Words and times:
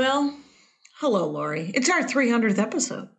Well, 0.00 0.34
hello, 0.94 1.28
Laurie. 1.28 1.72
It's 1.74 1.90
our 1.90 2.00
300th 2.00 2.58
episode. 2.58 3.10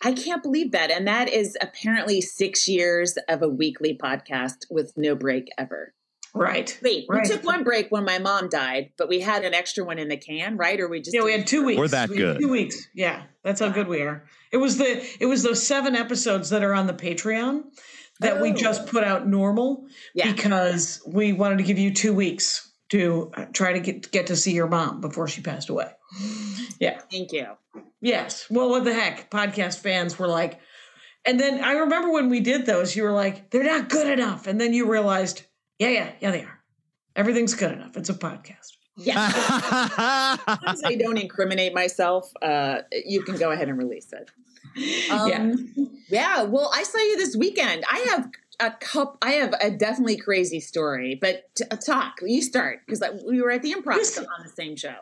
I 0.00 0.12
can't 0.12 0.44
believe 0.44 0.70
that. 0.70 0.92
And 0.92 1.08
that 1.08 1.28
is 1.28 1.58
apparently 1.60 2.20
six 2.20 2.68
years 2.68 3.18
of 3.28 3.42
a 3.42 3.48
weekly 3.48 3.98
podcast 4.00 4.58
with 4.70 4.92
no 4.96 5.16
break 5.16 5.48
ever. 5.58 5.92
Right. 6.32 6.78
Wait, 6.84 7.06
right. 7.08 7.22
we 7.24 7.28
took 7.28 7.42
one 7.42 7.64
break 7.64 7.88
when 7.90 8.04
my 8.04 8.20
mom 8.20 8.48
died, 8.48 8.92
but 8.96 9.08
we 9.08 9.18
had 9.18 9.44
an 9.44 9.54
extra 9.54 9.84
one 9.84 9.98
in 9.98 10.06
the 10.06 10.16
can, 10.16 10.56
right? 10.56 10.78
Or 10.78 10.86
we 10.86 11.00
just 11.00 11.16
yeah, 11.16 11.24
we 11.24 11.32
had 11.32 11.48
two 11.48 11.64
weeks. 11.64 11.80
We're 11.80 11.88
that 11.88 12.10
We 12.10 12.16
good. 12.18 12.38
Two 12.40 12.48
weeks. 12.48 12.86
Yeah, 12.94 13.24
that's 13.42 13.58
how 13.58 13.70
good 13.70 13.88
we 13.88 14.02
are. 14.02 14.24
It 14.52 14.58
was 14.58 14.78
the 14.78 15.04
it 15.18 15.26
was 15.26 15.42
those 15.42 15.66
seven 15.66 15.96
episodes 15.96 16.50
that 16.50 16.62
are 16.62 16.74
on 16.74 16.86
the 16.86 16.94
Patreon 16.94 17.64
that 18.20 18.40
we 18.40 18.52
Oh. 18.52 18.54
just 18.54 18.86
put 18.86 19.02
out 19.02 19.26
normal 19.26 19.88
Yeah. 20.14 20.30
because 20.32 21.02
we 21.04 21.32
wanted 21.32 21.58
to 21.58 21.64
give 21.64 21.80
you 21.80 21.92
two 21.92 22.14
weeks 22.14 22.70
to 22.90 23.32
uh, 23.34 23.46
try 23.52 23.72
to 23.72 23.80
get 23.80 24.12
get 24.12 24.28
to 24.28 24.36
see 24.36 24.52
your 24.52 24.68
mom 24.68 25.00
before 25.00 25.26
she 25.26 25.40
passed 25.40 25.68
away. 25.70 25.90
Yeah. 26.80 27.00
Thank 27.10 27.32
you. 27.32 27.46
Yes. 28.00 28.46
Well, 28.50 28.68
what 28.68 28.84
the 28.84 28.92
heck? 28.92 29.30
Podcast 29.30 29.78
fans 29.78 30.18
were 30.18 30.26
like, 30.26 30.60
and 31.24 31.38
then 31.40 31.62
I 31.62 31.72
remember 31.72 32.10
when 32.12 32.28
we 32.28 32.40
did 32.40 32.66
those, 32.66 32.94
you 32.94 33.04
were 33.04 33.12
like, 33.12 33.50
they're 33.50 33.64
not 33.64 33.88
good 33.88 34.08
enough. 34.08 34.46
And 34.46 34.60
then 34.60 34.72
you 34.74 34.90
realized, 34.90 35.42
yeah, 35.78 35.88
yeah, 35.88 36.12
yeah, 36.20 36.30
they 36.30 36.42
are. 36.42 36.60
Everything's 37.16 37.54
good 37.54 37.72
enough. 37.72 37.96
It's 37.96 38.10
a 38.10 38.14
podcast. 38.14 38.72
Yeah. 38.96 39.28
As 39.30 40.48
long 40.48 40.58
as 40.66 40.82
I 40.84 40.94
don't 40.96 41.16
incriminate 41.18 41.74
myself, 41.74 42.30
uh, 42.42 42.80
you 42.92 43.22
can 43.22 43.36
go 43.36 43.50
ahead 43.50 43.68
and 43.68 43.78
release 43.78 44.12
it. 44.12 44.30
Um, 45.10 45.28
Yeah. 45.28 45.54
yeah. 46.08 46.42
Well, 46.42 46.70
I 46.74 46.82
saw 46.82 46.98
you 46.98 47.16
this 47.16 47.36
weekend. 47.36 47.84
I 47.90 47.98
have 48.10 48.30
a 48.60 48.70
cup. 48.78 49.18
I 49.22 49.32
have 49.32 49.54
a 49.60 49.70
definitely 49.70 50.16
crazy 50.16 50.60
story, 50.60 51.16
but 51.20 51.54
t- 51.54 51.64
talk. 51.84 52.14
You 52.22 52.42
start 52.42 52.80
because 52.86 53.02
we 53.26 53.40
were 53.40 53.50
at 53.50 53.62
the 53.62 53.72
improv 53.72 54.18
on 54.18 54.42
the 54.44 54.52
same 54.54 54.76
show. 54.76 54.94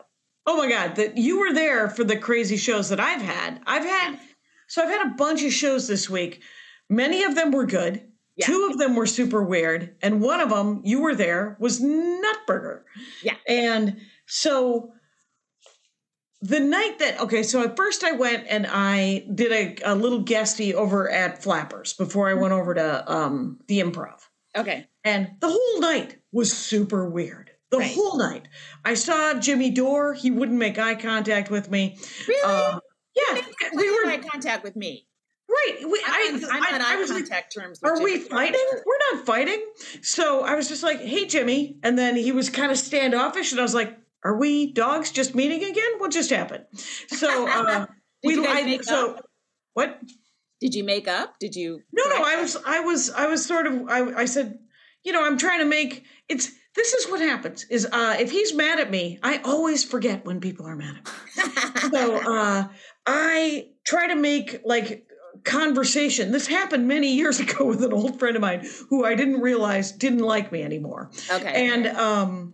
Oh 0.45 0.57
my 0.57 0.69
God, 0.69 0.95
that 0.95 1.17
you 1.17 1.39
were 1.39 1.53
there 1.53 1.89
for 1.89 2.03
the 2.03 2.17
crazy 2.17 2.57
shows 2.57 2.89
that 2.89 2.99
I've 2.99 3.21
had. 3.21 3.61
I've 3.65 3.85
had, 3.85 4.19
so 4.67 4.83
I've 4.83 4.89
had 4.89 5.07
a 5.07 5.15
bunch 5.15 5.43
of 5.43 5.53
shows 5.53 5.87
this 5.87 6.09
week. 6.09 6.41
Many 6.89 7.23
of 7.23 7.35
them 7.35 7.51
were 7.51 7.65
good. 7.65 8.03
Yeah. 8.35 8.47
Two 8.47 8.67
of 8.69 8.77
them 8.77 8.95
were 8.95 9.05
super 9.05 9.43
weird. 9.43 9.95
And 10.01 10.19
one 10.19 10.41
of 10.41 10.49
them, 10.49 10.81
you 10.83 11.01
were 11.01 11.15
there, 11.15 11.55
was 11.59 11.79
Nutburger. 11.79 12.81
Yeah. 13.21 13.35
And 13.47 14.01
so 14.25 14.91
the 16.41 16.59
night 16.59 16.99
that, 16.99 17.21
okay, 17.21 17.43
so 17.43 17.63
at 17.63 17.77
first 17.77 18.03
I 18.03 18.11
went 18.11 18.47
and 18.49 18.67
I 18.69 19.25
did 19.33 19.51
a, 19.81 19.93
a 19.93 19.95
little 19.95 20.23
guesty 20.23 20.73
over 20.75 21.09
at 21.09 21.41
Flappers 21.41 21.93
before 21.93 22.27
I 22.27 22.33
went 22.33 22.53
over 22.53 22.73
to 22.73 23.11
um, 23.11 23.59
the 23.67 23.79
improv. 23.79 24.19
Okay. 24.57 24.87
And 25.05 25.31
the 25.39 25.49
whole 25.49 25.79
night 25.79 26.17
was 26.33 26.51
super 26.51 27.09
weird. 27.09 27.51
The 27.73 27.79
Right. 27.79 27.95
whole 27.95 28.17
night. 28.19 28.47
I 28.85 28.93
saw 28.93 29.33
Jimmy 29.33 29.71
Dore. 29.71 30.13
He 30.13 30.29
wouldn't 30.29 30.59
make 30.59 30.77
eye 30.77 30.93
contact 30.93 31.49
with 31.49 31.71
me. 31.71 31.97
Really? 32.27 32.43
Um, 32.43 32.79
yeah, 33.15 33.41
we 33.73 33.77
we 33.77 33.89
were 33.91 34.11
in 34.11 34.21
contact 34.21 34.63
with 34.63 34.75
me. 34.75 35.07
right. 35.49 35.77
We, 35.81 35.99
I, 36.05 36.27
I'm, 36.29 36.35
on- 36.43 36.51
I'm 36.51 36.63
I, 36.63 36.75
on 36.75 36.81
I 36.83 36.93
eye 36.93 36.95
was 36.97 37.09
like, 37.09 37.23
contact 37.23 37.53
terms. 37.55 37.79
With 37.81 37.91
are 37.91 38.03
we 38.03 38.17
Jimmy. 38.17 38.29
fighting? 38.29 38.67
We're 38.85 39.15
not 39.17 39.25
fighting. 39.25 39.59
So 40.03 40.43
I 40.43 40.53
was 40.53 40.67
just 40.69 40.83
like, 40.83 40.99
hey, 41.01 41.25
Jimmy. 41.25 41.77
And 41.81 41.97
then 41.97 42.15
he 42.15 42.31
was 42.31 42.49
kind 42.51 42.71
of 42.71 42.77
standoffish. 42.77 43.51
And 43.51 43.59
I 43.59 43.63
was 43.63 43.73
like, 43.73 43.97
are 44.23 44.37
we 44.37 44.71
dogs 44.71 45.11
just 45.11 45.33
meeting 45.33 45.63
again? 45.63 45.91
What 45.97 46.11
just 46.11 46.29
happened? 46.29 46.65
So 47.07 47.47
uh, 47.47 47.87
Did 48.23 48.35
you 48.35 48.43
guys 48.43 48.63
I, 48.63 48.65
make 48.65 48.83
so 48.83 49.15
up? 49.15 49.25
what? 49.73 49.99
Did 50.61 50.75
you 50.75 50.83
make 50.83 51.07
up? 51.07 51.39
Did 51.39 51.55
you? 51.55 51.81
No, 51.91 52.03
no, 52.05 52.23
I 52.23 52.39
was, 52.39 52.55
I 52.65 52.79
was, 52.81 53.09
I 53.09 53.25
was 53.27 53.43
sort 53.45 53.65
of, 53.67 53.89
I, 53.89 54.21
I 54.21 54.25
said, 54.25 54.59
you 55.03 55.11
know, 55.11 55.25
I'm 55.25 55.37
trying 55.39 55.59
to 55.59 55.65
make 55.65 56.05
it's. 56.29 56.51
This 56.75 56.93
is 56.93 57.07
what 57.09 57.19
happens: 57.21 57.65
is 57.69 57.85
uh, 57.91 58.15
if 58.19 58.31
he's 58.31 58.53
mad 58.53 58.79
at 58.79 58.89
me, 58.89 59.19
I 59.21 59.37
always 59.43 59.83
forget 59.83 60.25
when 60.25 60.39
people 60.39 60.65
are 60.65 60.75
mad 60.75 60.95
at 60.97 61.05
me. 61.05 61.11
So 61.91 62.15
uh, 62.15 62.67
I 63.05 63.67
try 63.85 64.07
to 64.07 64.15
make 64.15 64.61
like 64.65 65.07
conversation. 65.43 66.31
This 66.31 66.47
happened 66.47 66.87
many 66.87 67.13
years 67.15 67.39
ago 67.45 67.65
with 67.65 67.83
an 67.83 67.93
old 67.93 68.17
friend 68.19 68.35
of 68.35 68.41
mine 68.41 68.65
who 68.89 69.05
I 69.05 69.15
didn't 69.15 69.41
realize 69.41 69.91
didn't 69.91 70.19
like 70.19 70.51
me 70.51 70.63
anymore. 70.63 71.11
okay. 71.31 71.67
And 71.69 71.87
um, 71.87 72.53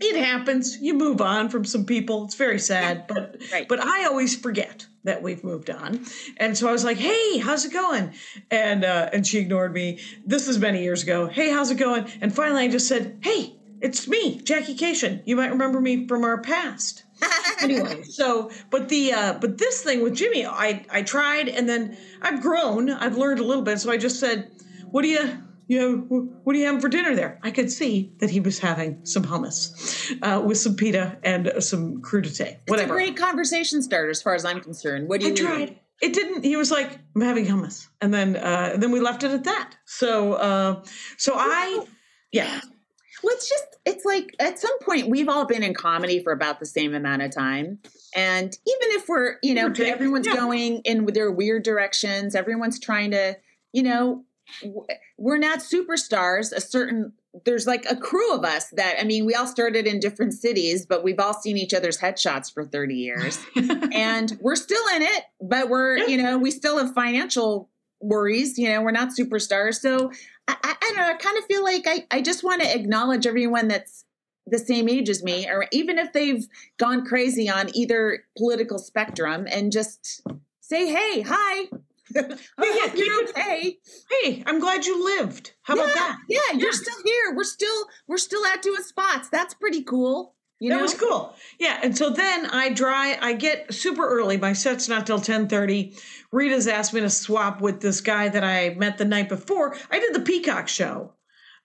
it 0.00 0.16
happens. 0.16 0.78
You 0.80 0.94
move 0.94 1.20
on 1.20 1.48
from 1.48 1.64
some 1.64 1.84
people. 1.84 2.24
It's 2.26 2.34
very 2.36 2.58
sad, 2.58 3.06
but 3.06 3.36
Right. 3.52 3.68
but 3.68 3.80
I 3.80 4.04
always 4.06 4.36
forget 4.36 4.86
that 5.06 5.22
we've 5.22 5.42
moved 5.42 5.70
on. 5.70 6.04
And 6.36 6.56
so 6.56 6.68
I 6.68 6.72
was 6.72 6.84
like, 6.84 6.98
"Hey, 6.98 7.38
how's 7.38 7.64
it 7.64 7.72
going?" 7.72 8.12
And 8.50 8.84
uh, 8.84 9.08
and 9.12 9.26
she 9.26 9.38
ignored 9.38 9.72
me. 9.72 10.00
This 10.24 10.46
is 10.46 10.58
many 10.58 10.82
years 10.82 11.02
ago. 11.02 11.26
Hey, 11.26 11.50
how's 11.50 11.70
it 11.70 11.76
going? 11.76 12.10
And 12.20 12.34
finally, 12.34 12.64
I 12.64 12.68
just 12.68 12.86
said, 12.86 13.16
"Hey, 13.22 13.56
it's 13.80 14.06
me, 14.06 14.40
Jackie 14.44 14.76
Kashian. 14.76 15.22
You 15.24 15.36
might 15.36 15.50
remember 15.50 15.80
me 15.80 16.06
from 16.06 16.24
our 16.24 16.40
past." 16.40 17.04
anyway, 17.60 18.02
so 18.10 18.50
but 18.70 18.88
the 18.88 19.12
uh, 19.12 19.32
but 19.34 19.58
this 19.58 19.80
thing 19.80 20.02
with 20.02 20.14
Jimmy, 20.14 20.44
I 20.44 20.84
I 20.90 21.02
tried, 21.02 21.48
and 21.48 21.68
then 21.68 21.96
I've 22.20 22.42
grown. 22.42 22.90
I've 22.90 23.16
learned 23.16 23.40
a 23.40 23.44
little 23.44 23.64
bit. 23.64 23.80
So 23.80 23.90
I 23.90 23.96
just 23.96 24.20
said, 24.20 24.50
"What 24.90 25.02
do 25.02 25.08
you?" 25.08 25.45
You 25.68 25.78
know, 25.80 25.96
what 26.44 26.54
are 26.54 26.58
you 26.58 26.66
having 26.66 26.80
for 26.80 26.88
dinner 26.88 27.16
there? 27.16 27.40
I 27.42 27.50
could 27.50 27.72
see 27.72 28.12
that 28.18 28.30
he 28.30 28.38
was 28.38 28.58
having 28.60 29.04
some 29.04 29.24
hummus 29.24 30.12
uh, 30.22 30.40
with 30.40 30.58
some 30.58 30.76
pita 30.76 31.18
and 31.24 31.52
some 31.58 32.00
crudité. 32.02 32.40
It's 32.40 32.58
a 32.68 32.70
Whatever. 32.70 32.94
great 32.94 33.16
conversation 33.16 33.82
starter, 33.82 34.10
as 34.10 34.22
far 34.22 34.34
as 34.34 34.44
I'm 34.44 34.60
concerned. 34.60 35.08
What 35.08 35.20
do 35.20 35.26
you? 35.26 35.32
I 35.32 35.36
you 35.36 35.44
tried. 35.66 35.80
It 36.02 36.12
didn't. 36.12 36.44
He 36.44 36.56
was 36.56 36.70
like, 36.70 36.98
"I'm 37.14 37.22
having 37.22 37.46
hummus," 37.46 37.88
and 38.00 38.12
then 38.14 38.36
uh, 38.36 38.70
and 38.74 38.82
then 38.82 38.92
we 38.92 39.00
left 39.00 39.24
it 39.24 39.30
at 39.30 39.44
that. 39.44 39.72
So 39.86 40.34
uh, 40.34 40.84
so 41.16 41.32
I, 41.34 41.84
yeah, 42.32 42.60
Well, 43.22 43.34
it's 43.34 43.48
just, 43.48 43.66
it's 43.84 44.04
like 44.04 44.36
at 44.38 44.58
some 44.58 44.78
point 44.80 45.08
we've 45.08 45.28
all 45.28 45.46
been 45.46 45.62
in 45.62 45.74
comedy 45.74 46.22
for 46.22 46.32
about 46.32 46.60
the 46.60 46.66
same 46.66 46.94
amount 46.94 47.22
of 47.22 47.30
time. 47.32 47.78
And 48.14 48.52
even 48.66 48.88
if 48.96 49.08
we're, 49.08 49.36
you 49.42 49.54
know, 49.54 49.68
Give 49.68 49.70
or 49.70 49.84
take, 49.84 49.92
everyone's 49.94 50.26
yeah. 50.26 50.36
going 50.36 50.80
in 50.84 51.06
their 51.06 51.32
weird 51.32 51.62
directions, 51.62 52.34
everyone's 52.34 52.78
trying 52.78 53.10
to, 53.12 53.36
you 53.72 53.82
know, 53.82 54.24
we're 55.16 55.38
not 55.38 55.60
superstars. 55.60 56.52
A 56.52 56.60
certain, 56.60 57.12
there's 57.44 57.66
like 57.66 57.84
a 57.90 57.96
crew 57.96 58.34
of 58.34 58.44
us 58.44 58.68
that, 58.70 58.96
I 59.00 59.04
mean, 59.04 59.26
we 59.26 59.34
all 59.34 59.46
started 59.46 59.86
in 59.86 60.00
different 60.00 60.34
cities, 60.34 60.86
but 60.86 61.04
we've 61.04 61.20
all 61.20 61.34
seen 61.34 61.56
each 61.56 61.74
other's 61.74 61.98
headshots 61.98 62.52
for 62.52 62.64
30 62.64 62.94
years. 62.94 63.38
and 63.92 64.36
we're 64.40 64.56
still 64.56 64.84
in 64.94 65.02
it, 65.02 65.24
but 65.40 65.68
we're, 65.68 65.98
you 65.98 66.16
know, 66.16 66.38
we 66.38 66.50
still 66.50 66.78
have 66.78 66.94
financial 66.94 67.68
worries. 68.00 68.58
You 68.58 68.68
know, 68.68 68.82
we're 68.82 68.90
not 68.90 69.10
superstars. 69.18 69.76
So 69.76 70.10
I, 70.48 70.56
I, 70.62 70.76
I 70.80 70.86
don't 70.88 70.96
know. 70.96 71.08
I 71.08 71.14
kind 71.14 71.38
of 71.38 71.44
feel 71.46 71.64
like 71.64 71.86
I, 71.86 72.06
I 72.10 72.22
just 72.22 72.44
want 72.44 72.62
to 72.62 72.74
acknowledge 72.74 73.26
everyone 73.26 73.68
that's 73.68 74.04
the 74.46 74.58
same 74.58 74.88
age 74.88 75.08
as 75.08 75.22
me, 75.24 75.48
or 75.48 75.66
even 75.72 75.98
if 75.98 76.12
they've 76.12 76.46
gone 76.78 77.04
crazy 77.04 77.48
on 77.48 77.74
either 77.74 78.24
political 78.38 78.78
spectrum, 78.78 79.46
and 79.50 79.72
just 79.72 80.22
say, 80.60 80.86
"Hey, 80.86 81.22
hi, 81.22 81.68
yeah, 82.62 82.94
you're 82.94 83.22
okay." 83.28 83.78
hey, 84.10 84.42
I'm 84.46 84.60
glad 84.60 84.86
you 84.86 85.04
lived. 85.04 85.52
How 85.62 85.76
yeah, 85.76 85.82
about 85.82 85.94
that? 85.94 86.18
Yeah, 86.28 86.58
you're 86.58 86.72
still 86.72 87.02
here. 87.04 87.34
We're 87.34 87.44
still 87.44 87.86
we're 88.06 88.18
still 88.18 88.44
out 88.46 88.62
doing 88.62 88.82
spots. 88.82 89.28
That's 89.28 89.54
pretty 89.54 89.82
cool. 89.82 90.34
You 90.58 90.70
that 90.70 90.76
know, 90.76 90.82
was 90.82 90.94
cool. 90.94 91.34
Yeah, 91.58 91.78
and 91.82 91.96
so 91.96 92.08
then 92.10 92.46
I 92.46 92.70
dry. 92.70 93.18
I 93.20 93.34
get 93.34 93.74
super 93.74 94.08
early. 94.08 94.38
My 94.38 94.54
set's 94.54 94.88
not 94.88 95.06
till 95.06 95.20
ten 95.20 95.48
thirty. 95.48 95.96
Rita's 96.32 96.66
asked 96.66 96.94
me 96.94 97.00
to 97.00 97.10
swap 97.10 97.60
with 97.60 97.80
this 97.80 98.00
guy 98.00 98.28
that 98.28 98.42
I 98.42 98.70
met 98.70 98.96
the 98.98 99.04
night 99.04 99.28
before. 99.28 99.76
I 99.90 99.98
did 99.98 100.14
the 100.14 100.20
Peacock 100.20 100.68
show 100.68 101.12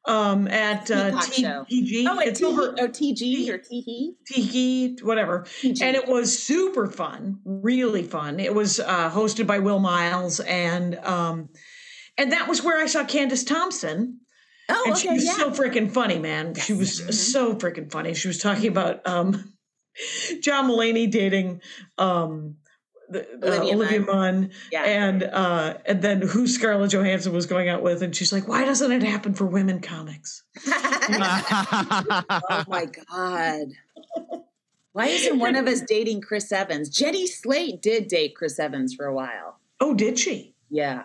um, 0.05 0.47
at 0.47 0.89
uh, 0.89 1.05
Peacock 1.11 1.33
show. 1.33 1.65
TG. 1.71 2.05
Oh, 2.07 2.19
it's 2.19 2.39
it's 2.39 2.41
over 2.41 2.75
oh, 2.79 2.87
TG 2.87 3.49
or 3.49 3.57
TE? 3.57 4.13
Tiki, 4.25 4.95
whatever. 5.03 5.41
TG. 5.61 5.81
And 5.81 5.95
it 5.95 6.07
was 6.07 6.37
super 6.37 6.87
fun, 6.87 7.39
really 7.45 8.03
fun. 8.03 8.39
It 8.39 8.53
was 8.55 8.79
uh, 8.79 9.09
hosted 9.11 9.47
by 9.47 9.59
Will 9.59 9.79
Miles, 9.79 10.39
and 10.39 10.95
um, 10.99 11.49
and 12.17 12.31
that 12.31 12.47
was 12.47 12.63
where 12.63 12.81
I 12.81 12.87
saw 12.87 13.03
Candace 13.03 13.43
Thompson. 13.43 14.19
oh, 14.69 14.83
and 14.85 14.93
okay, 14.93 15.01
she 15.01 15.09
was 15.09 15.25
yeah. 15.25 15.33
so 15.33 15.51
freaking 15.51 15.91
funny, 15.91 16.19
man. 16.19 16.55
She 16.55 16.73
was 16.73 16.99
Mhm. 17.01 17.13
so 17.13 17.55
freaking 17.55 17.91
funny. 17.91 18.13
She 18.13 18.27
was 18.27 18.39
talking 18.39 18.67
about 18.69 19.05
um, 19.07 19.53
John 20.41 20.69
Mulaney 20.69 21.09
dating 21.11 21.61
um, 21.97 22.55
the, 23.11 23.27
uh, 23.43 23.61
Olivia 23.61 23.75
Olivia, 23.75 23.99
Munn. 23.99 24.15
Munn, 24.15 24.51
yeah. 24.71 24.83
and 24.83 25.23
uh, 25.23 25.75
and 25.85 26.01
then 26.01 26.21
who 26.21 26.47
Scarlett 26.47 26.91
Johansson 26.91 27.33
was 27.33 27.45
going 27.45 27.69
out 27.69 27.81
with, 27.81 28.01
and 28.01 28.15
she's 28.15 28.31
like, 28.31 28.47
"Why 28.47 28.65
doesn't 28.65 28.91
it 28.91 29.03
happen 29.03 29.33
for 29.33 29.45
women 29.45 29.81
comics?" 29.81 30.43
oh 30.67 32.63
my 32.67 32.85
god. 33.09 33.67
Why 34.93 35.07
isn't 35.07 35.39
one 35.39 35.55
of 35.55 35.67
us 35.67 35.81
dating 35.81 36.21
Chris 36.21 36.51
Evans? 36.51 36.89
Jenny 36.89 37.25
Slate 37.25 37.81
did 37.81 38.07
date 38.07 38.35
Chris 38.35 38.59
Evans 38.59 38.93
for 38.93 39.05
a 39.05 39.13
while. 39.13 39.59
Oh, 39.79 39.93
did 39.93 40.19
she? 40.19 40.53
Yeah. 40.69 41.03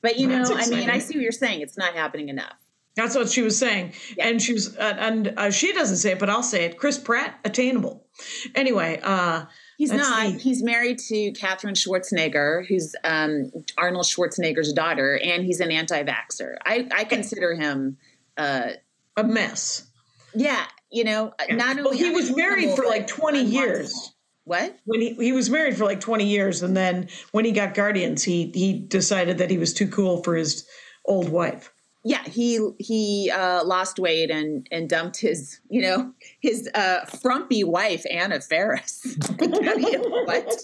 But 0.00 0.18
you 0.18 0.26
know, 0.26 0.44
That's 0.44 0.68
I 0.68 0.70
mean, 0.70 0.88
I 0.88 0.98
see 0.98 1.18
what 1.18 1.22
you're 1.22 1.32
saying. 1.32 1.60
It's 1.60 1.76
not 1.76 1.94
happening 1.94 2.28
enough. 2.28 2.54
That's 2.94 3.14
what 3.14 3.28
she 3.28 3.42
was 3.42 3.58
saying, 3.58 3.92
Yeah. 4.16 4.28
and 4.28 4.40
she 4.40 4.54
was, 4.54 4.74
uh, 4.74 4.96
and 4.98 5.34
uh, 5.36 5.50
she 5.50 5.74
doesn't 5.74 5.98
say 5.98 6.12
it, 6.12 6.18
but 6.18 6.30
I'll 6.30 6.42
say 6.42 6.64
it. 6.64 6.78
Chris 6.78 6.96
Pratt, 6.96 7.38
attainable. 7.44 8.06
Anyway, 8.54 9.00
uh, 9.02 9.44
He's 9.76 9.92
not. 9.92 10.32
He's 10.32 10.62
married 10.62 10.98
to 11.08 11.32
Katherine 11.32 11.74
Schwarzenegger, 11.74 12.66
who's 12.66 12.94
um, 13.04 13.52
Arnold 13.76 14.06
Schwarzenegger's 14.06 14.72
daughter, 14.72 15.18
and 15.22 15.44
he's 15.44 15.60
an 15.60 15.70
anti-vaxxer. 15.70 16.56
I, 16.64 16.88
I 16.94 17.04
consider 17.04 17.54
him, 17.54 17.98
uh, 18.38 18.70
a 19.16 19.24
mess. 19.24 19.86
yeah, 20.34 20.64
you 20.90 21.04
know, 21.04 21.32
Yeah. 21.46 21.56
not 21.56 21.76
well, 21.76 21.88
only 21.88 21.98
he 21.98 22.10
was 22.10 22.34
married 22.34 22.74
for 22.74 22.84
like 22.86 23.06
twenty 23.06 23.42
years. 23.42 24.12
What? 24.44 24.78
When 24.84 25.00
he, 25.00 25.14
he 25.14 25.32
was 25.32 25.50
married 25.50 25.76
for 25.76 25.84
like 25.84 25.98
20 25.98 26.24
years, 26.24 26.62
and 26.62 26.76
then 26.76 27.08
when 27.32 27.44
he 27.44 27.50
got 27.50 27.74
Guardians, 27.74 28.22
he 28.22 28.52
he 28.54 28.78
decided 28.78 29.38
that 29.38 29.50
he 29.50 29.58
was 29.58 29.74
too 29.74 29.88
cool 29.88 30.22
for 30.22 30.36
his 30.36 30.64
old 31.04 31.28
wife. 31.28 31.72
Yeah, 32.08 32.22
he 32.22 32.60
he 32.78 33.32
uh, 33.34 33.64
lost 33.64 33.98
weight 33.98 34.30
and 34.30 34.64
and 34.70 34.88
dumped 34.88 35.16
his 35.20 35.60
you 35.68 35.82
know 35.82 36.12
his 36.40 36.70
uh, 36.72 37.04
frumpy 37.06 37.64
wife 37.64 38.04
Anna 38.08 38.40
Faris. 38.40 39.16
what? 39.38 40.56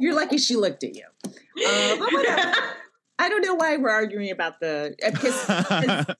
You're 0.00 0.14
lucky 0.14 0.38
she 0.38 0.56
looked 0.56 0.84
at 0.84 0.96
you. 0.96 1.04
Uh, 1.26 1.96
but. 1.98 2.62
I 3.18 3.28
don't 3.28 3.42
know 3.42 3.54
why 3.54 3.76
we're 3.76 3.90
arguing 3.90 4.30
about 4.30 4.58
the 4.58 4.96
uh, 5.04 5.10
because. 5.10 5.38
because 5.46 6.16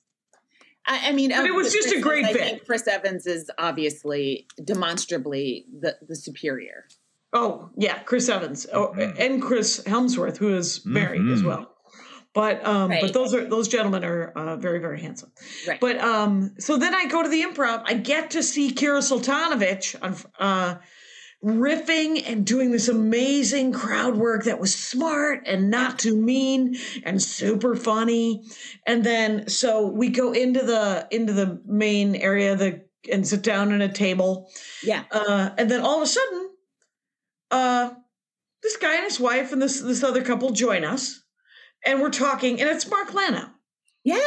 I, 0.85 1.09
I 1.09 1.11
mean, 1.13 1.31
But 1.31 1.45
it 1.45 1.53
was 1.55 1.71
the 1.71 1.79
just 1.79 1.95
a 1.95 1.99
great 1.99 2.25
I 2.25 2.33
bit. 2.33 2.41
think 2.41 2.65
Chris 2.65 2.87
Evans 2.87 3.25
is 3.25 3.49
obviously 3.57 4.47
demonstrably 4.63 5.65
the 5.79 5.97
the 6.07 6.15
superior. 6.15 6.85
Oh 7.33 7.71
yeah, 7.75 7.97
Chris 8.03 8.29
Evans 8.29 8.67
oh, 8.71 8.93
and 8.93 9.41
Chris 9.41 9.81
Hemsworth, 9.85 10.37
who 10.37 10.55
is 10.55 10.85
married 10.85 11.27
as 11.29 11.41
Mhm. 11.41 11.47
well. 11.47 11.73
But 12.33 12.65
um, 12.65 12.89
Right. 12.89 13.01
but 13.01 13.13
those 13.13 13.33
are 13.33 13.45
those 13.45 13.67
gentlemen 13.67 14.03
are 14.03 14.29
uh, 14.29 14.55
very 14.57 14.79
very 14.79 14.99
handsome. 15.01 15.31
Right. 15.67 15.79
But 15.79 15.99
um, 15.99 16.55
so 16.59 16.77
then 16.77 16.95
I 16.95 17.05
go 17.05 17.21
to 17.21 17.29
the 17.29 17.43
improv. 17.43 17.83
I 17.85 17.93
get 17.93 18.31
to 18.31 18.43
see 18.43 18.71
Kira 18.71 19.01
Soltanovich 19.01 19.95
on 20.01 20.15
uh, 20.39 20.79
riffing 21.43 22.23
and 22.25 22.45
doing 22.45 22.71
this 22.71 22.87
amazing 22.87 23.73
crowd 23.73 24.15
work 24.15 24.45
that 24.45 24.59
was 24.59 24.73
smart 24.73 25.43
and 25.45 25.69
not 25.69 25.99
too 25.99 26.15
mean 26.15 26.75
and 27.03 27.21
super 27.21 27.75
funny. 27.75 28.43
And 28.87 29.03
then 29.03 29.47
so 29.49 29.87
we 29.87 30.09
go 30.09 30.31
into 30.31 30.61
the 30.61 31.07
into 31.11 31.33
the 31.33 31.61
main 31.65 32.15
area 32.15 32.55
the 32.55 32.85
and 33.11 33.27
sit 33.27 33.43
down 33.43 33.73
at 33.73 33.81
a 33.81 33.93
table. 33.93 34.49
Yeah. 34.81 35.03
Uh, 35.11 35.49
and 35.57 35.69
then 35.69 35.81
all 35.81 35.97
of 35.97 36.03
a 36.03 36.07
sudden, 36.07 36.49
uh, 37.51 37.91
this 38.61 38.77
guy 38.77 38.95
and 38.95 39.03
his 39.03 39.19
wife 39.19 39.51
and 39.51 39.61
this 39.61 39.81
this 39.81 40.03
other 40.03 40.23
couple 40.23 40.51
join 40.51 40.85
us, 40.85 41.21
and 41.85 42.01
we're 42.01 42.09
talking, 42.09 42.59
and 42.61 42.69
it's 42.69 42.89
Mark 42.89 43.13
Lonow, 43.13 43.49
Yeah. 44.03 44.17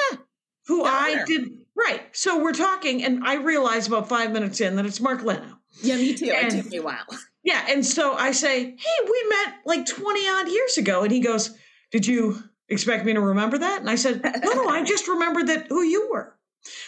who 0.66 0.82
The 0.84 0.88
I 0.90 1.24
did 1.26 1.48
right. 1.76 2.02
So 2.12 2.42
we're 2.42 2.52
talking, 2.52 3.04
and 3.04 3.24
I 3.24 3.34
realize 3.34 3.86
about 3.86 4.08
five 4.08 4.32
minutes 4.32 4.60
in 4.60 4.76
that 4.76 4.86
it's 4.86 5.00
Mark 5.00 5.22
Lonow. 5.22 5.58
Yeah, 5.82 5.96
me 5.96 6.14
too. 6.14 6.26
It 6.26 6.50
took 6.50 6.70
me 6.70 6.78
a 6.78 6.82
while. 6.82 7.04
Yeah, 7.42 7.64
and 7.68 7.84
so 7.84 8.14
I 8.14 8.32
say, 8.32 8.60
"Hey, 8.64 9.04
we 9.04 9.26
met 9.28 9.54
like 9.64 9.86
twenty 9.86 10.28
odd 10.28 10.48
years 10.48 10.78
ago," 10.78 11.02
and 11.02 11.12
he 11.12 11.20
goes, 11.20 11.56
"Did 11.92 12.06
you 12.06 12.42
expect 12.68 13.04
me 13.04 13.12
to 13.12 13.20
remember 13.20 13.58
that?" 13.58 13.80
And 13.80 13.88
I 13.88 13.94
said, 13.94 14.22
"No, 14.24 14.52
no, 14.52 14.68
I 14.68 14.82
just 14.82 15.06
remembered 15.06 15.46
that 15.48 15.68
who 15.68 15.82
you 15.82 16.10
were." 16.10 16.34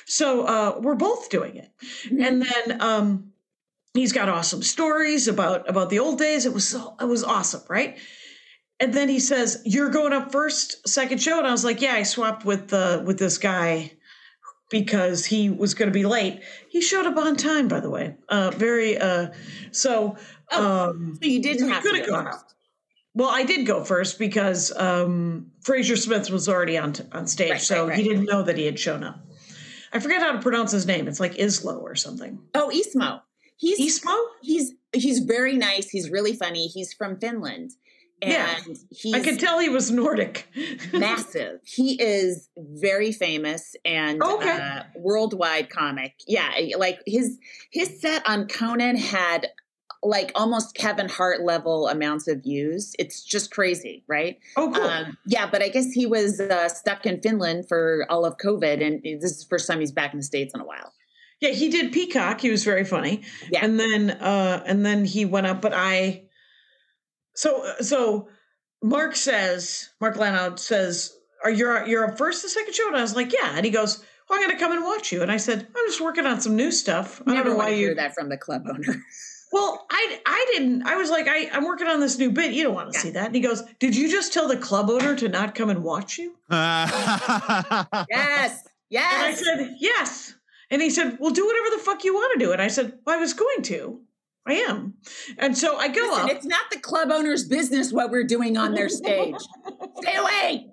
So 0.07 0.45
uh, 0.45 0.81
we're 0.81 0.97
both 0.97 1.31
doing 1.31 1.57
it, 1.57 1.71
and 2.11 2.43
then 2.43 2.81
um, 2.83 3.33
he's 3.95 4.13
got 4.13 4.29
awesome 4.29 4.63
stories 4.63 5.29
about 5.29 5.69
about 5.69 5.91
the 5.91 6.01
old 6.01 6.19
days. 6.19 6.47
It 6.47 6.53
was 6.53 6.67
so, 6.67 6.97
it 7.01 7.05
was 7.05 7.23
awesome, 7.23 7.63
right? 7.69 7.99
And 8.81 8.95
then 8.95 9.09
he 9.09 9.19
says, 9.21 9.61
"You're 9.65 9.91
going 9.91 10.13
up 10.13 10.31
first, 10.31 10.89
second 10.89 11.21
show," 11.21 11.39
and 11.39 11.47
I 11.47 11.51
was 11.53 11.65
like, 11.65 11.81
"Yeah, 11.81 11.95
I 11.95 12.03
swapped 12.05 12.45
with 12.45 12.73
uh, 12.73 13.03
with 13.05 13.19
this 13.19 13.39
guy." 13.39 13.93
Because 14.71 15.25
he 15.25 15.49
was 15.49 15.73
going 15.73 15.89
to 15.89 15.95
be 15.95 16.05
late, 16.05 16.43
he 16.69 16.83
showed 16.83 17.07
up 17.07 17.17
on 17.17 17.37
time. 17.37 17.69
By 17.69 17.81
the 17.81 17.89
way, 17.89 18.17
uh, 18.29 18.51
very 18.51 18.99
uh, 18.99 19.29
so. 19.73 20.17
Oh, 20.53 20.91
um, 20.91 21.19
So 21.23 21.27
you 21.27 21.41
didn't 21.41 21.71
have 21.71 21.83
to 21.83 21.89
could 21.89 21.99
have 21.99 22.07
go 22.07 22.13
gone 22.13 22.25
first. 22.27 22.37
up. 22.39 22.51
Well, 23.15 23.31
I 23.31 23.45
did 23.45 23.65
go 23.67 23.83
first 23.83 24.19
because 24.19 24.71
um, 24.77 25.53
Frazer 25.63 25.97
Smith 25.97 26.31
was 26.31 26.51
already 26.51 26.77
on 26.77 26.93
t- 26.93 27.03
on 27.13 27.27
stage, 27.27 27.51
Right, 27.53 27.61
so 27.63 27.89
right, 27.89 27.97
he 27.97 28.05
didn't 28.05 28.27
know 28.27 28.43
that 28.43 28.59
he 28.59 28.67
had 28.67 28.79
shown 28.79 29.03
up. 29.05 29.19
I 29.91 30.01
forget 30.01 30.21
how 30.21 30.33
to 30.33 30.39
pronounce 30.41 30.71
his 30.71 30.85
name. 30.87 31.09
It's 31.09 31.19
like 31.19 31.33
Islo 31.37 31.81
or 31.81 31.95
something. 31.95 32.39
Oh, 32.55 32.71
Ismo. 32.71 33.23
He's 33.57 34.01
Ismo? 34.03 34.15
he's 34.43 34.73
he's 34.93 35.21
very 35.21 35.57
nice. 35.57 35.89
He's 35.89 36.11
really 36.11 36.35
funny. 36.35 36.67
He's 36.69 36.93
from 36.93 37.19
Finland, 37.19 37.71
and 38.23 38.33
Yeah. 38.33 38.59
he's 38.91 39.15
I 39.15 39.21
could 39.21 39.39
tell 39.39 39.59
he 39.59 39.69
was 39.69 39.91
Nordic. 39.91 40.47
massive. 40.93 41.61
He 41.65 42.01
is 42.03 42.49
very 42.57 43.13
famous 43.13 43.77
and 43.85 44.23
Okay. 44.23 44.51
uh, 44.51 44.83
worldwide 44.97 45.71
comic. 45.71 46.15
Yeah, 46.27 46.51
like 46.77 47.01
his 47.07 47.39
his 47.71 48.01
set 48.01 48.29
on 48.29 48.47
Conan 48.49 48.97
had 48.97 49.49
like 50.03 50.31
almost 50.37 50.77
Kevin 50.77 51.09
Hart 51.09 51.43
level 51.43 51.89
amounts 51.89 52.29
of 52.29 52.43
views. 52.45 52.95
It's 53.01 53.23
just 53.25 53.51
crazy, 53.51 54.05
right? 54.07 54.39
oh, 54.57 54.71
cool. 54.73 54.85
Um, 54.85 55.17
yeah, 55.27 55.49
but 55.51 55.61
I 55.61 55.69
guess 55.71 55.91
he 55.93 56.07
was 56.07 56.39
uh, 56.39 56.69
stuck 56.69 57.05
in 57.05 57.21
Finland 57.21 57.67
for 57.69 58.07
all 58.09 58.25
of 58.25 58.37
COVID, 58.37 58.81
and 58.81 59.03
this 59.21 59.33
is 59.33 59.41
the 59.41 59.49
first 59.49 59.67
time 59.67 59.81
he's 59.81 59.91
back 59.91 60.13
in 60.13 60.21
the 60.21 60.25
states 60.25 60.55
in 60.55 60.61
a 60.61 60.65
while. 60.65 60.93
yeah, 61.41 61.51
he 61.51 61.69
did 61.69 61.93
Peacock. 61.93 62.41
He 62.41 62.49
was 62.51 62.63
very 62.65 62.85
funny. 62.85 63.23
Yeah. 63.51 63.65
and 63.65 63.79
then 63.81 64.11
uh, 64.11 64.63
and 64.67 64.87
then 64.87 65.05
he 65.05 65.25
went 65.25 65.49
up. 65.49 65.61
But 65.61 65.73
I, 65.75 66.28
so 67.39 67.65
uh, 67.65 67.83
so 67.83 68.29
Mark 68.83 69.17
says 69.17 69.91
Mark 70.01 70.17
Lonow 70.17 70.57
says, 70.57 71.17
"Are 71.45 71.51
you 71.51 71.85
you're 71.87 72.11
up 72.11 72.19
first 72.19 72.43
the 72.43 72.49
second 72.49 72.75
show?" 72.75 72.89
And 72.89 72.97
I 72.97 73.03
was 73.03 73.17
like, 73.17 73.33
"Yeah," 73.33 73.53
and 73.57 73.65
he 73.65 73.71
goes. 73.71 74.05
Well, 74.29 74.39
I'm 74.39 74.45
going 74.47 74.59
to 74.59 74.63
come 74.63 74.73
and 74.73 74.85
watch 74.85 75.11
you. 75.11 75.23
And 75.23 75.33
I 75.33 75.39
said, 75.39 75.61
I'm 75.75 75.87
just 75.87 76.03
working 76.03 76.27
on 76.27 76.39
some 76.39 76.55
new 76.55 76.71
stuff. 76.71 77.23
I 77.27 77.33
don't 77.33 77.47
know 77.47 77.57
why 77.57 77.71
you 77.71 77.77
hear 77.87 77.95
that 77.95 78.15
from 78.15 78.29
the 78.29 78.37
club 78.37 78.67
owner. 78.69 79.03
Well, 79.51 79.87
I 79.91 80.21
I 80.27 80.47
didn't. 80.53 80.87
I 80.87 80.97
was 80.97 81.09
like, 81.09 81.27
I, 81.27 81.49
I'm 81.51 81.65
working 81.65 81.87
on 81.87 82.01
this 82.01 82.19
new 82.19 82.31
bit. 82.31 82.53
You 82.53 82.65
don't 82.65 82.75
want 82.75 82.93
to 82.93 82.99
Yeah. 82.99 83.03
see 83.05 83.11
that. 83.13 83.25
And 83.25 83.35
he 83.35 83.41
goes, 83.41 83.63
Did 83.79 83.97
you 83.97 84.11
just 84.11 84.35
tell 84.35 84.47
the 84.47 84.59
club 84.59 84.91
owner 84.91 85.17
to 85.17 85.29
not 85.31 85.55
come 85.55 85.71
and 85.71 85.83
watch 85.83 86.19
you? 86.19 86.35
yes, 86.51 88.05
yes. 88.11 88.65
And 89.15 89.23
I 89.23 89.33
said, 89.35 89.77
Yes. 89.79 90.35
And 90.71 90.83
he 90.83 90.91
said, 90.91 91.17
Well, 91.19 91.31
do 91.31 91.47
whatever 91.47 91.71
the 91.77 91.83
fuck 91.83 92.05
you 92.05 92.13
want 92.13 92.39
to 92.39 92.45
do. 92.45 92.53
And 92.53 92.61
I 92.61 92.69
said, 92.69 92.99
Well, 93.07 93.17
I 93.17 93.21
was 93.21 93.33
going 93.33 93.63
to. 93.63 94.03
I 94.49 94.55
am. 94.55 94.95
And 95.39 95.57
so 95.57 95.77
I 95.77 95.89
go 95.89 96.01
Listen, 96.03 96.25
up. 96.25 96.31
it's 96.31 96.47
not 96.47 96.71
the 96.73 96.79
club 96.79 97.11
owner's 97.13 97.45
business 97.45 97.93
what 97.93 98.11
we're 98.11 98.25
doing 98.25 98.57
on 98.57 98.75
their 98.75 98.89
stage. 98.89 99.37
Stay 100.01 100.17
away. 100.17 100.67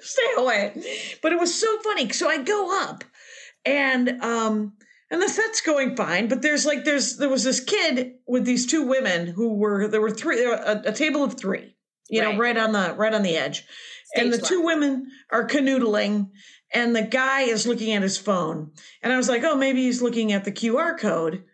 Stay 0.00 0.22
away. 0.36 0.72
But 1.22 1.32
it 1.32 1.40
was 1.40 1.54
so 1.58 1.78
funny. 1.82 2.08
So 2.10 2.28
I 2.28 2.42
go 2.42 2.82
up 2.82 3.04
and 3.64 4.20
um 4.22 4.74
and 5.10 5.22
the 5.22 5.28
set's 5.28 5.60
going 5.60 5.96
fine, 5.96 6.28
but 6.28 6.42
there's 6.42 6.66
like 6.66 6.84
there's 6.84 7.16
there 7.16 7.28
was 7.28 7.44
this 7.44 7.60
kid 7.60 8.12
with 8.26 8.44
these 8.44 8.66
two 8.66 8.82
women 8.86 9.26
who 9.26 9.54
were 9.54 9.88
there 9.88 10.00
were 10.00 10.10
three 10.10 10.36
there 10.36 10.48
were 10.48 10.54
a, 10.54 10.82
a 10.86 10.92
table 10.92 11.24
of 11.24 11.34
three, 11.38 11.74
you 12.08 12.20
know, 12.22 12.30
Right. 12.30 12.38
right 12.38 12.56
on 12.58 12.72
the 12.72 12.94
right 12.96 13.14
on 13.14 13.22
the 13.22 13.36
edge. 13.36 13.64
and 14.14 14.32
the 14.32 14.36
Stage 14.38 14.48
two 14.48 14.62
women 14.62 15.08
are 15.30 15.46
canoodling 15.48 16.30
and 16.72 16.94
the 16.94 17.02
guy 17.02 17.42
is 17.42 17.66
looking 17.66 17.92
at 17.94 18.02
his 18.02 18.18
phone. 18.18 18.72
And 19.02 19.12
I 19.12 19.16
was 19.16 19.28
like, 19.28 19.42
"Oh, 19.44 19.56
maybe 19.56 19.82
he's 19.82 20.02
looking 20.02 20.32
at 20.32 20.44
the 20.44 20.52
QR 20.52 20.98
code." 20.98 21.44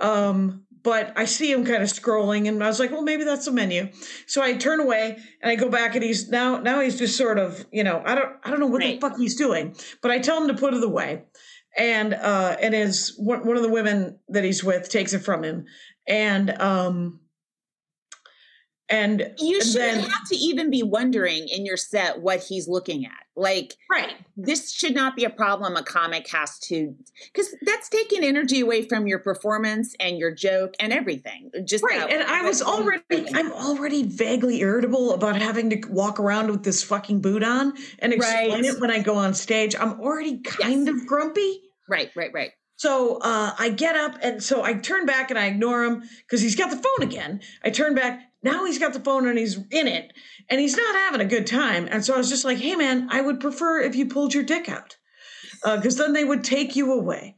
Um 0.00 0.62
but 0.82 1.12
I 1.16 1.24
see 1.24 1.50
him 1.50 1.64
kind 1.64 1.82
of 1.82 1.88
scrolling 1.88 2.46
and 2.46 2.62
I 2.62 2.68
was 2.68 2.78
like, 2.78 2.92
well, 2.92 3.02
maybe 3.02 3.24
that's 3.24 3.48
a 3.48 3.52
menu. 3.52 3.88
So 4.28 4.40
I 4.40 4.52
turn 4.54 4.78
away 4.78 5.18
and 5.42 5.50
I 5.50 5.56
go 5.56 5.68
back 5.68 5.96
and 5.96 6.04
he's 6.04 6.28
now 6.28 6.58
now 6.58 6.80
he's 6.80 6.96
just 6.96 7.16
sort 7.16 7.38
of, 7.40 7.66
you 7.72 7.82
know, 7.82 8.02
I 8.06 8.14
don't 8.14 8.32
I 8.44 8.50
don't 8.50 8.60
know 8.60 8.66
what 8.68 8.82
Right. 8.82 9.00
the 9.00 9.08
fuck 9.08 9.18
he's 9.18 9.36
doing. 9.36 9.74
But 10.00 10.12
I 10.12 10.20
tell 10.20 10.40
him 10.40 10.46
to 10.48 10.54
put 10.54 10.74
it 10.74 10.84
away. 10.84 11.24
And 11.76 12.14
uh 12.14 12.56
and 12.60 12.72
his 12.72 13.14
one, 13.18 13.44
one 13.44 13.56
of 13.56 13.62
the 13.64 13.68
women 13.68 14.18
that 14.28 14.44
he's 14.44 14.62
with 14.62 14.88
takes 14.88 15.12
it 15.12 15.20
from 15.24 15.42
him. 15.42 15.64
And 16.06 16.50
um 16.62 17.20
and 18.88 19.32
You 19.38 19.56
and 19.58 19.66
shouldn't 19.66 20.00
then- 20.02 20.10
have 20.10 20.28
to 20.28 20.36
even 20.36 20.70
be 20.70 20.82
wondering 20.82 21.48
in 21.48 21.66
your 21.66 21.76
set 21.76 22.20
what 22.20 22.42
he's 22.42 22.68
looking 22.68 23.04
at. 23.04 23.12
Like, 23.38 23.74
right. 23.90 24.14
this 24.36 24.72
should 24.72 24.94
not 24.94 25.14
be 25.14 25.24
a 25.24 25.30
problem 25.30 25.76
a 25.76 25.82
comic 25.82 26.26
has 26.30 26.58
to, 26.60 26.94
because 27.32 27.54
that's 27.62 27.88
taking 27.90 28.24
energy 28.24 28.60
away 28.60 28.82
from 28.82 29.06
your 29.06 29.18
performance 29.18 29.94
and 30.00 30.16
your 30.18 30.30
joke 30.30 30.74
and 30.80 30.90
everything. 30.92 31.50
Just 31.66 31.84
Right. 31.84 31.98
that- 31.98 32.10
And 32.12 32.22
I 32.22 32.42
was 32.42 32.62
already 32.62 33.02
I'm 33.34 33.52
already 33.52 34.04
vaguely 34.04 34.60
irritable 34.60 35.12
about 35.12 35.36
having 35.36 35.68
to 35.70 35.88
walk 35.90 36.18
around 36.18 36.50
with 36.50 36.62
this 36.62 36.82
fucking 36.82 37.20
boot 37.20 37.42
on 37.42 37.74
and 37.98 38.14
explain 38.14 38.50
Right. 38.52 38.64
it 38.64 38.80
when 38.80 38.90
I 38.90 39.00
go 39.00 39.16
on 39.16 39.34
stage. 39.34 39.74
I'm 39.78 40.00
already 40.00 40.38
kind 40.38 40.88
of 40.88 41.06
grumpy. 41.06 41.60
right, 41.88 42.10
right, 42.16 42.30
right. 42.32 42.52
So 42.78 43.18
uh, 43.22 43.52
I 43.58 43.70
get 43.70 43.96
up 43.96 44.18
and 44.22 44.42
so 44.42 44.62
I 44.62 44.74
turn 44.74 45.06
back 45.06 45.30
and 45.30 45.38
I 45.38 45.46
ignore 45.46 45.84
him 45.84 46.02
because 46.20 46.40
he's 46.42 46.56
got 46.56 46.70
the 46.70 46.76
phone 46.76 47.06
again. 47.06 47.40
I 47.64 47.70
turn 47.70 47.94
back. 47.94 48.22
Now 48.46 48.64
he's 48.64 48.78
got 48.78 48.92
the 48.92 49.00
phone 49.00 49.26
and 49.28 49.38
he's 49.38 49.56
in 49.70 49.86
it 49.88 50.12
and 50.48 50.60
he's 50.60 50.76
not 50.76 50.94
having 50.94 51.20
a 51.20 51.24
good 51.24 51.46
time. 51.46 51.88
And 51.90 52.04
so 52.04 52.14
I 52.14 52.18
was 52.18 52.28
just 52.28 52.44
like, 52.44 52.58
hey, 52.58 52.76
man, 52.76 53.08
I 53.10 53.20
would 53.20 53.40
prefer 53.40 53.80
if 53.80 53.94
you 53.96 54.06
pulled 54.06 54.32
your 54.34 54.44
dick 54.44 54.68
out 54.68 54.96
because 55.64 55.96
then 55.96 56.12
they 56.12 56.24
would 56.24 56.44
take 56.44 56.76
you 56.76 56.92
away. 56.92 57.36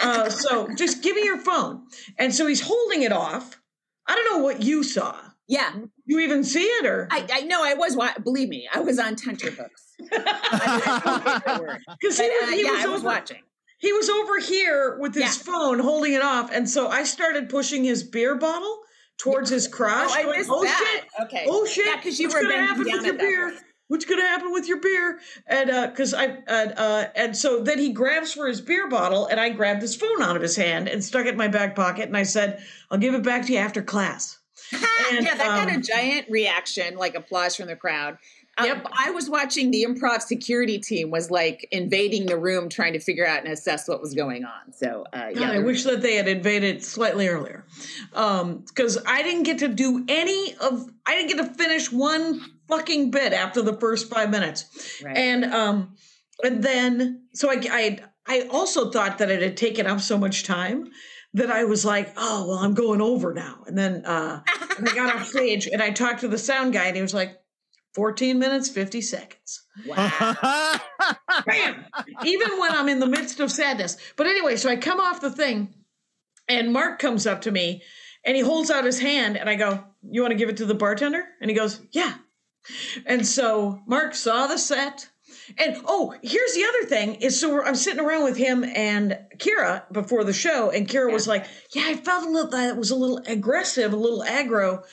Uh, 0.00 0.28
so 0.44 0.68
just 0.76 1.02
give 1.02 1.16
me 1.16 1.24
your 1.24 1.38
phone. 1.38 1.86
And 2.18 2.34
so 2.34 2.46
he's 2.46 2.60
holding 2.60 3.02
it 3.02 3.12
off. 3.12 3.58
I 4.06 4.14
don't 4.14 4.38
know 4.38 4.44
what 4.44 4.62
you 4.62 4.82
saw. 4.82 5.16
Yeah, 5.48 5.72
You 6.06 6.20
even 6.20 6.44
see 6.44 6.62
it 6.64 6.86
or? 6.86 7.08
I, 7.10 7.26
I 7.32 7.40
know. 7.40 7.64
I 7.64 7.74
was. 7.74 7.96
Believe 8.22 8.48
me, 8.48 8.68
I 8.72 8.80
was 8.80 9.00
on 9.00 9.16
tenterhooks. 9.16 9.94
Because 9.98 10.22
he 12.00 12.08
was, 12.08 12.20
uh, 12.20 12.46
he 12.52 12.62
yeah, 12.64 12.70
was 12.72 12.84
I 12.84 12.86
was 12.88 13.00
over, 13.00 13.06
watching. 13.08 13.42
he 13.78 13.92
was 13.92 14.08
over 14.08 14.38
here 14.38 14.96
with 15.00 15.14
his 15.14 15.24
Yeah. 15.24 15.30
phone 15.52 15.80
holding 15.80 16.12
it 16.12 16.22
off. 16.22 16.50
And 16.52 16.70
so 16.70 16.86
I 16.88 17.02
started 17.02 17.48
pushing 17.48 17.82
his 17.82 18.04
beer 18.04 18.36
bottle 18.36 18.80
towards 19.20 19.50
his 19.50 19.68
crotch. 19.68 20.10
Oh, 20.10 20.18
I 20.18 20.22
going, 20.22 20.44
oh 20.48 20.64
shit. 20.64 21.04
Okay. 21.22 21.46
Oh 21.48 21.66
shit. 21.66 21.86
Yeah, 21.86 21.96
because 21.96 22.18
you 22.18 22.28
What's 22.28 22.42
were 22.42 22.48
gonna 22.48 22.66
happen 22.66 22.84
with 22.84 23.04
your 23.04 23.14
beer? 23.14 23.50
point. 23.50 23.62
what's 23.90 24.04
going 24.04 24.20
to 24.20 24.26
happen 24.26 24.52
with 24.52 24.68
your 24.68 24.80
beer? 24.80 25.18
And 25.48 25.68
uh, 25.68 25.88
because 25.88 26.14
I 26.14 26.28
uh, 26.48 26.68
uh, 26.76 27.04
and 27.16 27.36
so 27.36 27.60
then 27.60 27.78
he 27.78 27.92
grabs 27.92 28.32
for 28.32 28.46
his 28.46 28.60
beer 28.60 28.88
bottle, 28.88 29.26
and 29.26 29.40
I 29.40 29.50
grabbed 29.50 29.82
his 29.82 29.96
phone 29.96 30.22
out 30.22 30.36
of 30.36 30.42
his 30.42 30.56
hand 30.56 30.88
and 30.88 31.02
stuck 31.02 31.26
it 31.26 31.30
in 31.30 31.36
my 31.36 31.48
back 31.48 31.74
pocket, 31.74 32.06
and 32.06 32.16
I 32.16 32.22
said, 32.22 32.62
"I'll 32.90 32.98
give 32.98 33.14
it 33.14 33.24
back 33.24 33.46
to 33.46 33.52
you 33.52 33.58
after 33.58 33.82
class." 33.82 34.38
and, 34.72 35.24
yeah, 35.24 35.34
that 35.34 35.48
um, 35.48 35.66
got 35.66 35.76
a 35.76 35.80
giant 35.80 36.26
reaction, 36.30 36.96
like 36.96 37.16
applause 37.16 37.56
from 37.56 37.66
the 37.66 37.76
crowd. 37.76 38.18
Yep. 38.64 38.86
I 38.98 39.10
was 39.10 39.28
watching 39.28 39.70
the 39.70 39.84
improv 39.84 40.22
security 40.22 40.78
team 40.78 41.10
was 41.10 41.30
like 41.30 41.66
invading 41.70 42.26
the 42.26 42.38
room 42.38 42.68
trying 42.68 42.92
to 42.94 43.00
figure 43.00 43.26
out 43.26 43.44
and 43.44 43.52
assess 43.52 43.88
what 43.88 44.00
was 44.00 44.14
going 44.14 44.44
on. 44.44 44.72
So 44.72 45.04
uh, 45.12 45.28
yeah, 45.34 45.50
I 45.50 45.58
wish 45.58 45.84
that 45.84 46.02
they 46.02 46.16
had 46.16 46.28
invaded 46.28 46.82
slightly 46.84 47.28
earlier, 47.28 47.64
because 48.10 48.96
um, 48.96 49.02
I 49.06 49.22
didn't 49.22 49.44
get 49.44 49.58
to 49.58 49.68
do 49.68 50.04
any 50.08 50.54
of. 50.60 50.88
I 51.06 51.16
didn't 51.16 51.36
get 51.36 51.46
to 51.46 51.54
finish 51.54 51.90
one 51.90 52.40
fucking 52.68 53.10
bit 53.10 53.32
after 53.32 53.62
the 53.62 53.74
first 53.74 54.08
five 54.08 54.30
minutes, 54.30 55.00
right. 55.04 55.16
and 55.16 55.44
um, 55.44 55.96
and 56.42 56.62
then 56.62 57.22
so 57.34 57.50
I 57.50 57.60
I 57.70 57.98
I 58.26 58.48
also 58.50 58.90
thought 58.90 59.18
that 59.18 59.30
it 59.30 59.42
had 59.42 59.56
taken 59.56 59.86
up 59.86 60.00
so 60.00 60.18
much 60.18 60.44
time 60.44 60.90
that 61.34 61.50
I 61.50 61.64
was 61.64 61.84
like, 61.84 62.12
oh 62.16 62.46
well, 62.48 62.58
I'm 62.58 62.74
going 62.74 63.00
over 63.00 63.32
now. 63.32 63.62
And 63.66 63.76
then 63.76 64.04
uh, 64.04 64.42
and 64.78 64.88
I 64.88 64.94
got 64.94 65.14
off 65.14 65.26
stage 65.28 65.66
and 65.66 65.82
I 65.82 65.90
talked 65.90 66.20
to 66.20 66.28
the 66.28 66.38
sound 66.38 66.72
guy, 66.72 66.86
and 66.86 66.96
he 66.96 67.02
was 67.02 67.14
like, 67.14 67.39
14 67.94 68.38
minutes, 68.38 68.68
50 68.68 69.00
seconds. 69.00 69.62
Wow. 69.86 70.78
Bam! 71.46 71.84
Even 72.24 72.58
when 72.58 72.72
I'm 72.72 72.88
in 72.88 73.00
the 73.00 73.06
midst 73.06 73.40
of 73.40 73.50
sadness. 73.50 73.96
But 74.16 74.26
anyway, 74.26 74.56
so 74.56 74.68
I 74.68 74.76
come 74.76 75.00
off 75.00 75.20
the 75.20 75.30
thing 75.30 75.74
and 76.48 76.72
Mark 76.72 76.98
comes 76.98 77.26
up 77.26 77.42
to 77.42 77.50
me 77.50 77.82
and 78.24 78.36
he 78.36 78.42
holds 78.42 78.70
out 78.70 78.84
his 78.84 79.00
hand 79.00 79.36
and 79.36 79.48
I 79.48 79.54
go, 79.54 79.84
You 80.02 80.22
want 80.22 80.32
to 80.32 80.38
give 80.38 80.48
it 80.48 80.58
to 80.58 80.66
the 80.66 80.74
bartender? 80.74 81.24
And 81.40 81.50
he 81.50 81.56
goes, 81.56 81.80
Yeah. 81.92 82.14
And 83.06 83.26
so 83.26 83.80
Mark 83.86 84.14
saw 84.14 84.46
the 84.46 84.58
set. 84.58 85.08
And 85.58 85.80
oh, 85.86 86.14
here's 86.22 86.54
the 86.54 86.64
other 86.64 86.84
thing 86.86 87.14
is 87.16 87.40
so 87.40 87.62
I'm 87.62 87.74
sitting 87.74 88.04
around 88.04 88.24
with 88.24 88.36
him 88.36 88.64
and 88.64 89.18
Kira 89.38 89.90
before 89.92 90.24
the 90.24 90.32
show, 90.32 90.70
and 90.70 90.88
Kira 90.88 91.08
yeah. 91.08 91.14
was 91.14 91.26
like, 91.26 91.46
"Yeah, 91.72 91.84
I 91.86 91.94
felt 91.94 92.26
a 92.26 92.30
little 92.30 92.50
that 92.50 92.76
was 92.76 92.90
a 92.90 92.96
little 92.96 93.20
aggressive, 93.26 93.92
a 93.92 93.96
little 93.96 94.22
aggro." 94.22 94.84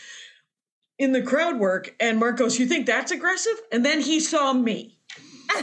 In 0.99 1.11
the 1.11 1.21
crowd 1.21 1.59
work, 1.59 1.95
and 1.99 2.19
Marcos, 2.19 2.57
you 2.59 2.65
think 2.65 2.85
that's 2.85 3.11
aggressive? 3.11 3.53
And 3.71 3.85
then 3.85 4.01
he 4.01 4.19
saw 4.19 4.53
me. 4.53 4.97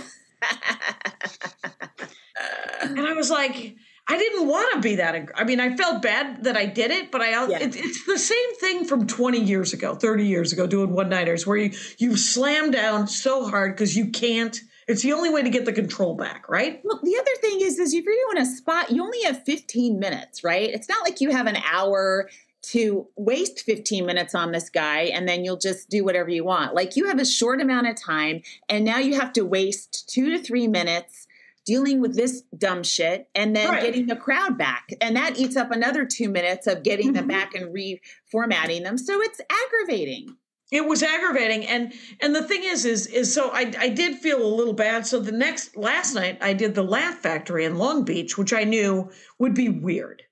and 2.82 3.00
I 3.00 3.12
was 3.14 3.30
like, 3.30 3.76
I 4.06 4.18
didn't 4.18 4.46
want 4.46 4.74
to 4.74 4.80
be 4.80 4.96
that. 4.96 5.14
Ag- 5.14 5.32
I 5.34 5.44
mean, 5.44 5.60
I 5.60 5.76
felt 5.76 6.02
bad 6.02 6.44
that 6.44 6.56
I 6.56 6.66
did 6.66 6.90
it, 6.90 7.10
but 7.10 7.22
I 7.22 7.30
yeah. 7.48 7.58
it, 7.58 7.74
it's 7.74 8.04
the 8.04 8.18
same 8.18 8.54
thing 8.56 8.84
from 8.84 9.06
20 9.06 9.40
years 9.40 9.72
ago, 9.72 9.94
30 9.94 10.26
years 10.26 10.52
ago, 10.52 10.66
doing 10.66 10.92
one 10.92 11.08
nighters 11.08 11.46
where 11.46 11.56
you 11.56 11.72
you 11.98 12.16
slam 12.16 12.70
down 12.70 13.06
so 13.06 13.48
hard 13.48 13.74
because 13.74 13.96
you 13.96 14.10
can't. 14.10 14.60
It's 14.86 15.00
the 15.00 15.14
only 15.14 15.30
way 15.30 15.42
to 15.42 15.48
get 15.48 15.64
the 15.64 15.72
control 15.72 16.14
back, 16.14 16.46
right? 16.50 16.82
Well, 16.84 17.00
the 17.02 17.16
other 17.18 17.30
thing 17.40 17.62
is, 17.62 17.78
is 17.78 17.94
if 17.94 18.04
you're 18.04 18.14
doing 18.28 18.42
a 18.42 18.46
spot, 18.46 18.90
you 18.90 19.02
only 19.02 19.22
have 19.22 19.42
15 19.44 19.98
minutes, 19.98 20.44
right? 20.44 20.68
It's 20.68 20.90
not 20.90 21.02
like 21.02 21.22
you 21.22 21.30
have 21.30 21.46
an 21.46 21.56
hour 21.72 22.28
to 22.68 23.06
waste 23.16 23.60
15 23.60 24.06
minutes 24.06 24.34
on 24.34 24.52
this 24.52 24.70
guy 24.70 25.02
and 25.02 25.28
then 25.28 25.44
you'll 25.44 25.56
just 25.56 25.88
do 25.90 26.04
whatever 26.04 26.30
you 26.30 26.44
want. 26.44 26.74
Like 26.74 26.96
you 26.96 27.06
have 27.06 27.18
a 27.18 27.24
short 27.24 27.60
amount 27.60 27.88
of 27.88 27.96
time 28.00 28.42
and 28.68 28.84
now 28.84 28.98
you 28.98 29.18
have 29.18 29.32
to 29.34 29.42
waste 29.42 30.08
two 30.08 30.30
to 30.30 30.38
three 30.42 30.68
minutes 30.68 31.26
dealing 31.64 32.00
with 32.00 32.14
this 32.14 32.42
dumb 32.56 32.82
shit 32.82 33.28
and 33.34 33.56
then 33.56 33.70
right. 33.70 33.82
getting 33.82 34.06
the 34.06 34.16
crowd 34.16 34.58
back. 34.58 34.90
And 35.00 35.16
that 35.16 35.38
eats 35.38 35.56
up 35.56 35.70
another 35.70 36.04
two 36.04 36.28
minutes 36.28 36.66
of 36.66 36.82
getting 36.82 37.08
mm-hmm. 37.08 37.16
them 37.16 37.28
back 37.28 37.54
and 37.54 37.74
reformatting 37.74 38.82
them. 38.82 38.98
So 38.98 39.20
it's 39.20 39.40
aggravating. 39.50 40.36
It 40.70 40.86
was 40.86 41.02
aggravating. 41.02 41.66
And 41.66 41.92
and 42.20 42.34
the 42.34 42.42
thing 42.42 42.64
is, 42.64 42.84
is 42.84 43.06
is 43.06 43.32
so 43.32 43.50
I 43.50 43.72
I 43.78 43.88
did 43.90 44.18
feel 44.18 44.44
a 44.44 44.54
little 44.54 44.72
bad. 44.72 45.06
So 45.06 45.20
the 45.20 45.32
next 45.32 45.76
last 45.76 46.14
night 46.14 46.38
I 46.40 46.52
did 46.52 46.74
the 46.74 46.82
Laugh 46.82 47.18
Factory 47.18 47.64
in 47.64 47.76
Long 47.76 48.04
Beach, 48.04 48.36
which 48.36 48.52
I 48.52 48.64
knew 48.64 49.10
would 49.38 49.54
be 49.54 49.68
weird 49.68 50.22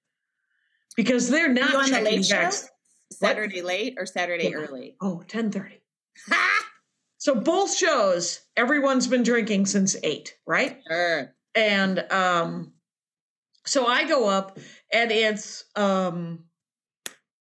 because 0.95 1.29
they're 1.29 1.53
not 1.53 1.75
on 1.75 1.91
the 1.91 2.01
late 2.01 2.25
show? 2.25 2.51
Saturday 3.13 3.63
what? 3.63 3.69
late 3.69 3.95
or 3.99 4.07
Saturday 4.07 4.51
yeah. 4.51 4.57
early? 4.57 4.97
Oh, 5.01 5.17
1030. 5.17 5.81
so 7.19 7.35
both 7.35 7.77
shows, 7.77 8.41
everyone's 8.57 9.07
been 9.07 9.23
drinking 9.23 9.67
since 9.67 9.97
eight, 10.03 10.37
right? 10.47 10.81
Sure. 10.89 11.35
And 11.55 11.99
um, 12.11 12.73
so 13.65 13.87
I 13.87 14.07
go 14.09 14.29
up 14.29 14.59
and 14.93 15.11
it's 15.13 15.65
um 15.77 16.45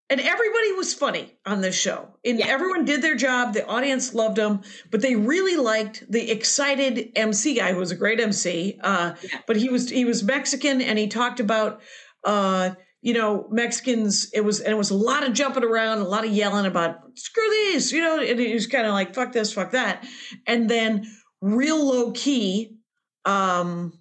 and 0.09 0.19
everybody 0.19 0.73
was 0.73 0.93
funny 0.93 1.37
on 1.45 1.61
this 1.61 1.79
show. 1.79 2.05
And 2.25 2.37
yeah. 2.37 2.47
everyone 2.47 2.83
did 2.83 3.01
their 3.01 3.15
job. 3.15 3.53
The 3.53 3.65
audience 3.65 4.13
loved 4.13 4.35
them, 4.35 4.59
but 4.89 5.01
they 5.01 5.15
really 5.15 5.55
liked 5.55 6.03
the 6.11 6.29
excited 6.29 7.13
MC 7.15 7.53
guy 7.55 7.71
who 7.71 7.79
was 7.79 7.91
a 7.91 7.95
great 7.95 8.19
MC. 8.19 8.77
Uh, 8.83 9.13
yeah. 9.23 9.39
but 9.47 9.55
he 9.55 9.69
was 9.69 9.89
he 9.89 10.03
was 10.03 10.21
Mexican 10.21 10.81
and 10.81 10.99
he 10.99 11.07
talked 11.07 11.39
about 11.39 11.81
uh 12.25 12.71
you 13.01 13.13
know, 13.13 13.47
Mexicans, 13.49 14.29
it 14.33 14.41
was, 14.41 14.59
and 14.59 14.71
it 14.71 14.77
was 14.77 14.91
a 14.91 14.95
lot 14.95 15.25
of 15.27 15.33
jumping 15.33 15.63
around, 15.63 15.99
a 15.99 16.07
lot 16.07 16.23
of 16.23 16.31
yelling 16.31 16.67
about, 16.67 16.99
screw 17.15 17.49
these, 17.49 17.91
you 17.91 17.99
know, 18.01 18.19
and 18.19 18.39
it 18.39 18.53
was 18.53 18.67
kind 18.67 18.85
of 18.85 18.93
like, 18.93 19.15
fuck 19.15 19.31
this, 19.31 19.51
fuck 19.51 19.71
that. 19.71 20.05
And 20.45 20.69
then 20.69 21.07
real 21.41 21.83
low 21.83 22.11
key, 22.11 22.77
um, 23.25 23.93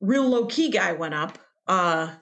real 0.00 0.26
low 0.26 0.46
key 0.46 0.70
guy 0.70 0.92
went 0.92 1.14
up, 1.14 1.38
uh, 1.66 2.12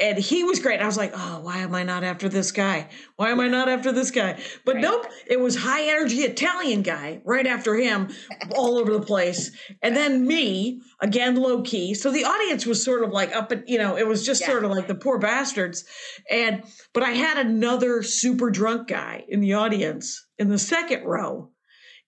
and 0.00 0.16
he 0.16 0.44
was 0.44 0.58
great. 0.58 0.80
I 0.80 0.86
was 0.86 0.96
like, 0.96 1.12
oh, 1.14 1.40
why 1.42 1.58
am 1.58 1.74
I 1.74 1.82
not 1.82 2.02
after 2.02 2.28
this 2.28 2.52
guy? 2.52 2.88
Why 3.16 3.30
am 3.30 3.38
I 3.38 3.48
not 3.48 3.68
after 3.68 3.92
this 3.92 4.10
guy? 4.10 4.40
But 4.64 4.76
right. 4.76 4.82
nope, 4.82 5.06
it 5.26 5.38
was 5.38 5.56
high 5.56 5.88
energy 5.88 6.20
Italian 6.20 6.82
guy 6.82 7.20
right 7.24 7.46
after 7.46 7.74
him, 7.74 8.08
all 8.56 8.78
over 8.78 8.92
the 8.92 9.02
place. 9.02 9.50
And 9.82 9.94
then 9.94 10.26
me, 10.26 10.80
again, 11.00 11.36
low 11.36 11.60
key. 11.62 11.92
So 11.92 12.10
the 12.10 12.24
audience 12.24 12.64
was 12.64 12.82
sort 12.82 13.04
of 13.04 13.10
like 13.10 13.36
up, 13.36 13.52
at, 13.52 13.68
you 13.68 13.76
know, 13.76 13.98
it 13.98 14.06
was 14.06 14.24
just 14.24 14.40
yeah. 14.40 14.46
sort 14.46 14.64
of 14.64 14.70
like 14.70 14.88
the 14.88 14.94
poor 14.94 15.18
bastards. 15.18 15.84
And, 16.30 16.64
but 16.94 17.02
I 17.02 17.10
had 17.10 17.36
another 17.36 18.02
super 18.02 18.50
drunk 18.50 18.88
guy 18.88 19.24
in 19.28 19.40
the 19.40 19.52
audience 19.52 20.26
in 20.38 20.48
the 20.48 20.58
second 20.58 21.04
row. 21.04 21.50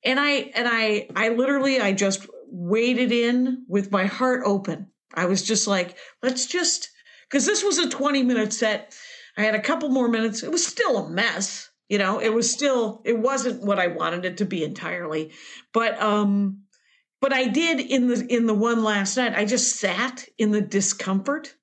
And 0.03 0.19
I, 0.19 0.51
and 0.55 0.67
I, 0.67 1.09
I 1.15 1.29
literally, 1.29 1.79
I 1.79 1.93
just 1.93 2.27
waded 2.49 3.13
in 3.13 3.67
with 3.69 3.93
my 3.93 4.07
heart 4.07 4.43
open. 4.47 4.89
I 5.15 5.27
was 5.27 5.43
just 5.43 5.67
like, 5.67 5.99
let's 6.23 6.47
just, 6.47 6.89
because 7.33 7.47
this 7.47 7.65
was 7.65 7.79
a 7.79 7.89
20 7.89 8.23
minute 8.23 8.53
set. 8.53 8.95
I 9.39 9.43
had 9.43 9.55
a 9.55 9.61
couple 9.61 9.89
more 9.89 10.09
minutes. 10.09 10.43
It 10.43 10.51
was 10.51 10.67
still 10.67 10.99
a 10.99 11.09
mess. 11.09 11.71
You 11.89 11.99
know, 11.99 12.21
it 12.21 12.33
was 12.33 12.51
still, 12.51 13.01
it 13.05 13.19
wasn't 13.19 13.65
what 13.65 13.79
I 13.79 13.87
wanted 13.87 14.25
it 14.27 14.37
to 14.39 14.45
be 14.45 14.63
entirely. 14.63 15.33
But, 15.73 16.01
um, 16.01 16.63
but 17.23 17.33
I 17.33 17.47
did 17.47 17.81
in 17.81 18.09
the 18.09 18.27
in 18.29 18.47
the 18.47 18.55
one 18.55 18.83
last 18.83 19.17
night, 19.17 19.35
I 19.35 19.45
just 19.45 19.77
sat 19.77 20.27
in 20.39 20.51
the 20.51 20.61
discomfort 20.61 21.55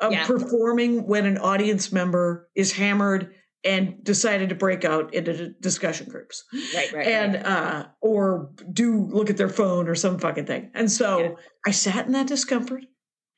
of 0.00 0.12
yeah. 0.12 0.26
performing 0.26 1.06
when 1.06 1.26
an 1.26 1.36
audience 1.36 1.92
member 1.92 2.48
is 2.54 2.72
hammered 2.72 3.34
and 3.62 4.02
decided 4.02 4.48
to 4.48 4.54
break 4.54 4.86
out 4.86 5.12
into 5.12 5.50
discussion 5.60 6.08
groups. 6.08 6.44
Right, 6.74 6.92
right. 6.94 7.06
And 7.06 7.34
right. 7.34 7.44
uh 7.44 7.86
or 8.00 8.52
do 8.72 9.06
look 9.12 9.28
at 9.28 9.36
their 9.36 9.50
phone 9.50 9.86
or 9.86 9.94
some 9.94 10.18
fucking 10.18 10.46
thing. 10.46 10.70
And 10.72 10.90
so 10.90 11.18
yeah. 11.18 11.30
I 11.66 11.72
sat 11.72 12.06
in 12.06 12.12
that 12.12 12.26
discomfort. 12.26 12.84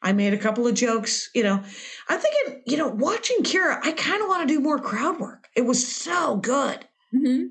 I 0.02 0.12
made 0.12 0.34
a 0.34 0.38
couple 0.38 0.66
of 0.66 0.74
jokes, 0.74 1.30
you 1.34 1.42
know. 1.42 1.62
I'm 2.08 2.18
thinking, 2.18 2.62
you 2.66 2.76
know, 2.76 2.88
watching 2.88 3.38
Kira, 3.42 3.78
I 3.82 3.92
kind 3.92 4.20
of 4.20 4.28
want 4.28 4.46
to 4.46 4.52
do 4.52 4.60
more 4.60 4.78
crowd 4.78 5.20
work. 5.20 5.48
It 5.54 5.62
was 5.62 5.86
so 5.86 6.36
good. 6.36 6.84
Mm-hmm. 7.14 7.46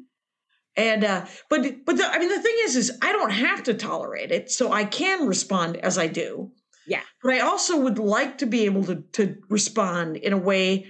And 0.75 1.03
uh, 1.03 1.25
but 1.49 1.85
but 1.85 1.97
the, 1.97 2.05
I 2.05 2.19
mean, 2.19 2.29
the 2.29 2.41
thing 2.41 2.55
is, 2.63 2.75
is 2.75 2.97
I 3.01 3.11
don't 3.11 3.31
have 3.31 3.63
to 3.63 3.73
tolerate 3.73 4.31
it, 4.31 4.51
so 4.51 4.71
I 4.71 4.85
can 4.85 5.27
respond 5.27 5.77
as 5.77 5.97
I 5.97 6.07
do. 6.07 6.51
Yeah. 6.87 7.01
But 7.21 7.33
I 7.33 7.39
also 7.41 7.79
would 7.79 7.99
like 7.99 8.37
to 8.39 8.45
be 8.45 8.65
able 8.65 8.83
to 8.85 9.03
to 9.13 9.35
respond 9.49 10.17
in 10.17 10.33
a 10.33 10.37
way 10.37 10.87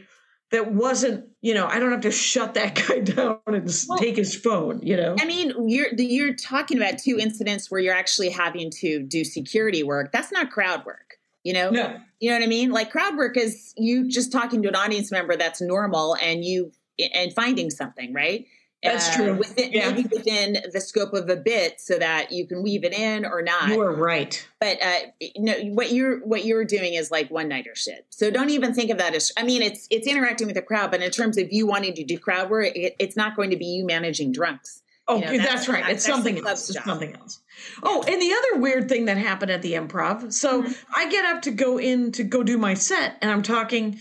that 0.51 0.71
wasn't, 0.71 1.25
you 1.41 1.53
know, 1.53 1.65
I 1.65 1.79
don't 1.79 1.91
have 1.91 2.01
to 2.01 2.11
shut 2.11 2.53
that 2.55 2.75
guy 2.87 2.99
down 2.99 3.39
and 3.47 3.73
well, 3.87 3.97
take 3.97 4.17
his 4.17 4.35
phone, 4.35 4.81
you 4.83 4.97
know. 4.97 5.15
I 5.19 5.25
mean, 5.25 5.53
you're 5.67 5.93
you're 5.95 6.35
talking 6.35 6.77
about 6.77 6.99
two 6.99 7.17
incidents 7.19 7.71
where 7.71 7.81
you're 7.81 7.95
actually 7.95 8.29
having 8.29 8.69
to 8.81 9.01
do 9.01 9.23
security 9.23 9.81
work. 9.81 10.11
That's 10.11 10.31
not 10.31 10.51
crowd 10.51 10.85
work 10.85 11.10
you 11.43 11.53
know 11.53 11.69
no. 11.69 11.99
you 12.19 12.29
know 12.29 12.35
what 12.35 12.43
i 12.43 12.47
mean 12.47 12.71
like 12.71 12.91
crowd 12.91 13.15
work 13.15 13.37
is 13.37 13.73
you 13.77 14.07
just 14.07 14.31
talking 14.31 14.61
to 14.61 14.69
an 14.69 14.75
audience 14.75 15.11
member 15.11 15.35
that's 15.35 15.61
normal 15.61 16.15
and 16.21 16.43
you 16.45 16.71
and 17.13 17.33
finding 17.33 17.69
something 17.69 18.13
right 18.13 18.45
that's 18.83 19.09
uh, 19.09 19.15
true 19.15 19.33
within 19.35 19.71
yeah. 19.71 19.91
maybe 19.91 20.07
within 20.11 20.57
the 20.73 20.81
scope 20.81 21.13
of 21.13 21.29
a 21.29 21.35
bit 21.35 21.79
so 21.79 21.99
that 21.99 22.31
you 22.31 22.47
can 22.47 22.63
weave 22.63 22.83
it 22.83 22.93
in 22.93 23.25
or 23.25 23.41
not 23.41 23.69
you 23.69 23.79
are 23.79 23.93
right 23.93 24.47
but 24.59 24.81
uh 24.81 24.95
no 25.37 25.53
what 25.65 25.91
you're 25.91 26.19
what 26.25 26.45
you're 26.45 26.65
doing 26.65 26.93
is 26.95 27.11
like 27.11 27.29
one 27.29 27.47
nighter 27.47 27.75
shit 27.75 28.05
so 28.09 28.31
don't 28.31 28.49
even 28.49 28.73
think 28.73 28.89
of 28.89 28.97
that 28.97 29.13
as 29.13 29.31
i 29.37 29.43
mean 29.43 29.61
it's 29.61 29.87
it's 29.91 30.07
interacting 30.07 30.47
with 30.47 30.55
the 30.55 30.61
crowd 30.61 30.89
but 30.89 31.01
in 31.01 31.11
terms 31.11 31.37
of 31.37 31.51
you 31.51 31.67
wanting 31.67 31.93
to 31.93 32.03
do 32.03 32.17
crowd 32.17 32.49
work 32.49 32.75
it, 32.75 32.95
it's 32.99 33.15
not 33.15 33.35
going 33.35 33.49
to 33.51 33.57
be 33.57 33.65
you 33.65 33.85
managing 33.85 34.31
drunks 34.31 34.81
Oh, 35.07 35.17
you 35.17 35.25
know, 35.25 35.31
that's, 35.39 35.53
that's, 35.65 35.69
right. 35.69 35.89
It's 35.89 36.05
something 36.05 36.37
else. 36.37 36.69
It's 36.69 36.83
something 36.85 37.15
else. 37.15 37.40
Oh, 37.83 38.03
and 38.07 38.21
the 38.21 38.33
other 38.33 38.61
weird 38.61 38.89
thing 38.89 39.05
that 39.05 39.17
happened 39.17 39.51
at 39.51 39.61
the 39.61 39.73
improv. 39.73 40.31
So 40.33 40.63
mm-hmm. 40.63 40.71
I 40.95 41.09
get 41.09 41.25
up 41.25 41.41
to 41.43 41.51
go 41.51 41.79
in 41.79 42.11
to 42.13 42.23
go 42.23 42.43
do 42.43 42.57
my 42.57 42.73
set, 42.73 43.17
and 43.21 43.31
I'm 43.31 43.41
talking 43.41 43.99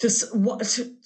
to 0.00 0.10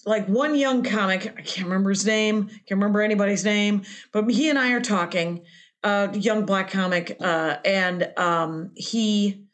like 0.04 0.26
one 0.26 0.54
young 0.54 0.82
comic. 0.82 1.34
I 1.38 1.42
can't 1.42 1.66
remember 1.66 1.90
his 1.90 2.04
name. 2.04 2.49
Can't 2.49 2.72
remember 2.72 3.00
anybody's 3.00 3.44
name. 3.44 3.82
But 4.12 4.30
he 4.30 4.50
and 4.50 4.58
I 4.58 4.72
are 4.72 4.80
talking, 4.80 5.44
a 5.82 6.16
young 6.16 6.44
black 6.44 6.70
comic, 6.70 7.16
uh, 7.20 7.56
and 7.64 8.12
um, 8.16 8.72
he 8.76 9.46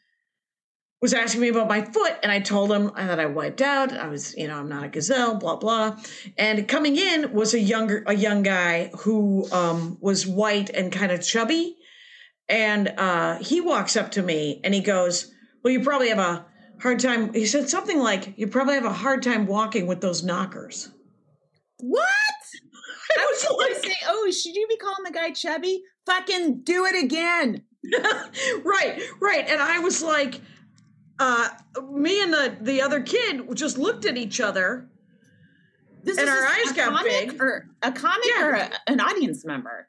was 1.01 1.13
asking 1.13 1.41
me 1.41 1.47
about 1.47 1.69
my 1.69 1.81
foot, 1.81 2.17
and 2.23 2.31
I 2.31 2.41
told 2.41 2.71
him 2.71 2.91
that 2.95 3.19
I 3.19 3.25
wiped 3.25 3.61
out. 3.61 3.93
I 3.93 4.09
was, 4.09 4.35
you 4.35 4.49
know, 4.49 4.57
I'm 4.57 4.67
not 4.67 4.83
a 4.83 4.89
gazelle, 4.89 5.35
blah 5.35 5.55
blah. 5.55 5.97
And 6.37 6.67
coming 6.67 6.97
in 6.97 7.31
was 7.33 7.53
a 7.53 7.59
younger, 7.59 8.03
a 8.05 8.13
young 8.13 8.43
guy 8.43 8.91
who 8.99 9.49
um, 9.51 9.97
was 10.01 10.27
white 10.27 10.69
and 10.69 10.91
kind 10.91 11.11
of 11.11 11.25
chubby, 11.25 11.77
and 12.49 12.93
uh, 12.97 13.37
he 13.37 13.61
walks 13.61 13.95
up 13.95 14.11
to 14.11 14.21
me 14.23 14.59
and 14.63 14.73
he 14.73 14.81
goes, 14.81 15.31
"Well, 15.63 15.71
you 15.71 15.81
probably 15.81 16.09
have 16.09 16.19
a 16.19 16.45
hard 16.81 16.99
time." 16.99 17.33
He 17.33 17.45
said 17.45 17.69
something 17.69 17.99
like, 17.99 18.33
"You 18.37 18.47
probably 18.47 18.75
have 18.75 18.85
a 18.85 18.93
hard 18.93 19.23
time 19.23 19.45
walking 19.45 19.87
with 19.87 20.01
those 20.01 20.23
knockers." 20.23 20.89
What? 21.77 22.07
I 23.17 23.25
was 23.25 23.47
like, 23.57 23.81
to 23.81 23.87
say, 23.89 23.95
oh, 24.07 24.29
should 24.31 24.55
you 24.55 24.67
be 24.67 24.77
calling 24.77 25.03
the 25.03 25.11
guy 25.11 25.31
chubby? 25.31 25.81
Fucking 26.05 26.61
do 26.63 26.85
it 26.85 27.03
again. 27.03 27.63
right, 28.63 29.01
right. 29.21 29.45
And 29.47 29.59
I 29.61 29.79
was 29.79 30.03
like, 30.03 30.41
uh, 31.19 31.49
me 31.91 32.21
and 32.21 32.31
the 32.33 32.57
the 32.61 32.81
other 32.81 33.01
kid 33.01 33.41
just 33.55 33.77
looked 33.77 34.05
at 34.05 34.17
each 34.17 34.39
other, 34.41 34.89
This 36.03 36.17
and 36.17 36.27
is 36.27 36.33
our 36.33 36.45
eyes 36.45 36.71
got 36.73 36.89
comic 36.97 37.29
big. 37.29 37.41
or 37.41 37.69
a 37.81 37.91
comic 37.91 38.25
Yeah. 38.27 38.45
or 38.45 38.51
a, 38.53 38.69
an 38.87 38.99
audience 38.99 39.45
member. 39.45 39.87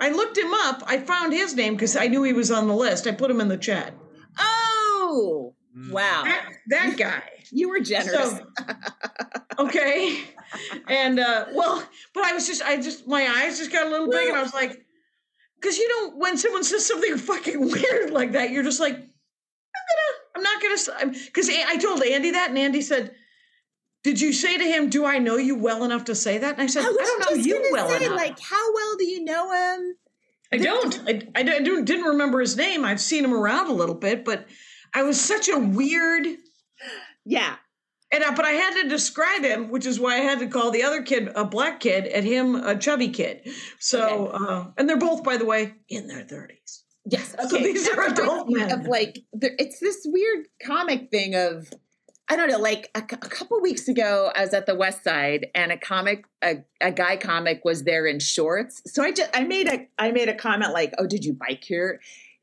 I 0.00 0.10
looked 0.10 0.36
him 0.36 0.52
up. 0.52 0.82
I 0.86 0.98
found 0.98 1.32
his 1.32 1.54
name 1.54 1.74
because 1.74 1.96
I 1.96 2.06
knew 2.08 2.22
he 2.22 2.32
was 2.32 2.50
on 2.50 2.68
the 2.68 2.74
list. 2.74 3.06
I 3.06 3.12
put 3.12 3.30
him 3.30 3.40
in 3.40 3.48
the 3.48 3.56
chat. 3.56 3.94
Oh, 4.38 5.54
wow. 5.90 6.22
That, 6.24 6.48
that 6.68 6.96
guy. 6.96 7.22
You 7.54 7.68
were 7.68 7.80
generous. 7.80 8.30
So, 8.30 8.46
okay. 9.58 10.18
And 10.88 11.20
uh, 11.20 11.46
well, 11.52 11.86
but 12.14 12.24
I 12.24 12.32
was 12.32 12.46
just, 12.46 12.62
I 12.62 12.80
just, 12.80 13.06
my 13.06 13.26
eyes 13.28 13.58
just 13.58 13.70
got 13.70 13.86
a 13.86 13.90
little 13.90 14.08
big, 14.08 14.28
and 14.28 14.38
I 14.38 14.42
was 14.42 14.54
like, 14.54 14.82
because 15.60 15.76
you 15.76 15.86
know, 15.86 16.16
when 16.16 16.38
someone 16.38 16.64
says 16.64 16.86
something 16.86 17.14
fucking 17.18 17.60
weird 17.60 18.10
like 18.10 18.32
that, 18.32 18.52
you're 18.52 18.62
just 18.62 18.80
like, 18.80 18.94
I'm 18.94 19.02
gonna, 19.02 20.18
I'm 20.34 20.42
not 20.42 20.62
gonna, 20.62 21.12
because 21.26 21.50
I 21.50 21.76
told 21.76 22.02
Andy 22.02 22.30
that, 22.30 22.48
and 22.48 22.58
Andy 22.58 22.80
said. 22.80 23.14
Did 24.04 24.20
you 24.20 24.32
say 24.32 24.58
to 24.58 24.64
him, 24.64 24.90
"Do 24.90 25.04
I 25.04 25.18
know 25.18 25.36
you 25.36 25.54
well 25.56 25.84
enough 25.84 26.04
to 26.04 26.14
say 26.14 26.38
that?" 26.38 26.54
And 26.54 26.62
I 26.62 26.66
said, 26.66 26.84
"I, 26.84 26.88
was 26.88 26.96
don't 26.96 27.20
know 27.20 27.42
you 27.42 27.68
well 27.72 27.88
say, 27.88 28.04
enough." 28.04 28.16
Like, 28.16 28.40
how 28.40 28.74
well 28.74 28.96
do 28.96 29.04
you 29.06 29.24
know 29.24 29.52
him? 29.52 29.94
I 30.52 30.58
don't. 30.58 31.00
I, 31.08 31.22
I, 31.34 31.42
don't- 31.42 31.84
didn't 31.84 32.04
remember 32.04 32.40
his 32.40 32.56
name. 32.56 32.84
I've 32.84 33.00
seen 33.00 33.24
him 33.24 33.32
around 33.32 33.70
a 33.70 33.72
little 33.74 33.94
bit, 33.94 34.24
but 34.24 34.46
I 34.94 35.02
was 35.02 35.20
such 35.20 35.48
a 35.48 35.58
weird. 35.58 36.26
Yeah. 37.24 37.56
And 38.12 38.22
I, 38.22 38.34
but 38.34 38.44
I 38.44 38.50
had 38.50 38.82
to 38.82 38.88
describe 38.90 39.42
him, 39.42 39.70
which 39.70 39.86
is 39.86 39.98
why 39.98 40.16
I 40.16 40.20
had 40.20 40.40
to 40.40 40.46
call 40.46 40.70
the 40.70 40.82
other 40.82 41.00
kid 41.02 41.30
a 41.34 41.46
black 41.46 41.80
kid 41.80 42.04
and 42.06 42.26
him 42.26 42.56
a 42.56 42.76
chubby 42.76 43.08
kid. 43.08 43.48
So, 43.78 44.26
uh, 44.26 44.66
and 44.76 44.86
they're 44.86 44.98
both, 44.98 45.24
by 45.24 45.38
the 45.38 45.46
way, 45.46 45.72
in 45.88 46.08
their 46.08 46.22
thirties. 46.22 46.84
Yes. 47.06 47.34
So 47.48 47.56
Okay. 47.56 47.72
these 47.72 47.88
That 47.88 47.98
are 47.98 48.08
adult 48.08 48.48
me 48.48 48.56
men. 48.60 48.70
Of 48.70 48.86
like, 48.86 49.18
it's 49.32 49.80
this 49.80 50.02
weird 50.04 50.46
comic 50.62 51.10
thing 51.10 51.34
of, 51.34 51.72
I 52.28 52.36
don't 52.36 52.48
know, 52.48 52.58
like 52.58 52.90
a, 52.94 53.00
a 53.00 53.28
couple 53.28 53.60
weeks 53.60 53.88
ago, 53.88 54.30
I 54.34 54.42
was 54.42 54.54
at 54.54 54.66
the 54.66 54.74
West 54.74 55.04
Side, 55.04 55.48
and 55.54 55.72
a 55.72 55.76
comic, 55.76 56.24
a, 56.42 56.58
a 56.80 56.90
guy 56.92 57.16
comic, 57.16 57.62
was 57.64 57.84
there 57.84 58.06
in 58.06 58.20
shorts. 58.20 58.80
So 58.86 59.02
I 59.02 59.12
just, 59.12 59.30
I 59.34 59.44
made 59.44 59.68
a, 59.68 59.86
I 59.98 60.12
made 60.12 60.28
a 60.28 60.34
comment 60.34 60.72
like, 60.72 60.94
"Oh, 60.98 61.06
did 61.06 61.24
you 61.24 61.34
bike 61.34 61.64
here?" 61.64 62.00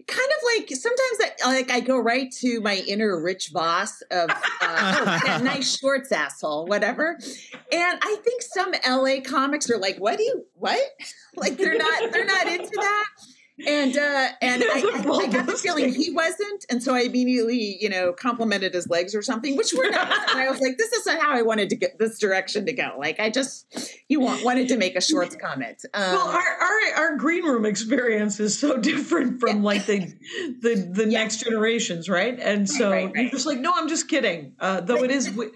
Kind 0.08 0.30
of 0.38 0.44
like 0.58 0.70
sometimes 0.70 1.18
that, 1.20 1.36
like 1.46 1.72
I 1.72 1.80
go 1.80 1.98
right 1.98 2.32
to 2.40 2.62
my 2.62 2.84
inner 2.88 3.22
Rich 3.22 3.50
Voss 3.54 4.02
of 4.12 4.30
uh, 4.30 5.20
oh, 5.28 5.42
nice 5.44 5.78
shorts 5.78 6.12
asshole, 6.12 6.66
whatever. 6.68 7.18
And 7.72 8.00
I 8.02 8.18
think 8.24 8.42
some 8.42 8.74
LA 8.88 9.22
comics 9.22 9.70
are 9.70 9.78
like, 9.78 9.98
"What 9.98 10.18
do 10.18 10.24
you 10.24 10.46
what?" 10.54 10.80
Like 11.36 11.58
they're 11.58 11.78
not, 11.78 12.12
they're 12.12 12.26
not 12.26 12.48
into 12.48 12.72
that. 12.76 13.06
And 13.68 13.98
uh, 13.98 14.28
and 14.42 14.64
I, 14.64 14.80
I, 14.80 15.24
I 15.24 15.28
got 15.28 15.46
the 15.46 15.58
feeling 15.62 15.94
he 15.94 16.12
wasn't, 16.12 16.66
and 16.70 16.82
so 16.82 16.94
I 16.94 17.02
immediately, 17.02 17.78
you 17.82 17.90
know, 17.90 18.14
complimented 18.14 18.74
his 18.74 18.88
legs 18.90 19.14
or 19.14 19.22
something, 19.22 19.58
which 19.58 19.74
were 19.74 19.90
nice. 19.90 20.32
and 20.32 20.40
I 20.40 20.50
was 20.50 20.60
like, 20.62 20.78
"This 20.78 20.92
isn't 20.94 21.20
how 21.22 21.32
I 21.32 21.42
wanted 21.42 21.70
to 21.70 21.76
get 21.76 22.00
this 22.00 22.18
direction 22.20 22.66
to 22.68 22.74
go." 22.74 22.96
Like 22.98 23.20
I 23.20 23.30
just, 23.30 23.66
you 24.08 24.20
want 24.20 24.44
wanted 24.46 24.68
to 24.70 24.78
make 24.78 24.96
a 24.96 25.02
shorts 25.02 25.36
comment. 25.36 25.84
Um, 25.94 26.14
Well, 26.14 26.28
our, 26.28 26.40
our 26.42 26.80
our 26.98 27.18
green 27.18 27.44
room 27.44 27.66
experience 27.66 28.40
is 28.40 28.58
so 28.58 28.78
different 28.78 29.40
from 29.40 29.64
like 29.64 29.86
the 29.86 30.00
the 30.62 30.90
the 30.94 31.04
Yeah. 31.10 31.20
next 31.20 31.44
generations, 31.44 32.08
right? 32.10 32.40
And 32.40 32.70
so 32.70 32.92
right, 32.92 33.12
you're 33.14 33.30
just 33.30 33.46
like, 33.46 33.60
no, 33.60 33.74
I'm 33.76 33.88
just 33.90 34.08
kidding. 34.08 34.54
Uh, 34.60 34.82
though 34.82 35.04
it 35.04 35.12
is. 35.12 35.26
wi- 35.28 35.52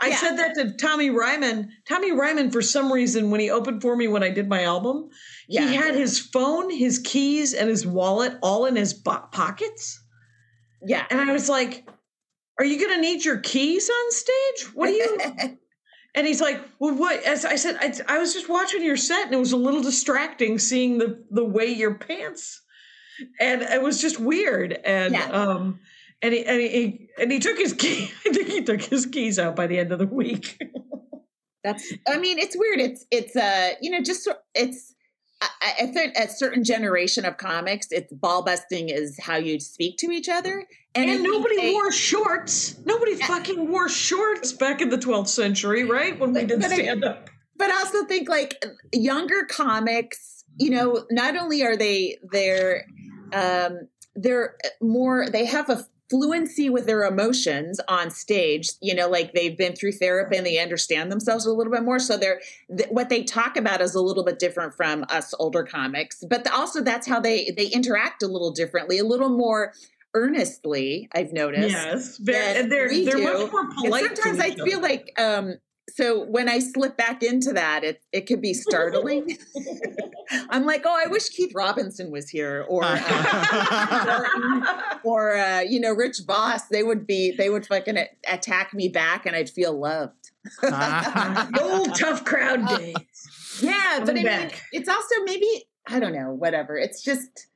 I 0.00 0.08
Yeah. 0.08 0.16
said 0.16 0.36
that 0.38 0.54
to 0.56 0.72
Tommy 0.72 1.10
Ryman. 1.10 1.70
Tommy 1.88 2.10
Ryman, 2.10 2.50
for 2.50 2.60
some 2.62 2.92
reason, 2.92 3.30
when 3.30 3.38
he 3.38 3.48
opened 3.50 3.80
for 3.80 3.94
me 3.96 4.08
when 4.08 4.24
I 4.24 4.30
did 4.30 4.48
my 4.48 4.64
album, 4.64 5.10
yeah, 5.48 5.68
he 5.68 5.74
had 5.74 5.94
his 5.94 6.18
phone, 6.18 6.70
his 6.70 6.98
keys, 6.98 7.54
and 7.54 7.68
his 7.68 7.86
wallet 7.86 8.34
all 8.42 8.66
in 8.66 8.76
his 8.76 8.94
bo- 8.94 9.28
pockets. 9.32 10.02
yeah. 10.86 11.06
And 11.10 11.20
I 11.20 11.32
was 11.32 11.48
like, 11.48 11.86
"Are 12.58 12.64
you 12.64 12.78
going 12.78 12.94
to 12.94 13.00
need 13.00 13.24
your 13.24 13.38
keys 13.38 13.88
on 13.90 14.12
stage? 14.12 14.74
What 14.74 14.88
are 14.88 14.92
you?" 14.92 15.18
And 16.16 16.28
he's 16.28 16.40
like, 16.40 16.60
"Well, 16.78 16.94
what?" 16.94 17.24
As 17.24 17.44
I 17.44 17.56
said, 17.56 17.76
I, 17.80 17.92
I 18.14 18.18
was 18.18 18.32
just 18.32 18.48
watching 18.48 18.84
your 18.84 18.96
set, 18.96 19.24
and 19.26 19.34
it 19.34 19.38
was 19.38 19.50
a 19.50 19.56
little 19.56 19.82
distracting 19.82 20.60
seeing 20.60 20.98
the 20.98 21.24
the 21.32 21.44
way 21.44 21.66
your 21.66 21.94
pants, 21.94 22.62
and 23.40 23.62
it 23.62 23.82
was 23.82 24.00
just 24.00 24.20
weird. 24.20 24.72
And 24.84 25.12
Yeah. 25.12 25.26
um, 25.30 25.80
and 26.22 26.32
he 26.32 26.44
and 26.46 26.60
he 26.60 27.08
and 27.18 27.32
he 27.32 27.40
took 27.40 27.58
his 27.58 27.72
key. 27.72 28.12
I 28.26 28.32
think 28.32 28.46
he 28.48 28.62
took 28.62 28.80
his 28.82 29.06
keys 29.06 29.40
out 29.40 29.56
by 29.56 29.66
the 29.66 29.76
end 29.76 29.90
of 29.90 29.98
the 29.98 30.06
week. 30.06 30.56
That's. 31.64 31.92
I 32.06 32.18
mean, 32.18 32.38
it's 32.38 32.56
weird. 32.56 32.78
It's 32.78 33.04
it's 33.10 33.34
uh 33.34 33.70
you 33.80 33.90
know 33.90 34.00
just 34.00 34.28
it's. 34.54 34.93
I, 35.62 35.86
think 35.86 36.16
a 36.16 36.28
certain 36.28 36.64
generation 36.64 37.24
of 37.24 37.36
comics, 37.36 37.88
it's 37.90 38.12
ball 38.12 38.42
busting 38.44 38.88
is 38.88 39.18
how 39.20 39.36
you 39.36 39.58
speak 39.60 39.96
to 39.98 40.10
each 40.10 40.28
other, 40.28 40.66
And, 40.94 41.08
think 41.10 41.22
nobody 41.22 41.56
they- 41.56 41.72
wore 41.72 41.90
shorts. 41.92 42.76
Nobody 42.84 43.14
fucking 43.16 43.70
wore 43.70 43.88
shorts 43.88 44.52
back 44.52 44.80
in 44.80 44.88
the 44.90 44.98
12th 44.98 45.28
century, 45.28 45.84
right? 45.84 46.18
When 46.18 46.32
we 46.32 46.44
did 46.44 46.60
but 46.60 46.70
I- 46.70 46.74
stand 46.74 47.04
up. 47.04 47.30
but 47.56 47.70
I 47.70 47.78
also 47.78 48.04
think 48.04 48.28
like 48.28 48.64
younger 48.92 49.44
comics, 49.44 50.44
you 50.58 50.70
know, 50.70 51.04
not 51.10 51.36
only 51.36 51.62
are 51.64 51.76
they 51.76 52.18
they're 52.32 52.84
um 53.32 53.88
they're 54.14 54.56
more 54.80 55.28
they 55.30 55.44
have 55.46 55.68
a 55.70 55.84
fluency 56.10 56.68
with 56.68 56.86
their 56.86 57.02
emotions 57.04 57.80
on 57.88 58.10
stage 58.10 58.70
you 58.82 58.94
know 58.94 59.08
like 59.08 59.32
they've 59.32 59.56
been 59.56 59.74
through 59.74 59.92
therapy 59.92 60.36
and 60.36 60.44
they 60.46 60.58
understand 60.58 61.10
themselves 61.10 61.46
a 61.46 61.52
little 61.52 61.72
bit 61.72 61.82
more 61.82 61.98
so 61.98 62.16
they're 62.16 62.40
th- 62.76 62.90
what 62.90 63.08
they 63.08 63.22
talk 63.24 63.56
about 63.56 63.80
is 63.80 63.94
a 63.94 64.00
little 64.00 64.22
bit 64.24 64.38
different 64.38 64.74
from 64.74 65.04
us 65.08 65.32
older 65.38 65.62
comics 65.64 66.22
but 66.28 66.46
also 66.52 66.82
that's 66.82 67.06
how 67.08 67.18
they 67.18 67.50
they 67.56 67.66
interact 67.68 68.22
a 68.22 68.26
little 68.26 68.50
differently 68.52 68.98
a 68.98 69.04
little 69.04 69.30
more 69.30 69.72
earnestly 70.14 71.08
i've 71.14 71.32
noticed 71.32 71.70
Yes, 71.70 72.18
and 72.18 72.70
they're 72.70 72.88
they're 72.88 73.18
much 73.18 73.50
more 73.50 73.60
and 73.62 73.74
polite. 73.74 74.02
to 74.10 74.16
sometimes 74.16 74.40
I 74.40 74.54
feel 74.54 74.78
other. 74.78 74.88
like 74.88 75.12
um 75.18 75.54
so 75.90 76.24
when 76.24 76.48
I 76.48 76.58
slip 76.58 76.96
back 76.96 77.22
into 77.22 77.52
that, 77.52 77.84
it 77.84 78.02
it 78.12 78.26
could 78.26 78.40
be 78.40 78.54
startling. 78.54 79.38
I'm 80.50 80.64
like, 80.64 80.82
oh, 80.84 81.02
I 81.04 81.08
wish 81.08 81.28
Keith 81.28 81.52
Robinson 81.54 82.10
was 82.10 82.28
here, 82.28 82.64
or 82.68 82.82
uh, 82.84 83.00
or 85.04 85.36
uh, 85.38 85.60
you 85.60 85.80
know, 85.80 85.92
Rich 85.92 86.20
Voss. 86.26 86.68
They 86.68 86.82
would 86.82 87.06
be 87.06 87.32
they 87.36 87.50
would 87.50 87.66
fucking 87.66 87.98
attack 88.26 88.72
me 88.74 88.88
back, 88.88 89.26
and 89.26 89.36
I'd 89.36 89.50
feel 89.50 89.78
loved. 89.78 90.30
the 90.60 91.60
old 91.62 91.94
tough 91.94 92.24
crowd 92.24 92.66
days. 92.68 92.94
Yeah, 93.62 94.00
but 94.04 94.18
I 94.18 94.22
mean, 94.22 94.50
it's 94.72 94.88
also 94.88 95.14
maybe 95.24 95.66
I 95.86 96.00
don't 96.00 96.14
know, 96.14 96.32
whatever. 96.32 96.76
It's 96.76 97.02
just 97.02 97.48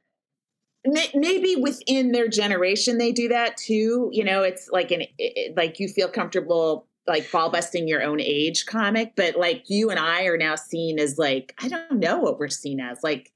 maybe 0.84 1.56
within 1.56 2.12
their 2.12 2.28
generation 2.28 2.98
they 2.98 3.12
do 3.12 3.28
that 3.28 3.56
too. 3.56 4.10
You 4.12 4.24
know, 4.24 4.42
it's 4.42 4.68
like 4.70 4.90
an 4.90 5.02
it- 5.18 5.56
like 5.56 5.80
you 5.80 5.88
feel 5.88 6.08
comfortable 6.08 6.86
like 7.08 7.30
ball 7.32 7.50
busting 7.50 7.88
your 7.88 8.02
own 8.02 8.20
age 8.20 8.66
comic, 8.66 9.14
but 9.16 9.36
like 9.36 9.64
you 9.68 9.90
and 9.90 9.98
I 9.98 10.24
are 10.24 10.36
now 10.38 10.54
seen 10.54 10.98
as 10.98 11.18
like 11.18 11.54
I 11.58 11.68
don't 11.68 11.98
know 11.98 12.18
what 12.18 12.38
we're 12.38 12.48
seen 12.48 12.78
as 12.80 13.02
like. 13.02 13.32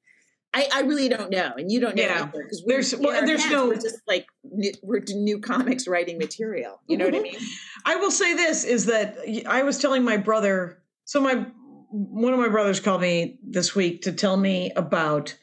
I, 0.55 0.69
I 0.71 0.81
really 0.83 1.09
don't 1.09 1.31
know, 1.31 1.53
and 1.57 1.73
you 1.73 1.81
don't 1.81 1.97
know 1.97 2.03
Yeah. 2.03 2.27
because 2.27 2.63
There's- 2.67 2.95
well, 2.95 3.17
and 3.19 3.27
there's 3.27 3.49
no- 3.51 3.69
we're 3.69 3.77
just 3.77 4.03
like 4.07 4.27
new, 4.45 4.71
we're 4.83 5.01
new 5.15 5.39
comics 5.39 5.89
writing 5.89 6.19
material. 6.19 6.79
You 6.87 6.99
know 6.99 7.07
what 7.07 7.15
I 7.15 7.21
mean? 7.21 7.39
I 7.87 7.97
will 7.97 8.11
say 8.11 8.35
this 8.35 8.63
is 8.65 8.85
that 8.85 9.17
I 9.47 9.63
was 9.63 9.79
telling 9.79 10.05
my 10.05 10.19
brother. 10.19 10.83
So 11.07 11.23
my 11.23 11.47
one 11.91 12.35
of 12.35 12.39
my 12.39 12.49
brothers 12.51 12.81
called 12.81 13.01
me 13.01 13.39
this 13.43 13.75
week 13.75 14.03
to 14.03 14.13
tell 14.13 14.37
me 14.37 14.71
about 14.77 15.35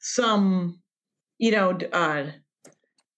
some, 0.00 0.78
you 1.38 1.50
know, 1.50 1.78
uh, 1.92 2.26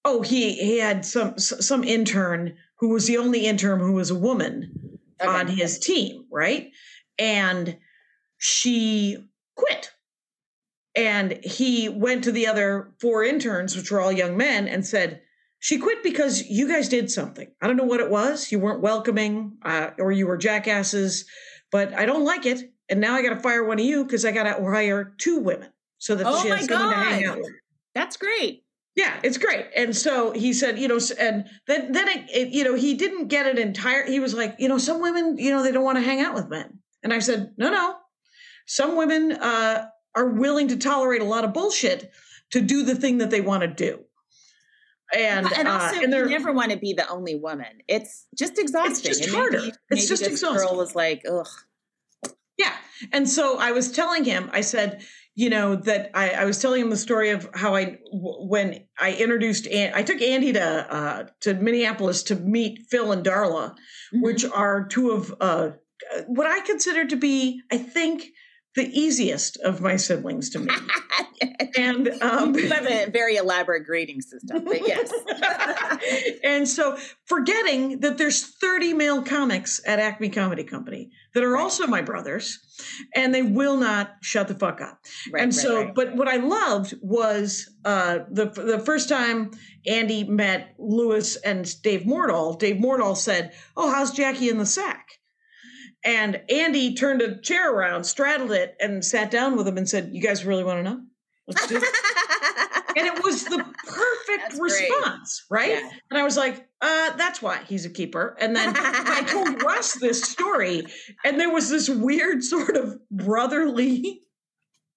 oh 0.05 0.23
he 0.23 0.53
he 0.55 0.79
had 0.79 1.05
some 1.05 1.37
some 1.39 1.83
intern 1.83 2.57
who 2.79 2.89
was 2.91 3.07
the 3.07 3.17
only 3.19 3.47
intern 3.47 3.81
who 3.81 3.93
was 3.93 4.11
a 4.11 4.15
woman 4.19 4.99
Okay. 5.21 5.29
on 5.31 5.47
his 5.47 5.79
team, 5.79 6.27
right? 6.31 6.71
And 7.19 7.79
she 8.37 9.17
quit. 9.55 9.91
And 10.95 11.41
he 11.43 11.89
went 11.89 12.25
to 12.25 12.33
the 12.33 12.47
other 12.47 12.93
four 13.01 13.25
interns, 13.25 13.75
which 13.77 13.91
were 13.91 14.01
all 14.01 14.13
young 14.13 14.37
men, 14.37 14.69
and 14.69 14.87
said, 14.87 15.23
She 15.59 15.79
quit 15.79 16.03
because 16.03 16.47
you 16.49 16.69
guys 16.69 16.89
did 16.91 17.11
something. 17.11 17.49
I 17.63 17.67
don't 17.67 17.77
know 17.79 17.85
what 17.85 18.01
it 18.01 18.11
was. 18.11 18.53
You 18.53 18.59
weren't 18.59 18.83
welcoming, 18.83 19.57
uh, 19.63 19.91
or 19.99 20.13
you 20.13 20.27
were 20.27 20.37
jackasses, 20.37 21.25
but 21.73 21.95
I 21.95 22.05
don't 22.05 22.25
like 22.25 22.45
it. 22.45 22.71
And 22.91 23.01
now 23.01 23.15
I 23.15 23.23
got 23.23 23.31
to 23.31 23.41
fire 23.41 23.65
one 23.65 23.79
of 23.81 23.85
you 23.87 24.05
because 24.05 24.25
I 24.27 24.33
got 24.33 24.43
to 24.45 24.63
hire 24.65 25.15
two 25.17 25.39
women. 25.41 25.71
so 25.99 26.15
that 26.15 26.27
Oh 26.27 26.43
she 26.43 26.49
has 26.49 26.67
someone 26.67 26.91
to 26.91 26.95
hang 26.97 27.25
out 27.25 27.39
with. 27.39 27.53
That's 27.95 28.19
great. 28.19 28.65
Yeah, 28.97 29.21
it's 29.23 29.37
great. 29.37 29.67
And 29.77 29.95
so 29.95 30.33
he 30.33 30.55
said, 30.55 30.79
you 30.79 30.89
know, 30.89 30.99
and 31.21 31.45
then 31.67 31.93
then 31.93 32.09
it, 32.09 32.31
it, 32.31 32.49
you 32.49 32.65
know, 32.65 32.75
he 32.75 32.95
didn't 32.95 33.29
get 33.29 33.47
it 33.47 33.59
entire. 33.59 34.07
He 34.07 34.21
was 34.21 34.33
like, 34.33 34.57
you 34.59 34.69
know, 34.69 34.79
some 34.79 35.03
women, 35.03 35.37
you 35.37 35.51
know, 35.51 35.63
they 35.63 35.71
don't 35.71 35.85
want 35.85 35.99
to 35.99 36.03
hang 36.03 36.21
out 36.21 36.35
with 36.35 36.49
men. 36.49 36.79
And 37.03 37.13
I 37.13 37.19
said, 37.19 37.53
no, 37.59 37.71
no. 37.71 37.97
Some 38.67 38.97
women 38.97 39.33
uh, 39.33 39.87
are 40.15 40.31
willing 40.31 40.69
to 40.69 40.77
tolerate 40.79 41.21
a 41.21 41.27
lot 41.27 41.45
of 41.45 41.53
bullshit 41.53 42.11
to 42.53 42.63
do 42.63 42.85
the 42.85 42.95
thing 42.95 43.19
that 43.19 43.31
they 43.31 43.43
want 43.43 43.63
to 43.63 43.69
do. 43.69 44.01
And 45.15 45.47
and 45.53 45.69
uh, 45.69 45.73
also, 45.73 46.01
and 46.01 46.13
you 46.13 46.27
never 46.27 46.53
want 46.53 46.73
to 46.73 46.79
be 46.79 46.95
the 46.95 47.09
only 47.09 47.37
woman. 47.37 47.83
It's 47.87 48.27
just 48.37 48.59
exhausting. 48.59 48.93
It's 48.93 49.03
just 49.03 49.25
and 49.25 49.33
harder. 49.33 49.59
Maybe, 49.59 49.69
It's 49.69 49.79
maybe 49.91 50.07
just 50.07 50.23
this 50.23 50.33
exhausting. 50.33 50.69
girl 50.69 50.77
was 50.77 50.95
like, 50.97 51.23
ugh. 51.31 51.47
Yeah. 52.59 52.73
And 53.13 53.29
so 53.29 53.59
I 53.59 53.73
was 53.73 53.93
telling 53.93 54.25
him, 54.25 54.51
I 54.53 54.63
said, 54.63 55.03
you 55.37 55.51
know, 55.51 55.77
that 55.77 56.11
I, 56.15 56.31
I 56.31 56.45
was 56.47 56.61
telling 56.61 56.81
him 56.81 56.91
the 56.91 56.97
story 56.97 57.31
of 57.31 57.49
how 57.55 57.75
I 57.75 57.99
when 58.11 58.87
I 58.99 59.13
introduced, 59.13 59.69
I 59.71 60.03
took 60.03 60.21
Andy 60.23 60.55
to, 60.55 60.61
uh, 60.93 61.27
to 61.43 61.55
Minneapolis 61.55 62.23
to 62.25 62.37
meet 62.37 62.87
Phil 62.91 63.13
and 63.13 63.25
Darla, 63.25 63.77
Mm-hmm. 64.15 64.23
which 64.23 64.45
are 64.45 64.87
two 64.87 65.11
of, 65.11 65.35
uh, 65.41 65.71
what 66.27 66.47
I 66.47 66.61
consider 66.61 67.07
to 67.07 67.17
be, 67.17 67.61
I 67.73 67.79
think, 67.79 68.29
the 68.77 68.89
easiest 68.99 69.57
of 69.59 69.81
my 69.81 69.97
siblings 69.97 70.51
to 70.51 70.61
meet. 70.61 70.79
and, 71.79 72.09
um, 72.23 72.55
you 72.55 72.69
have 72.69 72.87
a 72.87 73.11
very 73.11 73.37
elaborate 73.37 73.85
grading 73.85 74.21
system, 74.21 74.65
but 74.65 74.87
yes. 74.87 75.13
and 76.45 76.69
so 76.69 76.97
forgetting 77.25 78.01
that 78.01 78.19
there's 78.19 78.43
30 78.59 78.95
male 78.95 79.23
comics 79.23 79.81
at 79.87 79.99
Acme 79.99 80.29
Comedy 80.29 80.63
Company 80.65 81.11
that 81.35 81.43
are 81.43 81.53
Right. 81.57 81.63
also 81.63 81.87
my 81.87 82.03
brothers 82.03 82.59
and 83.15 83.35
they 83.35 83.43
will 83.43 83.77
not 83.77 84.17
shut 84.21 84.49
the 84.49 84.55
fuck 84.55 84.81
up. 84.81 85.01
Right, 85.33 85.43
and 85.43 85.53
right, 85.53 85.63
so 85.63 85.93
but 85.95 86.15
what 86.15 86.29
I 86.29 86.37
loved 86.37 86.95
was 87.01 87.69
uh 87.85 88.21
the 88.31 88.47
the 88.47 88.79
first 88.79 89.09
time 89.09 89.53
Andy 89.87 90.25
met 90.25 90.75
Lewis 90.79 91.37
and 91.37 91.65
Dave 91.83 92.03
Mordal, 92.03 92.59
Dave 92.59 92.77
Mordal 92.77 93.17
said, 93.17 93.53
"Oh, 93.77 93.91
how's 93.91 94.11
Jackie 94.13 94.49
in 94.51 94.59
the 94.59 94.67
sack?" 94.67 95.16
And 96.07 96.41
Andy 96.49 96.95
turned 96.95 97.21
a 97.21 97.41
chair 97.41 97.75
around, 97.75 98.05
straddled 98.05 98.53
it, 98.53 98.77
and 98.81 99.05
sat 99.05 99.31
down 99.31 99.57
with 99.57 99.67
him 99.67 99.77
and 99.77 99.89
said, 99.89 100.11
"You 100.13 100.23
guys 100.23 100.45
really 100.45 100.63
want 100.63 100.79
to 100.79 100.83
know? 100.85 101.03
Let's 101.49 101.67
do 101.67 101.79
it." 101.79 101.83
and 102.97 103.07
it 103.07 103.23
was 103.25 103.45
the 103.45 103.59
perfect 103.59 104.43
That's 104.43 104.59
great. 104.59 104.89
response, 104.91 105.45
right? 105.51 105.71
Yeah. 105.71 105.91
And 106.11 106.19
I 106.19 106.23
was 106.23 106.37
like, 106.37 106.67
uh, 106.81 107.17
that's 107.17 107.43
why 107.43 107.61
he's 107.67 107.85
a 107.85 107.91
keeper. 107.91 108.37
And 108.41 108.55
then 108.55 108.73
I 108.77 109.23
told 109.27 109.63
Russ 109.63 109.95
this 109.95 110.23
story, 110.23 110.87
and 111.25 111.41
there 111.41 111.53
was 111.53 111.71
this 111.71 111.89
weird 111.89 112.43
sort 112.45 112.77
of 112.77 112.97
brotherly. 113.11 114.23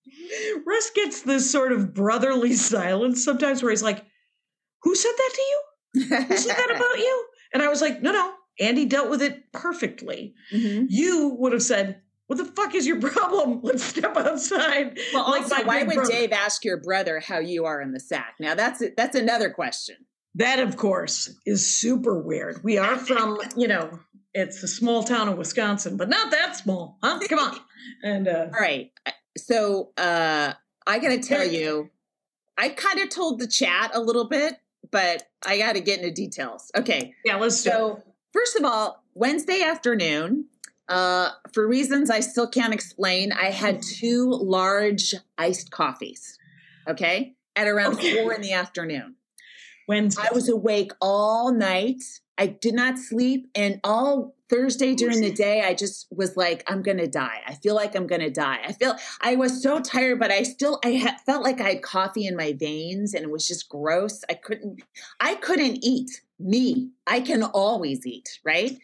Russ 0.66 0.92
gets 0.92 1.24
this 1.24 1.52
sort 1.52 1.72
of 1.72 1.94
brotherly 1.94 2.54
silence 2.54 3.24
sometimes 3.24 3.64
where 3.64 3.72
he's 3.72 3.84
like, 3.84 4.06
Who 4.84 4.94
said 4.96 5.14
that 5.18 5.32
to 5.34 5.42
you? 5.42 5.64
Who 6.28 6.38
said 6.38 6.56
that 6.56 6.72
about 6.76 7.00
you? 7.00 7.26
And 7.54 7.64
I 7.64 7.68
was 7.68 7.82
like, 7.82 8.02
No, 8.04 8.12
no. 8.12 8.34
Andy 8.60 8.86
dealt 8.86 9.10
with 9.10 9.22
it 9.22 9.52
perfectly. 9.52 10.34
Mhm. 10.54 10.88
You 10.90 11.30
would 11.40 11.54
have 11.54 11.64
said, 11.64 12.02
What 12.28 12.38
the 12.38 12.46
fuck 12.46 12.76
is 12.76 12.86
your 12.86 13.00
problem? 13.02 13.62
Let's 13.64 13.84
step 13.84 14.16
outside. 14.16 15.00
Well, 15.14 15.30
Like 15.32 15.42
also, 15.44 15.56
my 15.58 15.64
why 15.64 15.84
would 15.84 15.96
brother. 15.96 16.12
Dave 16.12 16.32
ask 16.32 16.64
your 16.64 16.78
brother 16.78 17.20
how 17.20 17.40
you 17.40 17.66
are 17.66 17.82
in 17.82 17.92
the 17.92 18.00
sack? 18.00 18.36
Now 18.40 18.54
that's 18.56 18.84
that's 18.96 19.16
another 19.16 19.50
question. 19.50 19.96
That, 20.36 20.60
of 20.60 20.78
course, 20.78 21.34
is 21.48 21.76
super 21.76 22.20
weird. 22.22 22.64
We 22.64 22.78
are 22.78 22.98
from, 22.98 23.40
you 23.58 23.68
know, 23.68 24.00
it's 24.34 24.62
a 24.62 24.68
small 24.68 25.04
town 25.04 25.28
in 25.28 25.38
Wisconsin, 25.38 25.98
but 25.98 26.08
not 26.08 26.30
that 26.30 26.56
small, 26.56 27.00
huh? 27.04 27.20
Come 27.28 27.40
on. 27.40 27.58
And 28.04 28.28
uh, 28.28 28.46
All 28.54 28.60
right, 28.60 28.92
so 29.38 29.92
uh, 29.98 30.54
I 30.86 31.00
got 31.00 31.10
to 31.10 31.20
tell 31.20 31.46
you, 31.48 31.90
I 32.58 32.70
kind 32.70 33.00
of 33.00 33.10
told 33.10 33.40
the 33.40 33.48
chat 33.48 33.92
a 33.94 34.00
little 34.02 34.28
bit, 34.30 34.54
but 34.92 35.24
I 35.46 35.58
got 35.58 35.74
to 35.74 35.82
get 35.82 36.00
into 36.00 36.12
details. 36.14 36.70
Okay, 36.78 37.16
yeah, 37.26 37.38
let's 37.38 37.64
do 37.64 37.70
it. 37.70 37.74
So, 37.74 38.04
first 38.34 38.56
of 38.56 38.64
all, 38.64 39.04
Wednesday 39.14 39.62
afternoon, 39.62 40.46
uh, 40.88 41.30
for 41.54 41.68
reasons 41.68 42.10
I 42.10 42.20
still 42.20 42.48
can't 42.48 42.74
explain, 42.74 43.32
I 43.32 43.46
had 43.52 43.82
two 43.82 44.30
large 44.30 45.14
iced 45.38 45.72
coffees. 45.72 46.38
Okay. 46.88 47.36
At 47.56 47.68
around 47.68 47.94
Okay. 47.96 48.16
four 48.24 48.34
in 48.34 48.42
the 48.42 48.54
afternoon. 48.54 49.16
Wednesday. 49.88 50.24
I 50.30 50.34
was 50.34 50.48
awake 50.50 50.92
all 51.02 51.52
night. 51.52 52.02
I 52.38 52.48
did 52.48 52.74
not 52.74 52.98
sleep. 52.98 53.50
And 53.54 53.80
all 53.84 54.36
Thursday 54.50 54.96
during 54.96 55.20
the 55.22 55.32
day, 55.32 55.62
I 55.62 55.74
just 55.74 56.08
was 56.12 56.38
like, 56.38 56.64
I'm 56.72 56.82
going 56.82 56.98
to 56.98 57.08
die. 57.08 57.42
I 57.46 57.56
feel 57.56 57.76
like 57.76 57.96
I'm 57.96 58.08
going 58.08 58.22
to 58.22 58.30
die. 58.32 58.60
I 58.66 58.72
feel 58.72 58.96
I 59.22 59.36
was 59.36 59.62
so 59.62 59.80
tired, 59.80 60.20
but 60.20 60.32
I 60.32 60.44
still, 60.44 60.80
I 60.86 60.96
ha- 60.96 61.18
felt 61.26 61.44
like 61.44 61.60
I 61.60 61.70
had 61.74 61.82
coffee 61.84 62.26
in 62.26 62.36
my 62.36 62.54
veins 62.54 63.14
and 63.14 63.24
it 63.24 63.30
was 63.32 63.48
just 63.48 63.68
gross. 63.68 64.24
I 64.30 64.36
couldn't, 64.36 64.82
I 65.20 65.36
couldn't 65.36 65.84
eat. 65.84 66.22
Me, 66.40 66.92
I 67.06 67.22
can 67.22 67.44
always 67.44 68.06
eat, 68.06 68.40
right? 68.44 68.78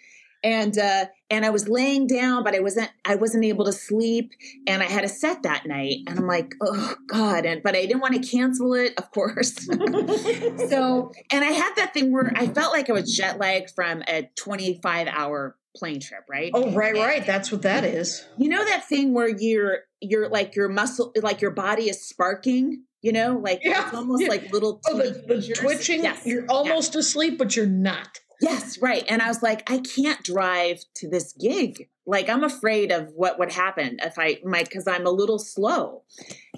And 0.43 0.77
uh, 0.77 1.05
and 1.29 1.43
I 1.43 1.49
was 1.49 1.67
laying 1.67 2.05
down, 2.05 2.43
but 2.43 2.53
I 2.53 2.59
wasn't 2.59 2.91
I 3.03 3.15
wasn't 3.15 3.45
able 3.45 3.65
to 3.65 3.71
sleep, 3.71 4.31
and 4.67 4.83
I 4.83 4.85
had 4.85 5.03
a 5.03 5.07
set 5.07 5.41
that 5.43 5.65
night, 5.65 5.99
and 6.07 6.19
I'm 6.19 6.27
like, 6.27 6.53
oh 6.61 6.95
God, 7.07 7.45
and 7.45 7.63
but 7.63 7.75
I 7.75 7.81
didn't 7.85 8.01
want 8.01 8.21
to 8.21 8.29
cancel 8.29 8.75
it, 8.75 8.93
of 8.97 9.09
course. 9.11 9.55
so 9.65 11.11
and 11.31 11.43
I 11.43 11.51
had 11.51 11.73
that 11.77 11.91
thing 11.93 12.11
where 12.11 12.31
I 12.35 12.47
felt 12.47 12.73
like 12.73 12.89
I 12.89 12.93
was 12.93 13.15
jet 13.15 13.39
lagged 13.39 13.71
from 13.71 14.03
a 14.07 14.29
25 14.35 15.07
hour 15.07 15.57
plane 15.75 15.99
trip, 15.99 16.23
right? 16.29 16.51
oh, 16.53 16.71
right, 16.71 16.95
right. 16.95 17.25
That's 17.25 17.51
what 17.51 17.63
that 17.63 17.83
is. 17.83 18.25
You 18.37 18.49
know 18.49 18.63
that 18.63 18.87
thing 18.87 19.13
where 19.13 19.27
you're 19.27 19.79
you're 20.01 20.29
like 20.29 20.55
your 20.55 20.69
muscle 20.69 21.11
like 21.21 21.41
your 21.41 21.51
body 21.51 21.89
is 21.89 22.07
sparking, 22.07 22.83
you 23.05 23.11
know, 23.11 23.37
like 23.37 23.61
Yeah, 23.63 23.85
it's 23.85 23.93
almost 23.95 24.23
yeah. 24.23 24.29
like 24.29 24.51
little 24.51 24.81
Oh, 24.87 24.97
the, 24.97 25.11
the 25.27 25.53
twitching. 25.55 26.03
Yes. 26.03 26.25
You're 26.25 26.45
almost 26.49 26.95
asleep, 26.95 27.37
but 27.37 27.55
you're 27.55 27.67
not. 27.67 28.19
Yes, 28.41 28.79
right. 28.81 29.05
And 29.07 29.21
I 29.21 29.27
was 29.27 29.43
like, 29.43 29.69
I 29.69 29.77
can't 29.77 30.21
drive 30.23 30.83
to 30.95 31.09
this 31.09 31.31
gig. 31.33 31.87
Like, 32.05 32.27
I'm 32.29 32.43
afraid 32.43 32.91
of 32.91 33.13
what 33.13 33.37
would 33.39 33.51
happen 33.51 33.97
if 34.01 34.19
I 34.19 34.39
might, 34.43 34.65
because 34.65 34.87
I'm 34.87 35.05
a 35.05 35.11
little 35.11 35.39
slow. 35.39 36.03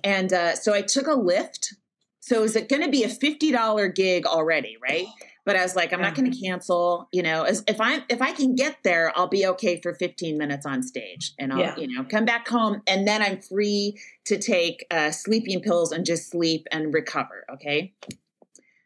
And 0.04 0.34
uh, 0.34 0.56
so 0.56 0.74
I 0.74 0.82
took 0.82 1.08
a 1.08 1.12
Lyft. 1.12 1.76
So 2.20 2.44
is 2.44 2.56
it 2.56 2.68
going 2.68 2.82
to 2.82 2.90
be 2.90 3.04
a 3.04 3.10
fifty 3.10 3.52
dollar 3.52 3.88
gig 3.90 4.26
already, 4.26 4.78
right? 4.82 5.06
But 5.48 5.56
I 5.56 5.64
was 5.64 5.78
like, 5.78 5.94
I'm 5.94 6.02
not 6.02 6.14
going 6.14 6.30
to 6.30 6.38
cancel. 6.38 7.08
You 7.14 7.24
know, 7.24 7.44
as, 7.44 7.64
if 7.70 7.80
I 7.80 8.04
if 8.10 8.22
I 8.22 8.34
can 8.34 8.54
get 8.54 8.80
there, 8.84 9.14
I'll 9.16 9.30
be 9.30 9.48
okay 9.48 9.80
for 9.80 9.94
15 9.94 10.38
minutes 10.38 10.66
on 10.66 10.84
stage, 10.84 11.32
and 11.40 11.54
I'll 11.54 11.60
Yeah. 11.60 11.78
you 11.78 11.88
know 11.88 12.04
come 12.04 12.26
back 12.26 12.50
home, 12.50 12.82
and 12.86 13.08
then 13.08 13.22
I'm 13.22 13.40
free 13.40 13.98
to 14.26 14.38
take 14.38 14.86
uh, 14.92 15.10
sleeping 15.12 15.62
pills 15.62 15.94
and 15.94 16.06
just 16.06 16.30
sleep 16.30 16.68
and 16.70 16.94
recover. 16.94 17.46
Okay. 17.50 17.94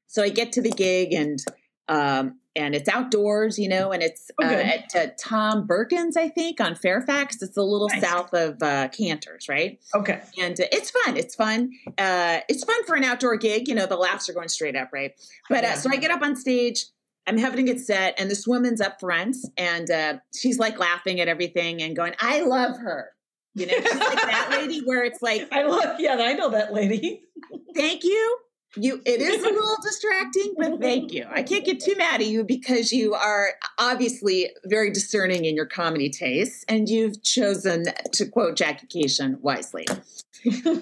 So 0.05 0.21
I 0.21 0.29
get 0.29 0.51
to 0.51 0.61
the 0.61 0.69
gig 0.69 1.13
and 1.13 1.43
um, 1.87 2.40
and 2.55 2.75
it's 2.75 2.89
outdoors, 2.89 3.57
you 3.57 3.69
know, 3.69 3.91
and 3.91 4.03
it's 4.03 4.29
uh, 4.41 4.45
at 4.45 4.95
uh, 4.95 5.07
Tom 5.17 5.65
Bergins, 5.67 6.17
I 6.17 6.27
think, 6.29 6.59
on 6.59 6.75
Fairfax. 6.75 7.41
It's 7.41 7.55
a 7.57 7.61
little 7.63 7.87
Nice. 7.89 8.01
south 8.01 8.33
of 8.33 8.61
uh, 8.61 8.89
Canter's, 8.89 9.47
right? 9.47 9.79
Okay. 9.95 10.21
And 10.39 10.59
uh, 10.59 10.65
it's 10.71 10.91
fun. 10.91 11.15
It's 11.17 11.35
fun. 11.35 11.71
Uh, 11.97 12.39
it's 12.49 12.63
fun 12.63 12.83
for 12.85 12.95
an 12.95 13.03
outdoor 13.03 13.37
gig. 13.37 13.67
You 13.67 13.75
know, 13.75 13.85
the 13.85 13.95
laughs 13.95 14.27
are 14.29 14.33
going 14.33 14.49
straight 14.49 14.75
up, 14.75 14.89
right? 14.91 15.13
But 15.49 15.63
uh, 15.63 15.67
Yeah. 15.67 15.73
so 15.75 15.89
I 15.91 15.95
get 15.97 16.11
up 16.11 16.21
on 16.21 16.35
stage. 16.35 16.85
I'm 17.27 17.37
having 17.37 17.69
a 17.69 17.73
good 17.73 17.79
set, 17.79 18.15
and 18.19 18.31
this 18.31 18.47
woman's 18.47 18.81
up 18.81 18.99
front, 18.99 19.37
and 19.55 19.89
uh, 19.91 20.13
she's 20.35 20.57
like 20.57 20.79
laughing 20.79 21.19
at 21.21 21.27
everything 21.27 21.81
and 21.81 21.95
going, 21.95 22.13
"I 22.19 22.41
love 22.41 22.77
her." 22.79 23.11
You 23.53 23.67
know, 23.67 23.73
she's 23.75 23.95
like 23.99 24.15
that 24.15 24.47
lady 24.51 24.79
where 24.85 25.03
it's 25.03 25.21
like, 25.21 25.47
I 25.51 25.63
love. 25.63 25.99
Yeah, 25.99 26.15
I 26.19 26.33
know 26.33 26.49
that 26.49 26.73
lady. 26.73 27.21
thank 27.75 28.03
you. 28.03 28.37
You 28.75 29.01
it 29.05 29.19
is 29.19 29.43
a 29.43 29.49
little 29.49 29.75
distracting, 29.83 30.53
but 30.57 30.79
thank 30.79 31.11
you. 31.11 31.25
I 31.29 31.43
can't 31.43 31.65
get 31.65 31.81
too 31.81 31.95
mad 31.97 32.21
at 32.21 32.27
you 32.27 32.45
because 32.45 32.93
you 32.93 33.13
are 33.13 33.49
obviously 33.77 34.51
very 34.65 34.91
discerning 34.91 35.43
in 35.43 35.55
your 35.55 35.65
comedy 35.65 36.09
tastes 36.09 36.63
and 36.69 36.87
you've 36.87 37.21
chosen 37.21 37.85
to 38.13 38.25
quote 38.27 38.55
Jackie 38.55 38.87
Kashian 38.87 39.39
wisely. 39.41 39.85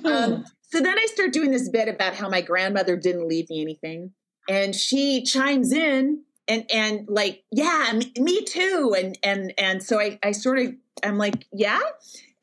Um, 0.05 0.45
so 0.61 0.81
then 0.81 0.99
I 0.99 1.07
start 1.07 1.33
doing 1.33 1.49
this 1.49 1.67
bit 1.67 1.87
about 1.87 2.13
how 2.13 2.29
my 2.29 2.41
grandmother 2.41 2.95
didn't 2.95 3.27
leave 3.27 3.49
me 3.49 3.61
anything. 3.61 4.11
And 4.47 4.75
she 4.75 5.23
chimes 5.23 5.71
in 5.71 6.23
and 6.47 6.69
and 6.71 7.07
like, 7.07 7.43
yeah, 7.51 7.91
me, 7.95 8.11
me 8.19 8.43
too. 8.43 8.95
And 8.97 9.17
and 9.23 9.53
and 9.57 9.81
so 9.81 9.99
I, 9.99 10.19
I 10.21 10.31
sort 10.31 10.59
of 10.59 10.73
I'm 11.03 11.17
like, 11.17 11.45
yeah. 11.51 11.79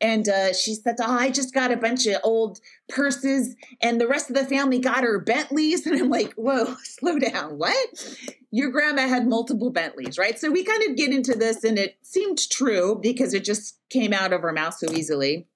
And 0.01 0.29
uh, 0.29 0.53
she 0.53 0.75
said, 0.75 0.97
Oh, 1.01 1.11
I 1.11 1.31
just 1.31 1.55
got 1.55 1.73
a 1.73 1.77
bunch 1.77 2.07
of 2.07 2.21
old 2.23 2.61
purses, 2.89 3.57
and 3.81 4.01
the 4.01 4.07
rest 4.07 4.29
of 4.29 4.37
the 4.37 4.45
family 4.45 4.79
got 4.79 5.05
her 5.05 5.19
Bentleys. 5.19 5.87
And 5.87 5.99
I'm 6.01 6.11
like, 6.11 6.35
Whoa, 6.35 6.77
slow 6.85 7.19
down. 7.19 7.59
What? 7.59 8.17
Your 8.51 8.71
grandma 8.71 9.09
had 9.09 9.27
multiple 9.27 9.71
Bentleys, 9.71 10.19
right? 10.19 10.39
So 10.39 10.51
we 10.51 10.65
kind 10.65 10.83
of 10.85 10.97
get 10.97 11.13
into 11.13 11.35
this, 11.35 11.65
and 11.65 11.79
it 11.79 11.97
seemed 12.03 12.39
true 12.51 12.99
because 13.03 13.33
it 13.35 13.45
just 13.45 13.79
came 13.89 14.13
out 14.13 14.33
of 14.33 14.43
her 14.43 14.53
mouth 14.53 14.75
so 14.75 14.93
easily. 14.93 15.47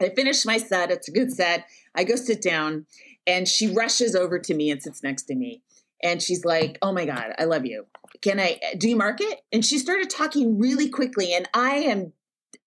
I 0.00 0.10
finished 0.10 0.44
my 0.44 0.58
set. 0.58 0.90
It's 0.90 1.08
a 1.08 1.12
good 1.12 1.32
set. 1.32 1.66
I 1.94 2.04
go 2.04 2.16
sit 2.16 2.42
down, 2.42 2.86
and 3.26 3.48
she 3.48 3.72
rushes 3.72 4.14
over 4.14 4.38
to 4.38 4.54
me 4.54 4.70
and 4.70 4.82
sits 4.82 5.02
next 5.02 5.22
to 5.24 5.34
me. 5.34 5.62
And 6.02 6.22
she's 6.22 6.44
like, 6.44 6.78
Oh 6.82 6.92
my 6.92 7.06
God, 7.06 7.32
I 7.38 7.44
love 7.44 7.64
you. 7.64 7.86
Can 8.20 8.38
I, 8.38 8.60
do 8.76 8.88
you 8.88 8.96
mark 8.96 9.20
it? 9.20 9.40
And 9.52 9.64
she 9.64 9.78
started 9.78 10.10
talking 10.10 10.58
really 10.58 10.90
quickly, 10.90 11.32
and 11.32 11.48
I 11.54 11.76
am 11.76 12.12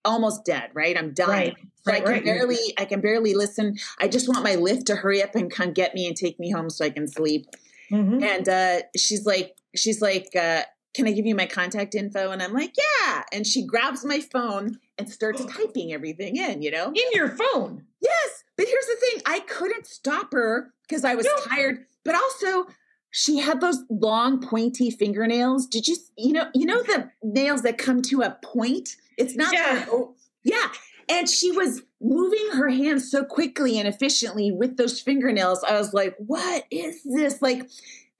almost 0.05 0.45
dead, 0.45 0.69
right? 0.73 0.97
I'm 0.97 1.13
dying. 1.13 1.55
Right. 1.55 1.57
So 1.83 1.91
I 1.93 1.99
can 2.01 2.09
right. 2.11 2.23
barely 2.23 2.57
I 2.77 2.85
can 2.85 3.01
barely 3.01 3.33
listen. 3.33 3.77
I 3.99 4.07
just 4.07 4.27
want 4.27 4.43
my 4.43 4.55
Lyft 4.55 4.85
to 4.85 4.95
hurry 4.95 5.23
up 5.23 5.35
and 5.35 5.49
come 5.51 5.71
get 5.73 5.93
me 5.95 6.07
and 6.07 6.15
take 6.15 6.39
me 6.39 6.51
home 6.51 6.69
so 6.69 6.85
I 6.85 6.89
can 6.89 7.07
sleep. 7.07 7.47
Mhm. 7.91 8.23
And 8.23 8.47
uh, 8.49 8.81
she's 8.95 9.25
like, 9.25 9.55
she's 9.75 10.01
like, 10.01 10.29
uh, 10.35 10.63
can 10.93 11.07
I 11.07 11.11
give 11.11 11.25
you 11.25 11.35
my 11.35 11.45
contact 11.45 11.95
info? 11.95 12.31
And 12.31 12.41
I'm 12.41 12.53
like, 12.53 12.73
yeah. 12.77 13.23
And 13.31 13.45
she 13.47 13.65
grabs 13.65 14.03
my 14.03 14.19
phone 14.19 14.79
and 14.97 15.09
starts 15.09 15.43
typing 15.45 15.93
everything 15.93 16.35
in, 16.35 16.61
you 16.61 16.71
know? 16.71 16.87
In 16.87 17.11
your 17.13 17.29
phone. 17.29 17.85
Yes. 18.01 18.43
But 18.57 18.67
here's 18.67 18.85
the 18.85 18.97
thing 18.99 19.21
I 19.25 19.39
couldn't 19.41 19.87
stop 19.87 20.33
her 20.33 20.73
because 20.87 21.05
I 21.05 21.15
was 21.15 21.25
No. 21.25 21.35
tired, 21.45 21.85
but 22.03 22.15
also 22.15 22.67
she 23.11 23.39
had 23.39 23.59
those 23.61 23.79
long 23.89 24.39
pointy 24.41 24.89
fingernails. 24.91 25.67
Did 25.67 25.87
you 25.87 25.95
you 26.17 26.33
know 26.33 26.47
you 26.53 26.65
know 26.65 26.81
the 26.83 27.09
nails 27.23 27.61
that 27.63 27.77
come 27.77 28.01
to 28.03 28.21
a 28.21 28.37
point? 28.43 28.89
It's 29.17 29.35
not 29.35 29.53
Yeah. 29.53 29.85
the- 29.85 29.91
oh, 29.91 30.15
yeah. 30.43 30.67
And 31.09 31.27
she 31.27 31.51
was 31.51 31.81
moving 31.99 32.51
her 32.53 32.69
hands 32.69 33.09
so 33.09 33.23
quickly 33.23 33.79
and 33.79 33.87
efficiently 33.87 34.51
with 34.51 34.77
those 34.77 35.01
fingernails. 35.01 35.63
I 35.63 35.73
was 35.73 35.91
like, 35.93 36.15
"What 36.19 36.65
is 36.69 37.01
this?" 37.03 37.41
Like 37.41 37.67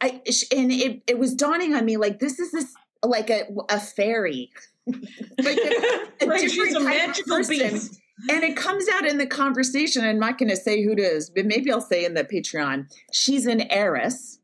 I 0.01 0.21
and 0.55 0.71
it 0.71 1.03
it 1.07 1.19
was 1.19 1.35
dawning 1.35 1.75
on 1.75 1.85
me 1.85 1.97
like 1.97 2.19
this 2.19 2.39
is 2.39 2.51
this 2.51 2.73
like 3.05 3.29
a 3.29 3.43
a 3.69 3.79
fairy. 3.79 4.49
like 4.87 5.57
a, 5.57 6.25
a 6.25 6.27
right, 6.27 6.41
different 6.41 6.71
a 6.71 6.73
type 6.73 6.77
of 6.79 6.83
magical 6.85 7.37
person. 7.37 7.57
beast. 7.57 8.01
And 8.29 8.43
it 8.43 8.57
comes 8.57 8.85
out 8.89 9.05
in 9.05 9.17
the 9.17 9.27
conversation. 9.27 10.03
I'm 10.03 10.19
not 10.19 10.37
going 10.39 10.49
to 10.49 10.55
say 10.57 10.83
who 10.83 10.91
it 10.91 10.99
is, 10.99 11.29
but 11.29 11.45
maybe 11.45 11.71
I'll 11.71 11.79
say 11.79 12.03
in 12.03 12.15
the 12.15 12.23
Patreon. 12.25 12.91
She's 13.13 13.45
an 13.45 13.61
heiress. 13.71 14.38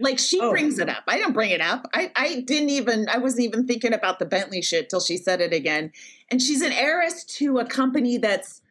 Like 0.00 0.18
she 0.18 0.40
Oh. 0.40 0.50
brings 0.50 0.78
it 0.78 0.88
up. 0.88 1.04
I 1.06 1.18
don't 1.18 1.32
bring 1.32 1.50
it 1.50 1.60
up. 1.60 1.86
I, 1.94 2.10
I 2.16 2.40
didn't 2.46 2.70
even, 2.70 3.08
I 3.08 3.18
wasn't 3.18 3.44
even 3.44 3.66
thinking 3.66 3.92
about 3.92 4.18
the 4.18 4.24
Bentley 4.26 4.62
shit 4.62 4.88
till 4.90 5.00
she 5.00 5.16
said 5.16 5.40
it 5.40 5.52
again. 5.52 5.92
And 6.30 6.40
she's 6.42 6.62
an 6.62 6.72
heiress 6.72 7.24
to 7.36 7.58
a 7.58 7.64
company 7.64 8.18
that's 8.18 8.62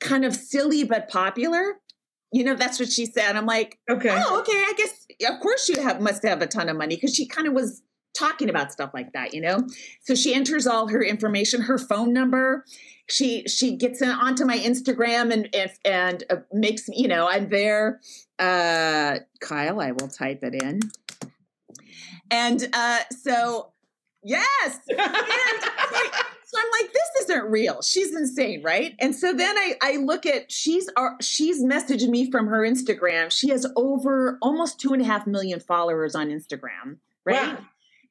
kind 0.00 0.24
of 0.24 0.34
silly 0.34 0.84
but 0.84 1.08
popular. 1.08 1.76
You 2.32 2.44
know, 2.44 2.54
that's 2.54 2.78
what 2.78 2.90
she 2.90 3.06
said. 3.06 3.36
I'm 3.36 3.46
like, 3.46 3.78
Okay. 3.90 4.08
oh, 4.10 4.40
okay. 4.40 4.52
I 4.52 4.72
guess, 4.76 5.06
of 5.28 5.40
course, 5.40 5.68
you 5.68 5.80
have 5.82 6.00
must 6.00 6.24
have 6.24 6.40
a 6.42 6.46
ton 6.46 6.68
of 6.68 6.76
money 6.76 6.94
because 6.96 7.14
she 7.14 7.26
kind 7.26 7.46
of 7.46 7.52
was 7.54 7.82
talking 8.16 8.48
about 8.50 8.72
stuff 8.72 8.90
like 8.94 9.12
that, 9.12 9.34
you 9.34 9.40
know. 9.40 9.66
So 10.04 10.14
she 10.14 10.34
enters 10.34 10.66
all 10.66 10.88
her 10.88 11.02
information, 11.02 11.62
her 11.62 11.78
phone 11.78 12.12
number. 12.12 12.64
She 13.10 13.44
she 13.48 13.76
gets 13.76 14.00
in, 14.02 14.08
onto 14.08 14.44
my 14.44 14.58
Instagram 14.58 15.32
and 15.32 15.48
if 15.52 15.78
and 15.84 16.22
uh, 16.30 16.36
makes 16.52 16.88
you 16.88 17.08
know, 17.08 17.28
I'm 17.28 17.48
there. 17.48 18.00
Uh, 18.38 19.18
Kyle, 19.40 19.80
I 19.80 19.92
will 19.92 20.08
type 20.08 20.42
it 20.42 20.54
in. 20.54 20.80
And 22.30 22.68
uh, 22.72 23.00
so, 23.22 23.72
yes. 24.22 24.80
And 24.90 26.24
so 26.52 26.58
I'm 26.58 26.82
like, 26.82 26.92
this 26.92 27.22
isn't 27.24 27.44
real. 27.44 27.80
She's 27.80 28.12
insane, 28.12 28.60
right? 28.64 28.96
And 28.98 29.14
so 29.14 29.32
then 29.32 29.56
I, 29.56 29.74
I 29.82 29.96
look 29.98 30.26
at 30.26 30.50
she's 30.50 30.90
uh, 30.96 31.10
she's 31.20 31.62
messaged 31.62 32.08
me 32.08 32.28
from 32.28 32.48
her 32.48 32.62
Instagram. 32.62 33.30
She 33.30 33.50
has 33.50 33.66
over 33.76 34.36
almost 34.42 34.80
two 34.80 34.92
and 34.92 35.00
a 35.00 35.04
half 35.04 35.28
million 35.28 35.60
followers 35.60 36.16
on 36.16 36.28
Instagram, 36.28 36.96
right? 37.24 37.54
Wow. 37.54 37.58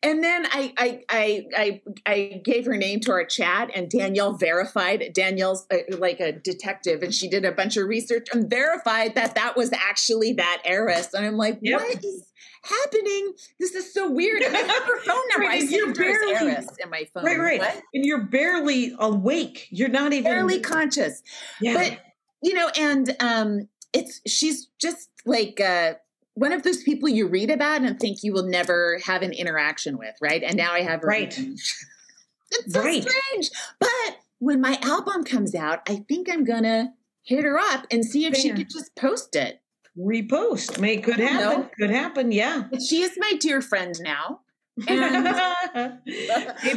And 0.02 0.24
then 0.24 0.46
I, 0.50 0.74
I 0.78 1.04
I 1.10 1.46
I 1.58 1.82
I 2.06 2.42
gave 2.46 2.66
her 2.66 2.78
name 2.78 3.02
to 3.02 3.12
our 3.12 3.26
chat, 3.26 3.70
and 3.76 3.90
Danielle 3.90 4.34
verified. 4.34 5.04
Danielle's 5.14 5.66
uh 5.72 5.78
like 5.98 6.20
a 6.22 6.32
detective, 6.32 7.04
and 7.04 7.14
she 7.14 7.28
did 7.28 7.44
a 7.44 7.52
bunch 7.52 7.76
of 7.76 7.86
research 7.88 8.28
and 8.34 8.50
verified 8.50 9.16
that 9.16 9.36
that 9.36 9.58
was 9.58 9.74
actually 9.74 10.34
that 10.34 10.62
heiress. 10.64 11.14
And 11.14 11.26
I'm 11.26 11.36
like, 11.36 11.60
Yep. 11.62 11.82
what 11.82 12.04
is 12.04 12.32
happening? 12.64 13.34
This 13.60 13.76
is 13.76 13.94
so 13.94 14.10
weird. 14.10 14.42
I 14.44 14.48
have 14.58 14.84
her 14.84 15.00
phone 15.02 15.22
number. 15.32 15.48
Right, 15.48 15.62
I 15.64 15.66
you're 15.66 15.88
saved 15.88 15.98
her 15.98 16.04
as 16.06 16.18
barely- 16.18 16.52
heiress 16.52 16.68
in 16.82 16.90
my 16.90 17.06
phone. 17.14 17.26
Right, 17.26 17.40
right. 17.40 17.60
What? 17.60 17.82
And 17.94 18.06
you're 18.06 18.24
barely 18.24 18.94
awake. 19.00 19.68
You're 19.70 19.90
not 19.90 20.14
even 20.14 20.32
Barely 20.32 20.60
conscious. 20.62 21.24
Yeah. 21.60 21.74
But 21.74 22.00
you 22.42 22.54
know, 22.54 22.70
and 22.78 23.16
um, 23.20 23.68
it's 23.92 24.22
she's 24.26 24.68
just 24.80 25.10
like 25.26 25.60
uh, 25.60 25.96
one 26.36 26.52
of 26.54 26.64
those 26.64 26.84
people 26.84 27.10
you 27.10 27.28
read 27.28 27.50
about 27.50 27.82
and 27.82 28.00
think 28.00 28.24
you 28.24 28.32
will 28.34 28.48
never 28.48 29.00
have 29.06 29.22
an 29.22 29.34
interaction 29.34 29.98
with, 29.98 30.16
right? 30.22 30.42
And 30.44 30.56
now 30.56 30.74
I 30.74 30.82
have 30.82 31.02
her. 31.02 31.08
Right. 31.08 31.38
it's 32.52 32.74
so 32.74 32.82
Right. 32.82 33.04
strange. 33.04 33.50
But 33.80 34.18
when 34.40 34.62
my 34.62 34.80
album 34.82 35.24
comes 35.24 35.54
out, 35.56 35.82
I 35.90 36.04
think 36.08 36.30
I'm 36.32 36.44
gonna 36.46 36.94
hit 37.24 37.44
her 37.44 37.58
up 37.60 37.86
and 37.92 38.04
see 38.06 38.26
if 38.26 38.36
she 38.36 38.52
could 38.52 38.70
just 38.70 38.96
post 38.96 39.36
it. 39.36 39.62
repost. 39.98 40.80
May 40.80 40.98
could 40.98 41.20
happen. 41.20 41.62
know. 41.62 41.70
Could 41.78 41.90
happen. 41.90 42.32
Yeah. 42.32 42.64
She 42.88 43.02
is 43.02 43.12
my 43.18 43.34
dear 43.40 43.62
friend 43.62 43.94
now. 44.02 44.40
And 44.88 45.00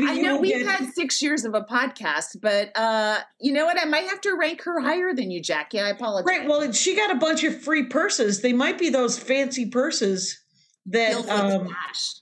I 0.08 0.18
know 0.20 0.38
we've 0.38 0.66
had 0.66 0.92
six 0.92 1.20
years 1.22 1.44
of 1.44 1.54
a 1.54 1.62
podcast, 1.62 2.40
but 2.40 2.70
uh, 2.76 3.18
you 3.40 3.52
know 3.52 3.64
what? 3.66 3.80
I 3.80 3.84
might 3.84 4.06
have 4.08 4.20
to 4.22 4.36
rank 4.38 4.62
her 4.62 4.80
higher 4.80 5.14
than 5.14 5.30
you, 5.30 5.40
Jackie. 5.42 5.80
I 5.80 5.88
apologize. 5.90 6.26
Right. 6.26 6.48
Well, 6.48 6.72
she 6.72 6.96
got 6.96 7.10
a 7.10 7.16
bunch 7.18 7.44
of 7.44 7.60
free 7.62 7.86
purses. 7.86 8.40
They 8.40 8.52
might 8.52 8.78
be 8.78 8.88
those 8.90 9.18
fancy 9.18 9.66
purses 9.66 10.38
that 10.86 11.12
Filled 11.12 11.24
with 11.26 11.32
um 11.32 11.68
cash. 11.68 12.12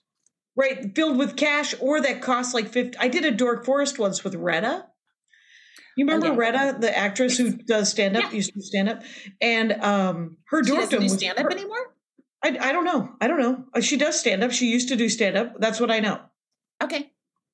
right 0.57 0.95
filled 0.95 1.17
with 1.17 1.37
cash 1.37 1.75
or 1.81 2.01
that 2.03 2.21
cost 2.21 2.53
like 2.53 2.69
50 2.69 2.99
I 2.99 3.09
did 3.09 3.25
a 3.25 3.31
Dork 3.31 3.65
Forest 3.65 3.99
once 3.99 4.23
with 4.23 4.35
Retta. 4.35 4.85
You 5.97 6.05
remember 6.07 6.27
Oh, 6.29 6.31
yeah. 6.33 6.37
Retta, 6.39 6.79
the 6.81 6.97
actress 6.97 7.37
who 7.39 7.53
does 7.53 7.89
stand 7.91 8.17
up, 8.17 8.25
Yeah. 8.25 8.33
used 8.33 8.53
to 8.55 8.63
stand 8.63 8.89
up, 8.91 9.03
and 9.41 9.73
um 9.83 10.37
her 10.49 10.63
dorkdom 10.63 11.03
was 11.03 11.15
stand 11.15 11.39
up 11.39 11.51
anymore. 11.51 11.95
I, 12.43 12.57
I 12.61 12.73
don't 12.73 12.85
know. 12.85 13.11
I 13.21 13.29
don't 13.29 13.41
know. 13.41 13.65
Uh, 13.75 13.81
She 13.81 13.97
does 13.97 14.19
stand 14.19 14.43
up. 14.43 14.51
She 14.53 14.71
used 14.71 14.89
to 14.89 14.97
do 14.97 15.09
stand 15.09 15.37
up. 15.37 15.55
That's 15.59 15.81
what 15.81 15.91
I 15.91 16.01
know. 16.01 16.21
Okay. 16.83 17.11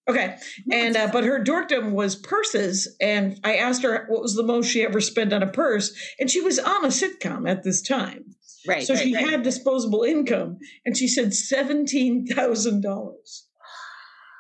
Okay. 0.09 0.37
And 0.70 0.96
uh, 0.96 1.09
but 1.12 1.25
her 1.25 1.42
dorkdom 1.42 1.90
was 1.90 2.14
purses, 2.14 2.96
and 3.01 3.40
I 3.42 3.57
asked 3.57 3.83
her 3.83 4.07
what 4.09 4.22
was 4.22 4.37
the 4.37 4.44
most 4.44 4.70
she 4.70 4.85
ever 4.85 5.01
spent 5.01 5.33
on 5.33 5.42
a 5.42 5.49
purse, 5.49 5.92
and 6.20 6.31
she 6.31 6.40
was 6.40 6.61
on 6.61 6.85
a 6.85 6.88
sitcom 6.88 7.51
at 7.51 7.64
this 7.64 7.83
time, 7.83 8.37
right. 8.68 8.85
so 8.85 8.94
right, 8.94 9.03
she 9.03 9.14
right. 9.16 9.29
had 9.29 9.42
disposable 9.42 10.05
income, 10.05 10.59
and 10.85 10.96
she 10.96 11.09
said 11.09 11.35
seventeen 11.35 12.25
thousand 12.25 12.83
dollars. 12.83 13.49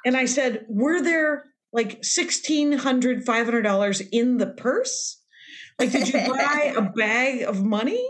And 0.04 0.16
I 0.16 0.26
said, 0.26 0.66
were 0.68 1.02
there 1.02 1.46
like 1.72 1.98
sixteen 2.04 2.70
hundred, 2.70 3.24
five 3.24 3.46
hundred 3.46 3.62
dollars 3.62 4.00
in 4.12 4.36
the 4.36 4.46
purse? 4.46 5.20
Like, 5.80 5.90
did 5.90 6.06
you 6.06 6.20
buy 6.32 6.74
a 6.76 6.82
bag 6.82 7.42
of 7.42 7.64
money? 7.64 8.08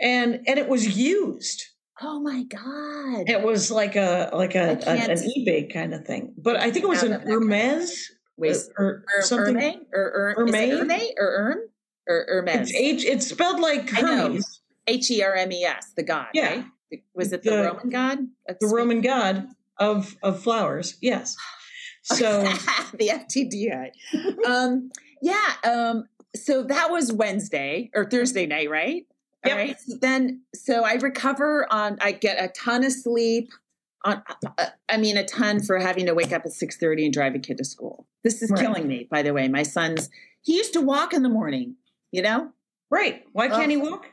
And 0.00 0.40
and 0.46 0.58
it 0.58 0.66
was 0.66 0.96
used. 0.96 1.65
Oh 2.02 2.20
my 2.20 2.42
god. 2.44 3.28
It 3.28 3.42
was 3.42 3.70
like 3.70 3.96
a 3.96 4.30
like 4.32 4.54
a, 4.54 4.76
can't- 4.76 5.10
an 5.10 5.16
eBay 5.38 5.72
kind 5.72 5.94
of 5.94 6.04
thing, 6.04 6.34
but 6.36 6.56
I 6.56 6.70
think 6.70 6.84
it 6.84 6.88
was 6.88 7.02
an 7.02 7.10
that 7.12 7.20
kind 7.24 7.30
of- 7.32 7.42
Hermes 7.42 8.10
Wait. 8.36 8.56
or, 8.78 9.02
Er, 9.16 9.22
something. 9.22 9.54
Hermes 9.54 9.76
or 9.94 10.34
er, 10.38 10.44
is 10.46 10.54
it 10.54 10.68
Hermes? 10.68 10.78
Hermes 10.78 11.10
or 11.18 11.26
Erm 11.26 11.58
or 12.06 12.26
Hermes? 12.28 12.70
It's 12.70 12.74
H. 12.74 13.04
It's 13.06 13.26
spelled 13.28 13.60
like 13.60 13.88
Hermes, 13.88 14.60
H 14.86 15.10
E 15.10 15.22
R 15.22 15.34
M 15.34 15.50
E 15.52 15.64
S, 15.64 15.92
the 15.96 16.02
god. 16.02 16.26
Yeah. 16.34 16.56
Right? 16.92 17.02
Was 17.14 17.32
it 17.32 17.42
the, 17.42 17.50
The- 17.50 17.62
Roman 17.62 17.88
god? 17.88 18.18
Of 18.48 18.56
the 18.60 18.66
Roman 18.68 19.00
god 19.00 19.48
of 19.78 20.16
of 20.22 20.42
flowers. 20.42 20.96
Yes. 21.00 21.36
So 22.08 22.42
the 22.96 23.08
FTDI. 23.08 23.90
um, 24.46 24.90
yeah. 25.20 25.54
Um, 25.64 26.04
so 26.36 26.62
that 26.62 26.88
was 26.92 27.12
Wednesday 27.12 27.90
or 27.96 28.08
Thursday 28.08 28.46
night, 28.46 28.70
right? 28.70 29.06
Yep. 29.46 29.56
right. 29.56 29.80
So 29.80 29.96
then, 30.00 30.42
so 30.54 30.84
I 30.84 30.94
recover 30.94 31.66
on. 31.72 31.98
I 32.00 32.12
get 32.12 32.42
a 32.42 32.48
ton 32.48 32.84
of 32.84 32.92
sleep. 32.92 33.50
On, 34.04 34.22
uh, 34.58 34.66
I 34.88 34.96
mean, 34.98 35.16
a 35.16 35.24
ton 35.24 35.62
for 35.62 35.78
having 35.78 36.06
to 36.06 36.14
wake 36.14 36.32
up 36.32 36.44
at 36.46 36.52
six 36.52 36.76
thirty 36.76 37.04
and 37.04 37.12
drive 37.12 37.34
a 37.34 37.38
kid 37.38 37.58
to 37.58 37.64
school. 37.64 38.06
This 38.22 38.42
is 38.42 38.50
Right. 38.50 38.60
killing 38.60 38.86
me. 38.86 39.08
By 39.10 39.22
the 39.22 39.32
way, 39.32 39.48
my 39.48 39.62
son's 39.64 40.10
he 40.42 40.56
used 40.56 40.72
to 40.74 40.80
walk 40.80 41.12
in 41.12 41.22
the 41.22 41.28
morning. 41.28 41.76
You 42.12 42.22
know, 42.22 42.52
right, 42.90 43.24
why 43.32 43.48
can't 43.48 43.70
he 43.70 43.76
walk? 43.76 44.06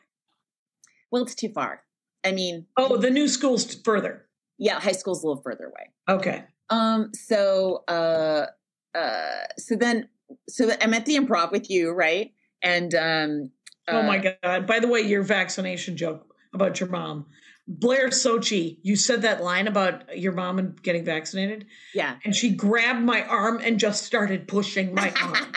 well, 1.12 1.22
it's 1.24 1.36
too 1.36 1.50
far. 1.50 1.84
I 2.26 2.32
mean, 2.32 2.65
Oh, 2.76 2.98
the 2.98 3.12
new 3.12 3.28
school's 3.28 3.76
further. 3.84 4.26
yeah, 4.58 4.80
high 4.80 4.93
school's 4.93 5.24
a 5.24 5.28
little 5.28 5.41
further 5.43 5.65
away. 5.65 5.89
Okay. 6.10 6.43
Um. 6.69 7.12
So, 7.13 7.84
uh, 7.88 8.48
uh. 8.96 9.43
So 9.60 9.76
then, 9.76 10.10
so 10.50 10.72
I'm 10.82 10.93
at 10.96 11.06
the 11.06 11.15
improv 11.17 11.52
with 11.52 11.69
you, 11.69 11.91
right? 11.91 12.34
And 12.63 12.96
um. 12.96 13.52
Oh 13.88 14.04
my 14.04 14.19
uh, 14.19 14.34
god! 14.41 14.67
By 14.67 14.80
the 14.80 14.88
way, 14.88 15.02
your 15.02 15.24
vaccination 15.24 15.98
joke 15.98 16.26
about 16.54 16.80
your 16.80 16.89
mom, 16.89 17.26
Blair 17.67 18.10
Socci. 18.10 18.78
You 18.82 18.96
said 18.96 19.24
that 19.24 19.43
line 19.43 19.67
about 19.67 20.17
your 20.17 20.32
mom 20.32 20.60
and 20.60 20.82
getting 20.82 21.04
vaccinated, 21.04 21.65
Yeah. 21.93 22.15
and 22.24 22.36
she 22.36 22.52
grabbed 22.56 23.02
my 23.02 23.24
arm 23.24 23.60
and 23.63 23.80
just 23.80 24.04
started 24.04 24.48
pushing 24.48 24.93
my 24.93 25.12
arm. 25.22 25.54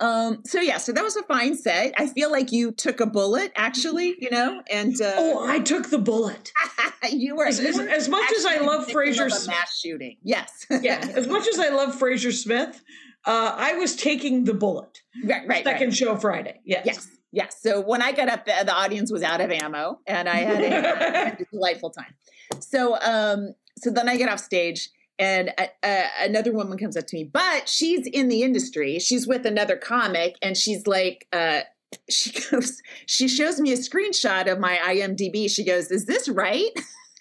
um. 0.00 0.42
So 0.44 0.60
yeah. 0.60 0.78
So 0.78 0.92
that 0.92 1.02
was 1.02 1.16
a 1.16 1.22
fine 1.22 1.56
set. 1.56 1.94
I 1.96 2.06
feel 2.08 2.30
like 2.30 2.52
you 2.52 2.72
took 2.72 3.00
a 3.00 3.06
bullet, 3.06 3.52
actually. 3.56 4.16
You 4.18 4.30
know, 4.30 4.62
and 4.70 5.00
uh, 5.00 5.12
oh, 5.16 5.48
I 5.48 5.60
took 5.60 5.88
the 5.90 5.98
bullet. 5.98 6.52
you 7.10 7.36
were 7.36 7.46
As, 7.46 7.60
you 7.60 7.68
as, 7.68 7.76
were 7.78 7.88
as 7.88 8.08
much 8.08 8.30
as 8.36 8.44
I 8.44 8.58
love 8.58 8.90
Frazer, 8.90 9.26
of 9.26 9.32
a 9.32 9.34
S- 9.34 9.46
mass 9.46 9.78
shooting. 9.78 10.16
Yes. 10.22 10.66
yeah, 10.82 10.98
as 11.14 11.26
much 11.26 11.46
as 11.48 11.58
I 11.58 11.68
love 11.68 11.98
Frazer 11.98 12.32
Smith, 12.32 12.82
uh, 13.26 13.54
I 13.56 13.74
was 13.74 13.96
taking 13.96 14.44
the 14.44 14.54
bullet. 14.54 15.02
right. 15.24 15.46
Right. 15.46 15.64
Second 15.64 15.88
right. 15.88 15.96
show 15.96 16.16
Friday. 16.16 16.60
Yes. 16.64 16.82
Yes. 16.86 17.08
Yes. 17.32 17.60
So 17.60 17.80
when 17.80 18.00
I 18.00 18.12
got 18.12 18.28
up, 18.28 18.46
the, 18.46 18.54
the 18.64 18.72
audience 18.72 19.12
was 19.12 19.22
out 19.22 19.40
of 19.40 19.50
ammo, 19.50 19.98
and 20.06 20.28
I 20.28 20.36
had 20.36 20.62
a, 20.62 21.32
a 21.42 21.44
delightful 21.52 21.90
time. 21.90 22.14
So, 22.60 22.96
um, 23.00 23.54
so 23.76 23.90
then 23.90 24.08
I 24.08 24.16
get 24.16 24.30
off 24.30 24.40
stage, 24.40 24.88
and 25.18 25.52
uh, 25.58 25.66
uh, 25.82 26.04
another 26.20 26.52
woman 26.52 26.78
comes 26.78 26.96
up 26.96 27.06
to 27.08 27.16
me, 27.16 27.24
but 27.24 27.68
she's 27.68 28.06
in 28.06 28.28
the 28.28 28.42
industry. 28.42 28.98
She's 29.00 29.26
with 29.26 29.44
another 29.44 29.76
comic, 29.76 30.36
and 30.40 30.56
she's 30.56 30.86
like, 30.86 31.26
uh, 31.32 31.60
she 32.08 32.32
goes, 32.50 32.80
she 33.06 33.28
shows 33.28 33.60
me 33.60 33.72
a 33.72 33.76
screenshot 33.76 34.50
of 34.50 34.58
my 34.58 34.76
IMDb. 34.84 35.50
She 35.50 35.64
goes, 35.64 35.90
"Is 35.90 36.06
this 36.06 36.28
right?" 36.28 36.70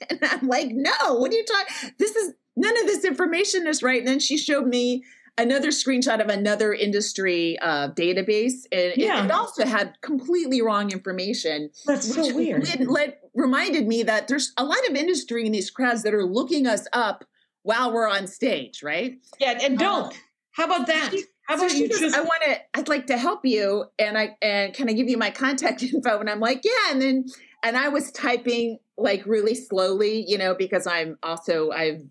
And 0.09 0.19
I'm 0.23 0.49
like, 0.49 0.67
"No. 0.71 1.15
What 1.15 1.31
are 1.31 1.35
you 1.35 1.45
talking? 1.45 1.91
This 1.97 2.17
is 2.17 2.33
none 2.57 2.77
of 2.81 2.85
this 2.85 3.05
information 3.05 3.65
is 3.65 3.81
right." 3.81 3.99
And 3.99 4.07
then 4.07 4.19
she 4.19 4.37
showed 4.37 4.67
me 4.67 5.03
another 5.37 5.69
screenshot 5.69 6.21
of 6.21 6.29
another 6.29 6.73
industry 6.73 7.57
uh, 7.59 7.89
database, 7.89 8.65
and 8.71 8.93
Yeah. 8.95 9.21
it, 9.21 9.25
it 9.25 9.31
also 9.31 9.65
had 9.65 9.95
completely 10.01 10.61
wrong 10.61 10.91
information. 10.91 11.69
That's 11.85 12.13
so 12.13 12.33
weird. 12.33 12.67
led- 12.87 13.17
reminded 13.33 13.87
me 13.87 14.03
that 14.03 14.27
there's 14.27 14.53
a 14.57 14.63
lot 14.63 14.79
of 14.89 14.95
industry 14.95 15.45
in 15.45 15.51
these 15.51 15.69
crowds 15.69 16.03
that 16.03 16.13
are 16.13 16.25
looking 16.25 16.67
us 16.67 16.87
up 16.93 17.25
while 17.63 17.91
we're 17.93 18.07
on 18.09 18.27
stage, 18.27 18.81
right? 18.83 19.17
Yeah, 19.39 19.57
and 19.61 19.77
don't. 19.77 20.13
Uh, 20.13 20.17
How 20.51 20.65
about 20.65 20.87
that? 20.87 21.13
How 21.47 21.55
about 21.55 21.71
she 21.71 21.81
you 21.83 21.89
goes, 21.89 21.99
just 21.99 22.15
I 22.15 22.21
want 22.21 22.41
to. 22.45 22.57
I'd 22.73 22.87
like 22.87 23.07
to 23.07 23.17
help 23.17 23.45
you, 23.45 23.85
and 23.99 24.17
I 24.17 24.37
and 24.41 24.73
can 24.73 24.89
I 24.89 24.93
give 24.93 25.09
you 25.09 25.17
my 25.17 25.29
contact 25.31 25.83
info? 25.93 26.19
And 26.19 26.29
I'm 26.29 26.39
like, 26.39 26.61
yeah. 26.63 26.91
And 26.91 27.01
then 27.01 27.25
and 27.63 27.75
I 27.77 27.89
was 27.89 28.11
typing 28.11 28.79
like 28.97 29.25
really 29.25 29.53
slowly, 29.53 30.23
you 30.27 30.37
know, 30.37 30.55
because 30.55 30.87
I'm 30.87 31.17
also 31.21 31.71
I've 31.71 32.01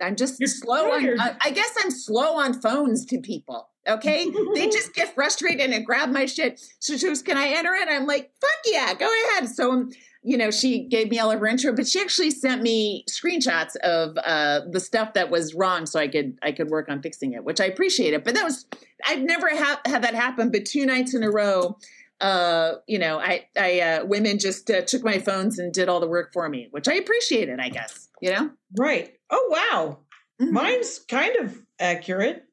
I'm 0.00 0.16
just 0.16 0.40
You're 0.40 0.48
slow 0.48 0.92
on. 0.92 1.18
I, 1.44 1.50
guess 1.50 1.74
I'm 1.82 1.90
slow 1.90 2.38
on 2.38 2.60
phones 2.60 3.04
to 3.06 3.20
people. 3.20 3.68
Okay, 3.88 4.30
they 4.54 4.66
just 4.70 4.94
get 4.94 5.14
frustrated 5.14 5.70
and 5.70 5.84
grab 5.84 6.10
my 6.10 6.26
shit. 6.26 6.60
So 6.78 6.96
she 6.96 7.06
goes, 7.06 7.22
"Can 7.22 7.36
I 7.36 7.48
enter 7.48 7.72
it?" 7.74 7.88
I'm 7.88 8.06
like, 8.06 8.30
"Fuck 8.40 8.50
yeah, 8.66 8.94
go 8.94 9.10
ahead." 9.24 9.48
So 9.48 9.72
um, 9.72 9.90
you 10.22 10.36
know, 10.36 10.50
she 10.50 10.86
gave 10.86 11.10
me 11.10 11.18
all 11.18 11.30
of 11.30 11.40
her 11.40 11.46
intro, 11.46 11.74
but 11.74 11.86
she 11.86 12.00
actually 12.00 12.30
sent 12.30 12.62
me 12.62 13.04
screenshots 13.10 13.76
of 13.76 14.18
uh, 14.18 14.60
the 14.70 14.80
stuff 14.80 15.14
that 15.14 15.30
was 15.30 15.54
wrong, 15.54 15.86
so 15.86 15.98
I 15.98 16.08
could 16.08 16.38
I 16.42 16.52
could 16.52 16.68
work 16.68 16.88
on 16.90 17.00
fixing 17.00 17.32
it, 17.32 17.44
which 17.44 17.60
I 17.60 17.64
appreciated. 17.64 18.24
But 18.24 18.34
that 18.34 18.44
was 18.44 18.66
I've 19.06 19.22
never 19.22 19.48
ha- 19.48 19.80
had 19.86 20.02
that 20.02 20.14
happen, 20.14 20.50
but 20.50 20.66
two 20.66 20.84
nights 20.84 21.14
in 21.14 21.22
a 21.22 21.30
row, 21.30 21.78
uh, 22.20 22.74
you 22.86 22.98
know, 22.98 23.18
I 23.18 23.46
I 23.58 23.80
uh, 23.80 24.04
women 24.04 24.38
just 24.38 24.70
uh, 24.70 24.82
took 24.82 25.02
my 25.02 25.18
phones 25.18 25.58
and 25.58 25.72
did 25.72 25.88
all 25.88 26.00
the 26.00 26.08
work 26.08 26.32
for 26.34 26.48
me, 26.48 26.68
which 26.70 26.86
I 26.86 26.94
appreciated. 26.94 27.58
I 27.58 27.70
guess 27.70 28.08
you 28.20 28.30
know. 28.30 28.50
right. 28.76 29.14
Oh 29.30 29.48
wow. 29.50 29.98
Mhm. 30.40 30.50
Mine's 30.52 30.98
kind 30.98 31.36
of 31.36 31.56
accurate. 31.78 32.44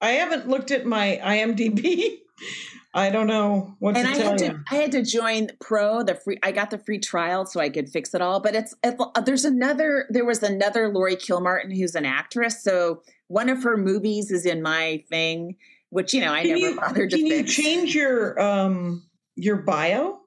I 0.00 0.10
haven't 0.12 0.48
looked 0.48 0.70
at 0.70 0.86
my 0.86 1.20
IMDb. 1.22 2.18
I 2.96 3.10
don't 3.10 3.26
know 3.26 3.74
what 3.80 3.96
and 3.96 4.06
to 4.06 4.12
I 4.12 4.16
tell 4.16 4.30
had 4.32 4.40
you. 4.40 4.48
to 4.50 4.64
I 4.70 4.74
had 4.76 4.92
to 4.92 5.02
join 5.02 5.48
Pro 5.60 6.04
the 6.04 6.14
free 6.14 6.38
I 6.44 6.52
got 6.52 6.70
the 6.70 6.78
free 6.78 7.00
trial 7.00 7.44
so 7.44 7.60
I 7.60 7.68
could 7.68 7.88
fix 7.90 8.14
it 8.14 8.20
all. 8.22 8.38
But 8.40 8.54
it's, 8.54 8.74
it's 8.84 9.00
uh, 9.00 9.20
there's 9.20 9.44
another 9.44 10.06
there 10.10 10.24
was 10.24 10.42
another 10.44 10.88
Lori 10.88 11.16
Kilmartin 11.16 11.76
who's 11.76 11.96
an 11.96 12.04
actress, 12.04 12.62
so 12.62 13.02
one 13.26 13.48
of 13.48 13.64
her 13.64 13.76
movies 13.76 14.30
is 14.30 14.46
in 14.46 14.62
my 14.62 15.02
thing, 15.08 15.56
which 15.90 16.14
you 16.14 16.20
know 16.20 16.32
I 16.32 16.42
Can 16.42 16.50
never 16.50 16.60
you, 16.60 16.76
bothered 16.76 17.10
to 17.10 17.16
can 17.16 17.26
you 17.26 17.42
change 17.44 17.94
your 17.96 18.40
um 18.40 19.02
your 19.34 19.56
bio? 19.56 20.20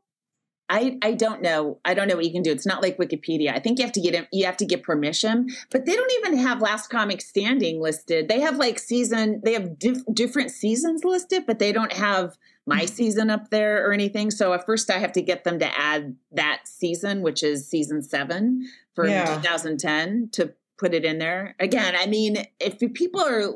I 0.70 0.98
I 1.02 1.14
don't 1.14 1.42
know. 1.42 1.80
I 1.86 1.94
don't 1.94 2.08
know 2.08 2.16
what 2.16 2.26
you 2.26 2.32
can 2.32 2.42
do. 2.44 2.52
It's 2.52 2.66
not 2.66 2.82
like 2.82 2.98
Wikipedia. 2.98 3.54
I 3.56 3.60
think 3.60 3.80
you 3.80 3.86
have 3.86 3.94
to 3.94 4.02
get 4.02 4.28
you 4.34 4.46
have 4.46 4.58
to 4.58 4.66
get 4.66 4.84
permission, 4.84 5.48
but 5.72 5.86
they 5.86 5.96
don't 5.96 6.12
even 6.20 6.38
have 6.40 6.62
Last 6.62 6.90
Comic 6.90 7.22
Standing 7.22 7.82
listed. 7.82 8.28
They 8.28 8.42
have 8.42 8.58
like 8.58 8.78
season. 8.80 9.42
They 9.46 9.54
have 9.54 9.80
diff, 9.80 10.00
different 10.14 10.52
seasons 10.52 11.04
listed, 11.06 11.46
but 11.48 11.60
they 11.60 11.72
don't 11.72 11.94
have 11.94 12.38
my 12.66 12.80
Mm-hmm. 12.82 12.86
season 12.96 13.30
up 13.30 13.50
there 13.50 13.88
or 13.88 13.94
anything. 13.94 14.30
So 14.30 14.52
at 14.52 14.66
first, 14.66 14.92
I 14.92 14.98
have 15.00 15.14
to 15.14 15.22
get 15.22 15.46
them 15.46 15.58
to 15.60 15.80
add 15.80 16.18
that 16.34 16.64
season, 16.68 17.22
which 17.22 17.42
is 17.44 17.66
season 17.66 18.02
seven 18.02 18.68
for 18.94 19.08
Yeah. 19.08 19.36
2010, 19.38 20.30
to 20.34 20.54
put 20.78 20.94
it 20.94 21.04
in 21.06 21.18
there. 21.18 21.56
Again, 21.60 21.96
I 21.98 22.06
mean, 22.06 22.38
if 22.60 22.80
people 22.94 23.22
are 23.22 23.54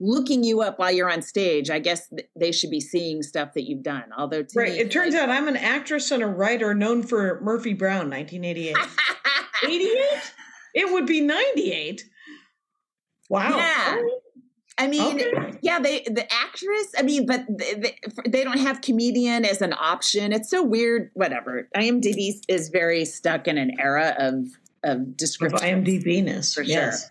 looking 0.00 0.42
you 0.44 0.62
up 0.62 0.78
while 0.78 0.90
you're 0.90 1.10
on 1.10 1.22
stage, 1.22 1.70
I 1.70 1.78
guess 1.78 2.12
they 2.34 2.52
should 2.52 2.70
be 2.70 2.80
seeing 2.80 3.22
stuff 3.22 3.54
that 3.54 3.64
you've 3.68 3.82
done. 3.82 4.04
Although, 4.16 4.42
to 4.42 4.48
Right. 4.58 4.72
me, 4.72 4.80
It 4.80 4.90
turns 4.90 5.14
like- 5.14 5.22
out 5.24 5.30
I'm 5.30 5.48
an 5.48 5.56
actress 5.56 6.10
and 6.10 6.22
a 6.22 6.26
writer 6.26 6.74
known 6.74 7.02
for 7.02 7.40
Murphy 7.42 7.72
Brown, 7.72 8.10
1988. 8.10 8.76
88? 9.64 9.98
It 10.78 10.92
would 10.92 11.06
be 11.06 11.22
98. 11.22 12.04
Wow. 13.30 13.56
Yeah. 13.56 13.96
I 14.76 14.88
mean, 14.88 15.16
Okay. 15.18 15.52
yeah, 15.62 15.78
they 15.80 16.00
the 16.00 16.30
actress. 16.30 16.88
I 16.98 17.02
mean, 17.02 17.24
but 17.24 17.46
they, 17.48 17.72
they, 17.74 17.96
they 18.28 18.44
don't 18.44 18.58
have 18.58 18.82
comedian 18.82 19.46
as 19.46 19.62
an 19.62 19.72
option. 19.72 20.34
It's 20.34 20.50
so 20.50 20.62
weird. 20.62 21.10
Whatever. 21.14 21.66
IMDb 21.74 22.32
is 22.46 22.68
very 22.68 23.06
stuck 23.06 23.48
in 23.48 23.56
an 23.56 23.70
era 23.80 24.14
of 24.18 24.34
of 24.84 24.98
Of 25.00 25.16
description. 25.16 25.84
IMDb-ness. 25.84 26.54
For 26.54 26.62
yes. 26.62 27.02
sure. 27.02 27.10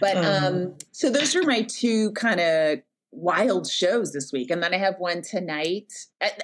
But 0.00 0.16
Um, 0.18 0.44
um, 0.54 0.74
so 0.92 1.10
those 1.10 1.34
are 1.36 1.42
my 1.42 1.62
two 1.62 2.12
kind 2.12 2.40
of 2.40 2.78
wild 3.12 3.66
shows 3.70 4.12
this 4.12 4.32
week, 4.32 4.50
and 4.50 4.62
then 4.62 4.74
I 4.74 4.78
have 4.78 4.96
one 4.98 5.22
tonight, 5.22 5.92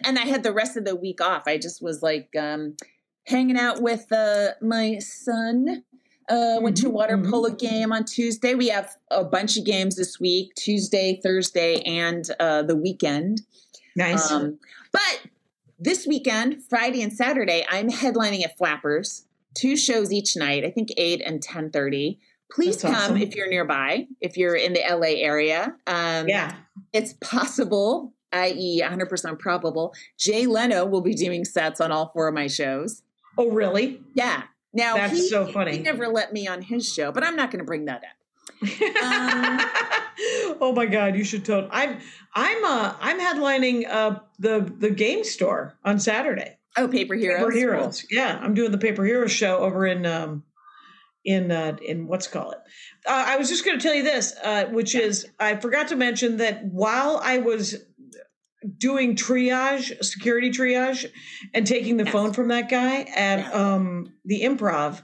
and 0.04 0.18
I 0.18 0.22
had 0.22 0.42
the 0.42 0.52
rest 0.52 0.76
of 0.76 0.84
the 0.84 0.96
week 0.96 1.20
off. 1.20 1.42
I 1.46 1.58
just 1.58 1.82
was 1.82 2.02
like 2.02 2.30
um, 2.38 2.76
hanging 3.26 3.58
out 3.58 3.82
with 3.82 4.10
uh, 4.12 4.50
my 4.60 4.98
son. 5.00 5.84
Uh, 6.28 6.58
went 6.62 6.76
to 6.78 6.86
Mhm, 6.86 6.92
water 6.92 7.18
mhm. 7.18 7.28
polo 7.30 7.50
game 7.50 7.92
on 7.92 8.04
Tuesday. 8.04 8.54
We 8.54 8.68
have 8.68 8.96
a 9.10 9.24
bunch 9.24 9.58
of 9.58 9.64
games 9.64 9.96
this 9.96 10.18
week: 10.20 10.54
Tuesday, 10.54 11.20
Thursday, 11.22 11.82
and 11.82 12.24
uh, 12.40 12.62
the 12.62 12.76
weekend. 12.76 13.42
Nice. 13.96 14.30
Um, 14.30 14.58
but 14.92 15.20
this 15.78 16.06
weekend, 16.06 16.62
Friday 16.70 17.02
and 17.02 17.12
Saturday, 17.12 17.66
I'm 17.68 17.90
headlining 17.90 18.44
at 18.44 18.56
Flappers, 18.56 19.24
two 19.54 19.76
shows 19.76 20.12
each 20.12 20.36
night. 20.36 20.64
I 20.64 20.70
think 20.70 20.90
eight 20.96 21.22
and 21.24 21.42
ten 21.42 21.70
thirty. 21.70 22.20
Please 22.50 22.76
That's 22.76 22.94
come 22.94 23.12
awesome. 23.12 23.16
if 23.16 23.34
you're 23.34 23.48
nearby. 23.48 24.06
If 24.20 24.36
you're 24.36 24.54
in 24.54 24.74
the 24.74 24.82
LA 24.88 25.22
area, 25.22 25.74
um, 25.86 26.28
yeah. 26.28 26.54
it's 26.92 27.14
possible, 27.14 28.12
i.e., 28.32 28.80
100 28.82 29.08
percent 29.08 29.38
probable. 29.38 29.94
Jay 30.18 30.46
Leno 30.46 30.84
will 30.84 31.00
be 31.00 31.14
doing 31.14 31.46
sets 31.46 31.80
on 31.80 31.90
all 31.90 32.10
four 32.12 32.28
of 32.28 32.34
my 32.34 32.48
shows. 32.48 33.02
Oh, 33.38 33.50
really? 33.50 34.02
Yeah. 34.14 34.42
Now 34.74 34.96
That's 34.96 35.14
he, 35.14 35.28
so 35.28 35.46
funny. 35.46 35.78
He 35.78 35.78
never 35.78 36.08
let 36.08 36.32
me 36.32 36.46
on 36.46 36.62
his 36.62 36.92
show, 36.92 37.10
but 37.10 37.24
I'm 37.24 37.36
not 37.36 37.50
going 37.50 37.60
to 37.60 37.64
bring 37.64 37.86
that 37.86 38.02
up. 38.04 38.10
oh 40.60 40.72
my 40.74 40.86
god, 40.86 41.16
you 41.16 41.24
should 41.24 41.44
totally. 41.44 41.70
I'm 41.72 41.98
I'm 42.34 42.64
uh 42.64 42.94
I'm 43.00 43.18
headlining 43.18 43.88
uh 43.88 44.20
the 44.38 44.72
the 44.78 44.90
game 44.90 45.24
store 45.24 45.76
on 45.84 45.98
Saturday. 45.98 46.58
Oh, 46.76 46.88
Paper 46.88 47.14
Heroes. 47.14 47.38
Paper 47.38 47.50
Heroes. 47.52 48.06
Yeah, 48.10 48.38
I'm 48.42 48.54
doing 48.54 48.70
the 48.72 48.78
Paper 48.78 49.04
Heroes 49.04 49.32
show 49.32 49.58
over 49.58 49.86
in 49.86 50.06
um 50.06 50.44
in 51.24 51.50
uh 51.52 51.76
in 51.86 52.06
what's 52.06 52.26
call 52.26 52.52
it. 52.52 52.58
Uh, 53.06 53.24
I 53.28 53.36
was 53.36 53.48
just 53.48 53.64
going 53.64 53.78
to 53.78 53.82
tell 53.82 53.94
you 53.94 54.02
this, 54.02 54.34
uh, 54.42 54.66
which 54.66 54.94
is 54.94 55.26
I 55.38 55.56
forgot 55.56 55.88
to 55.88 55.96
mention 55.96 56.38
that 56.38 56.64
while 56.64 57.20
I 57.22 57.38
was 57.38 57.76
doing 58.78 59.16
triage, 59.16 60.02
security 60.04 60.50
triage, 60.50 61.06
and 61.52 61.66
taking 61.66 61.96
the 61.96 62.04
Yes. 62.04 62.12
phone 62.12 62.32
from 62.32 62.48
that 62.48 62.68
guy 62.70 63.02
at 63.02 63.38
Yeah. 63.40 63.50
um 63.52 64.12
the 64.24 64.42
improv. 64.42 65.02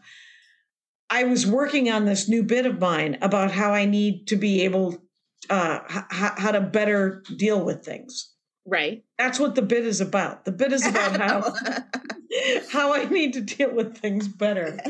I 1.11 1.24
was 1.24 1.46
working 1.46 1.90
on 1.90 2.04
this 2.04 2.28
new 2.28 2.42
bit 2.42 2.66
of 2.66 2.78
mine 2.78 3.16
about 3.22 3.50
how 3.50 3.72
I 3.72 3.87
need 3.87 4.26
to 4.28 4.37
be 4.37 4.62
able, 4.64 5.02
uh, 5.48 5.81
h- 5.90 6.04
how 6.11 6.50
to 6.52 6.61
better 6.61 7.22
deal 7.37 7.64
with 7.64 7.83
things. 7.85 8.35
Right. 8.70 9.02
That's 9.16 9.38
what 9.40 9.54
the 9.54 9.62
bit 9.62 9.87
is 9.87 10.02
about. 10.02 10.44
The 10.44 10.52
bit 10.52 10.72
is 10.74 10.87
about 10.87 11.16
how 11.20 11.54
how 12.70 12.92
I 12.94 13.04
need 13.07 13.33
to 13.33 13.40
deal 13.40 13.74
with 13.74 13.96
things 13.98 14.28
better. 14.28 14.78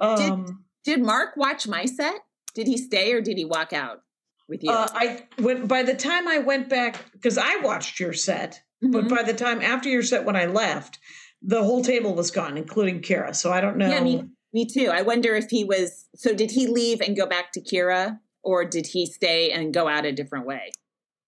Um, 0.00 0.64
Did 0.84 1.00
Mark 1.02 1.36
watch 1.36 1.66
my 1.66 1.84
set? 1.84 2.20
Did 2.54 2.68
he 2.68 2.76
stay 2.76 3.12
or 3.12 3.20
did 3.20 3.36
he 3.36 3.44
walk 3.44 3.72
out 3.72 4.02
with 4.48 4.62
you? 4.62 4.70
uh, 4.70 4.86
I 4.92 5.24
when 5.38 5.66
by 5.66 5.82
the 5.82 5.94
time 5.94 6.28
I 6.28 6.38
went 6.38 6.68
back 6.68 7.10
because 7.12 7.36
I 7.36 7.56
watched 7.56 7.98
your 7.98 8.12
set, 8.12 8.62
but 8.80 9.06
Mhm. 9.06 9.08
by 9.08 9.24
the 9.24 9.34
time 9.34 9.60
after 9.60 9.88
your 9.88 10.04
set 10.04 10.24
when 10.24 10.36
I 10.36 10.46
left, 10.46 11.00
the 11.42 11.64
whole 11.64 11.82
table 11.82 12.14
was 12.14 12.30
gone, 12.30 12.56
including 12.56 13.00
Kira. 13.02 13.34
So 13.34 13.50
I 13.50 13.60
don't 13.60 13.76
know. 13.76 13.88
Yeah, 13.90 14.00
me, 14.04 14.22
me 14.52 14.66
too. 14.66 14.88
I 14.92 15.02
wonder 15.02 15.34
if 15.34 15.50
he 15.50 15.64
was. 15.64 16.06
So 16.14 16.32
did 16.32 16.52
he 16.52 16.68
leave 16.68 17.00
and 17.00 17.16
go 17.16 17.26
back 17.26 17.50
to 17.52 17.60
Kira, 17.60 18.20
or 18.44 18.64
did 18.64 18.86
he 18.86 19.04
stay 19.06 19.50
and 19.50 19.74
go 19.74 19.88
out 19.88 20.04
a 20.04 20.12
different 20.12 20.46
way? 20.46 20.70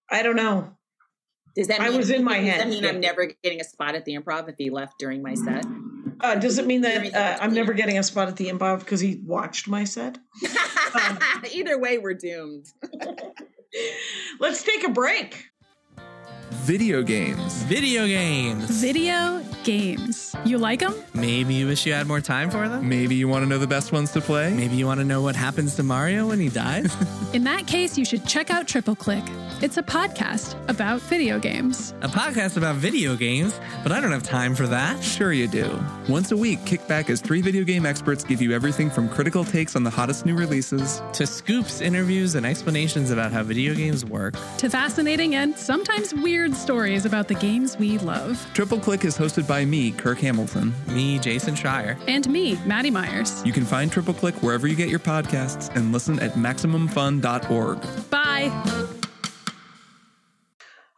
I 0.09 0.23
don't 0.23 0.37
know. 0.37 0.77
Does 1.55 1.67
that 1.67 1.81
I 1.81 1.89
was 1.89 2.09
in 2.09 2.23
my 2.23 2.37
does 2.37 2.47
head, 2.47 2.59
that 2.61 2.69
mean 2.69 2.83
yeah. 2.83 2.89
I'm 2.89 2.99
never 2.99 3.31
getting 3.43 3.59
a 3.59 3.63
spot 3.63 3.95
at 3.95 4.05
the 4.05 4.15
improv 4.15 4.47
if 4.47 4.55
he 4.57 4.69
left 4.69 4.99
during 4.99 5.21
my 5.21 5.33
set? 5.33 5.65
Uh, 6.21 6.35
does 6.35 6.57
it 6.57 6.67
mean 6.67 6.81
that 6.81 7.13
uh, 7.13 7.37
I'm 7.41 7.53
never 7.53 7.73
getting 7.73 7.97
a 7.97 8.03
spot 8.03 8.27
at 8.27 8.37
the 8.37 8.47
improv 8.47 8.79
because 8.79 8.99
he 8.99 9.21
watched 9.25 9.67
my 9.67 9.83
set? 9.83 10.17
Um, 10.93 11.19
Either 11.49 11.79
way, 11.79 11.99
we're 11.99 12.13
doomed. 12.13 12.65
Let's 14.41 14.61
take 14.61 14.83
a 14.83 14.89
break. 14.89 15.50
Video 16.51 17.01
games. 17.01 17.63
Video 17.63 18.05
games. 18.05 18.69
Video 18.81 19.41
games. 19.63 20.35
You 20.45 20.57
like 20.57 20.79
them? 20.79 20.93
Maybe 21.13 21.53
you 21.53 21.67
wish 21.67 21.85
you 21.85 21.93
had 21.93 22.07
more 22.07 22.19
time 22.21 22.49
for 22.49 22.67
them? 22.67 22.87
Maybe 22.87 23.15
you 23.15 23.27
want 23.27 23.43
to 23.43 23.49
know 23.49 23.57
the 23.57 23.67
best 23.67 23.91
ones 23.91 24.11
to 24.11 24.21
play? 24.21 24.53
Maybe 24.53 24.75
you 24.75 24.85
want 24.85 24.99
to 24.99 25.05
know 25.05 25.21
what 25.21 25.35
happens 25.35 25.75
to 25.75 25.83
Mario 25.83 26.27
when 26.27 26.39
he 26.39 26.49
dies? 26.49 26.93
In 27.33 27.43
that 27.45 27.67
case, 27.67 27.97
you 27.97 28.05
should 28.05 28.25
check 28.27 28.49
out 28.51 28.67
Triple 28.67 28.95
Click. 28.95 29.23
It's 29.61 29.77
a 29.77 29.83
podcast 29.83 30.55
about 30.69 31.01
video 31.01 31.37
games. 31.37 31.93
a 32.01 32.07
podcast 32.07 32.57
about 32.57 32.75
video 32.77 33.15
games, 33.15 33.59
but 33.83 33.91
I 33.91 34.01
don't 34.01 34.11
have 34.11 34.23
time 34.23 34.55
for 34.55 34.65
that. 34.67 35.03
Sure, 35.03 35.31
you 35.31 35.47
do. 35.47 35.79
Once 36.09 36.31
a 36.31 36.37
week, 36.37 36.65
kick 36.65 36.85
back 36.87 37.11
as 37.11 37.21
three 37.21 37.41
video 37.43 37.63
game 37.63 37.85
experts 37.85 38.23
give 38.23 38.41
you 38.41 38.53
everything 38.53 38.89
from 38.89 39.07
critical 39.07 39.43
takes 39.43 39.75
on 39.75 39.83
the 39.83 39.89
hottest 39.91 40.25
new 40.25 40.35
releases 40.35 41.01
To 41.13 41.27
scoops, 41.27 41.79
interviews, 41.79 42.33
and 42.35 42.43
explanations 42.45 43.11
about 43.11 43.31
how 43.31 43.43
video 43.43 43.75
games 43.75 44.03
work. 44.03 44.33
To 44.57 44.69
fascinating 44.69 45.35
and 45.35 45.55
sometimes 45.55 46.11
weird 46.13 46.40
stories 46.49 47.05
about 47.05 47.27
the 47.27 47.35
games 47.35 47.77
we 47.77 47.97
love. 47.99 48.45
Triple 48.53 48.79
Click 48.79 49.05
is 49.05 49.17
hosted 49.17 49.47
by 49.47 49.63
me, 49.63 49.91
Kirk 49.91 50.19
Hamilton. 50.19 50.73
Me, 50.87 51.19
Jason 51.19 51.55
Schreier. 51.55 51.97
And 52.07 52.27
me, 52.29 52.57
Maddie 52.65 52.91
Myers. 52.91 53.45
You 53.45 53.53
can 53.53 53.65
find 53.65 53.91
Triple 53.91 54.13
Click 54.13 54.35
wherever 54.41 54.67
you 54.67 54.75
get 54.75 54.89
your 54.89 54.99
podcasts 54.99 55.73
and 55.75 55.91
listen 55.91 56.19
at 56.19 56.31
MaximumFun.org. 56.31 58.09
Bye. 58.09 58.97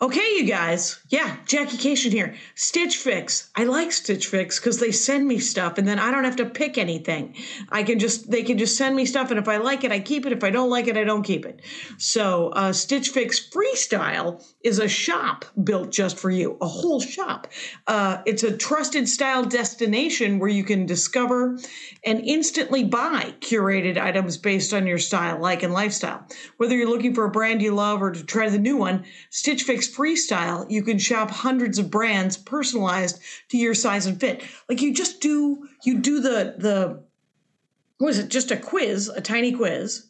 Okay, 0.04 0.36
you 0.36 0.44
guys. 0.44 1.00
Yeah, 1.08 1.38
Jackie 1.46 1.78
Kashian 1.78 2.12
here. 2.12 2.36
Stitch 2.56 2.98
Fix. 2.98 3.50
I 3.56 3.64
like 3.64 3.94
Stitch 3.94 4.28
Fix 4.28 4.60
because 4.60 4.78
they 4.78 4.92
send 4.92 5.26
me 5.26 5.40
stuff 5.40 5.78
and 5.78 5.88
then 5.88 5.98
I 5.98 6.12
don't 6.12 6.26
have 6.26 6.36
to 6.38 6.46
pick 6.46 6.78
anything. 6.78 7.36
I 7.70 7.84
can 7.84 8.00
just, 8.00 8.30
they 8.30 8.44
can 8.44 8.58
just 8.58 8.76
send 8.76 8.98
me 8.98 9.06
stuff 9.06 9.30
and 9.32 9.40
if 9.40 9.48
I 9.48 9.58
like 9.58 9.86
it, 9.86 9.94
I 9.94 10.02
keep 10.02 10.26
it. 10.26 10.34
If 10.34 10.44
I 10.44 10.50
don't 10.50 10.70
like 10.70 10.88
it, 10.88 10.98
I 10.98 11.06
don't 11.06 11.24
keep 11.24 11.46
it. 11.46 11.62
So, 11.98 12.50
uh, 12.50 12.74
Stitch 12.74 13.12
Fix 13.12 13.50
Freestyle 13.50 14.44
is 14.64 14.80
a 14.80 14.88
shop 14.88 15.46
built 15.64 15.92
just 15.92 16.18
for 16.18 16.30
you, 16.30 16.58
a 16.62 16.68
whole 16.68 17.02
shop. 17.02 17.48
Uh, 17.86 18.22
it's 18.26 18.44
a 18.44 18.56
trusted 18.56 19.08
style 19.10 19.44
destination 19.44 20.40
where 20.40 20.50
you 20.50 20.64
can 20.64 20.86
discover 20.86 21.60
and 22.06 22.22
instantly 22.22 22.84
buy 22.84 23.34
curated 23.42 23.98
items 23.98 24.38
based 24.38 24.74
on 24.74 24.88
your 24.88 24.98
style, 24.98 25.40
like 25.40 25.64
and 25.64 25.74
lifestyle. 25.74 26.26
Whether 26.58 26.78
you're 26.78 26.90
looking 26.90 27.14
for 27.14 27.26
a 27.26 27.32
brand 27.32 27.62
you 27.62 27.76
love 27.76 28.02
or 28.02 28.12
to 28.12 28.24
try 28.24 28.50
the 28.50 28.58
new 28.58 28.78
one, 28.78 29.04
Stitch 29.30 29.64
Fix 29.64 29.88
Freestyle, 29.88 30.66
you 30.72 30.82
can 30.82 30.98
shop 30.98 31.30
hundreds 31.30 31.78
of 31.78 31.92
brands 31.92 32.38
personalized 32.38 33.20
to 33.50 33.58
your 33.58 33.74
size 33.74 34.06
and 34.06 34.20
fit. 34.20 34.44
Like 34.70 34.82
you 34.82 34.94
just 34.94 35.20
do, 35.20 35.68
you 35.84 36.00
do 36.00 36.22
the 36.22 36.56
the 36.58 37.04
what 37.98 38.10
is 38.10 38.20
it? 38.20 38.30
Just 38.30 38.52
a 38.52 38.58
quiz, 38.58 39.08
a 39.08 39.22
tiny 39.22 39.52
quiz, 39.54 40.08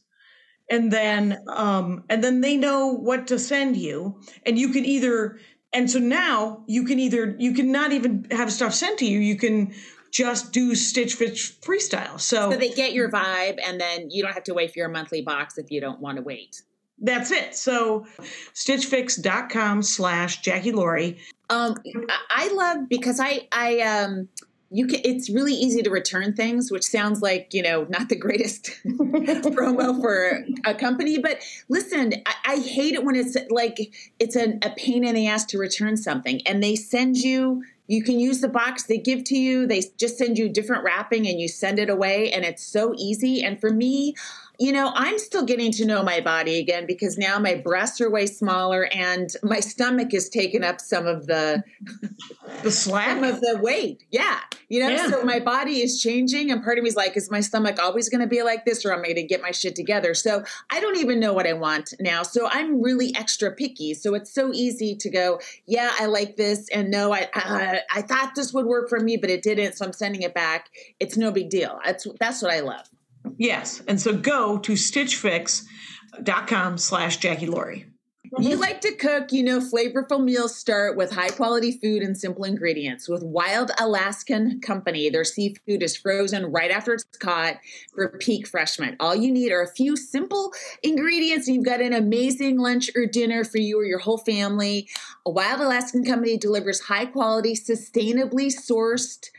and 0.70 0.92
then 0.92 1.40
um, 1.48 2.04
and 2.10 2.24
then 2.24 2.42
they 2.42 2.58
know 2.58 2.88
what 2.88 3.28
to 3.28 3.40
send 3.40 3.78
you, 3.78 4.20
and 4.46 4.58
you 4.58 4.70
can 4.70 4.86
either 4.86 5.40
and 5.74 5.90
so 5.90 6.00
now 6.00 6.64
you 6.68 6.84
can 6.86 7.00
either 7.00 7.36
you 7.40 7.54
can 7.54 7.72
not 7.72 7.92
even 7.92 8.26
have 8.32 8.52
stuff 8.52 8.74
sent 8.74 9.00
to 9.00 9.06
you. 9.06 9.20
You 9.20 9.36
can 9.38 9.74
just 10.12 10.52
do 10.52 10.76
Stitch 10.76 11.16
Fix 11.16 11.52
Freestyle. 11.62 12.20
So, 12.20 12.52
So 12.52 12.58
they 12.58 12.70
get 12.70 12.94
your 12.94 13.10
vibe, 13.10 13.58
and 13.66 13.82
then 13.82 14.10
you 14.12 14.22
don't 14.22 14.34
have 14.34 14.44
to 14.44 14.54
wait 14.54 14.72
for 14.72 14.78
your 14.80 14.90
monthly 14.90 15.22
box 15.24 15.58
if 15.58 15.72
you 15.72 15.82
don't 15.82 16.00
want 16.00 16.18
to 16.18 16.22
wait. 16.24 16.62
that's 17.00 17.32
it. 17.32 17.56
So 17.56 18.06
stitchfix.com 18.54 19.82
slash 19.82 20.42
Jackie 20.42 20.72
Laurie. 20.72 21.18
Um, 21.50 21.76
I- 22.10 22.20
I 22.30 22.54
love 22.54 22.90
because 22.90 23.20
I 23.20 23.48
I 23.52 23.80
um 23.82 24.28
you 24.74 24.88
can 24.88 25.02
it's 25.04 25.30
really 25.30 25.54
easy 25.54 25.84
to 25.84 25.90
return 25.92 26.34
things, 26.34 26.72
which 26.72 26.84
sounds 26.84 27.22
like 27.22 27.54
you 27.54 27.62
know 27.62 27.86
not 27.90 28.10
the 28.10 28.16
greatest 28.16 28.72
promo 28.86 30.02
for 30.02 30.44
a 30.66 30.74
company. 30.74 31.20
But 31.20 31.44
listen, 31.70 32.14
I, 32.26 32.34
I 32.46 32.58
hate 32.58 32.96
it 32.96 33.06
when 33.06 33.16
it's 33.16 33.38
like 33.52 33.94
it's 34.20 34.36
a, 34.36 34.58
a 34.64 34.72
pain 34.72 35.06
in 35.06 35.14
the 35.14 35.28
ass 35.28 35.46
to 35.46 35.60
return 35.60 35.96
something, 35.96 36.42
and 36.48 36.62
they 36.62 36.76
send 36.76 37.18
you. 37.18 37.64
You 37.86 38.02
can 38.02 38.20
use 38.20 38.42
the 38.42 38.48
box 38.48 38.84
they 38.84 38.98
give 38.98 39.26
to 39.26 39.38
you. 39.38 39.68
They 39.68 39.84
just 39.98 40.18
send 40.18 40.38
you 40.38 40.50
different 40.50 40.84
wrapping 40.86 41.28
and 41.28 41.40
you 41.40 41.48
send 41.48 41.78
it 41.78 41.90
away, 41.90 42.32
and 42.32 42.44
it's 42.44 42.64
so 42.64 42.96
easy. 42.98 43.44
And 43.44 43.62
for 43.62 43.70
me, 43.70 44.16
you 44.60 44.72
know, 44.72 44.92
I'm 44.94 45.18
still 45.18 45.44
getting 45.46 45.72
to 45.74 45.86
know 45.86 46.04
my 46.04 46.22
body 46.22 46.60
again 46.60 46.86
because 46.86 47.18
now 47.18 47.40
my 47.40 47.56
breasts 47.56 48.00
are 48.02 48.10
way 48.10 48.28
smaller 48.28 48.88
and 48.94 49.30
my 49.42 49.60
stomach 49.60 50.14
is 50.14 50.30
taking 50.30 50.64
up 50.64 50.80
some 50.80 51.08
of 51.08 51.26
the 51.26 51.64
The 52.62 52.70
slack. 52.72 53.18
of 53.24 53.42
the 53.42 53.58
weight. 53.62 54.04
Yeah. 54.12 54.40
You 54.70 54.80
know, 54.82 54.90
Yeah. 54.90 55.10
so 55.10 55.24
my 55.24 55.40
body 55.40 55.82
is 55.82 56.00
changing 56.02 56.52
and 56.52 56.64
part 56.64 56.78
of 56.78 56.84
me 56.84 56.90
is 56.90 56.96
like, 56.96 57.18
is 57.18 57.32
my 57.32 57.40
stomach 57.42 57.80
always 57.82 58.10
going 58.10 58.22
to 58.22 58.28
be 58.28 58.44
like 58.44 58.64
this 58.64 58.86
or 58.86 58.94
am 58.94 59.00
I 59.00 59.04
going 59.06 59.16
to 59.16 59.24
get 59.24 59.42
my 59.42 59.52
shit 59.52 59.76
together? 59.76 60.14
So 60.14 60.44
I 60.72 60.80
don't 60.80 60.98
even 60.98 61.20
know 61.20 61.34
what 61.34 61.48
I 61.48 61.54
want 61.54 61.94
now. 62.00 62.22
So 62.24 62.48
I'm 62.50 62.82
really 62.82 63.14
extra 63.16 63.52
picky. 63.52 63.94
So 63.96 64.14
it's 64.14 64.32
so 64.34 64.52
easy 64.54 64.96
to 64.96 65.10
go, 65.10 65.40
yeah, 65.66 65.92
I 66.00 66.06
like 66.06 66.38
this. 66.38 66.70
And 66.70 66.92
no, 66.92 67.12
I, 67.12 67.28
I, 67.34 67.82
I 67.94 68.02
thought 68.04 68.34
this 68.36 68.54
would 68.54 68.66
work 68.68 68.88
for 68.88 69.00
me, 69.00 69.18
but 69.18 69.30
it 69.32 69.42
didn't. 69.42 69.74
So 69.74 69.86
I'm 69.86 69.94
sending 69.94 70.22
it 70.22 70.34
back. 70.36 70.70
It's 71.00 71.18
no 71.18 71.32
big 71.32 71.50
deal. 71.50 71.80
That's, 71.84 72.08
that's 72.20 72.42
what 72.42 72.52
I 72.54 72.60
love. 72.62 72.88
Yes. 73.38 73.82
And 73.88 74.00
so 74.00 74.16
go 74.16 74.58
to 74.60 74.74
stitchfix.com 74.74 76.78
slash 76.78 77.18
Jackie 77.18 77.48
Laurie. 77.48 77.88
You 78.40 78.56
like 78.56 78.82
to 78.82 78.96
cook, 78.96 79.32
you 79.32 79.44
know, 79.44 79.60
flavorful 79.60 80.24
meals 80.24 80.56
start 80.56 80.98
with 80.98 81.12
high 81.12 81.30
quality 81.30 81.74
food 81.74 82.02
and 82.02 82.18
simple 82.18 82.46
ingredients. 82.46 83.08
With 83.08 83.22
Wild 83.22 83.70
Alaskan 83.80 84.60
Company, 84.60 85.10
their 85.10 85.24
seafood 85.24 85.84
is 85.84 85.96
frozen 85.96 86.48
right 86.48 86.72
after 86.72 86.94
it's 86.94 87.06
caught 87.20 87.58
for 87.94 88.18
peak 88.20 88.48
freshness. 88.48 88.96
All 89.00 89.16
you 89.16 89.32
need 89.32 89.52
are 89.52 89.62
a 89.62 89.68
few 89.68 89.96
simple 89.96 90.52
ingredients, 90.82 91.48
and 91.48 91.56
you've 91.56 91.66
got 91.66 91.80
an 91.80 91.94
amazing 91.94 92.58
lunch 92.58 92.90
or 92.96 93.06
dinner 93.06 93.44
for 93.44 93.60
you 93.60 93.80
or 93.80 93.86
your 93.86 94.00
whole 94.00 94.18
family. 94.18 94.90
A 95.28 95.30
Wild 95.30 95.62
Alaskan 95.62 96.04
Company 96.04 96.36
delivers 96.36 96.80
high 96.80 97.06
quality, 97.06 97.54
sustainably 97.54 98.48
sourced 98.48 99.30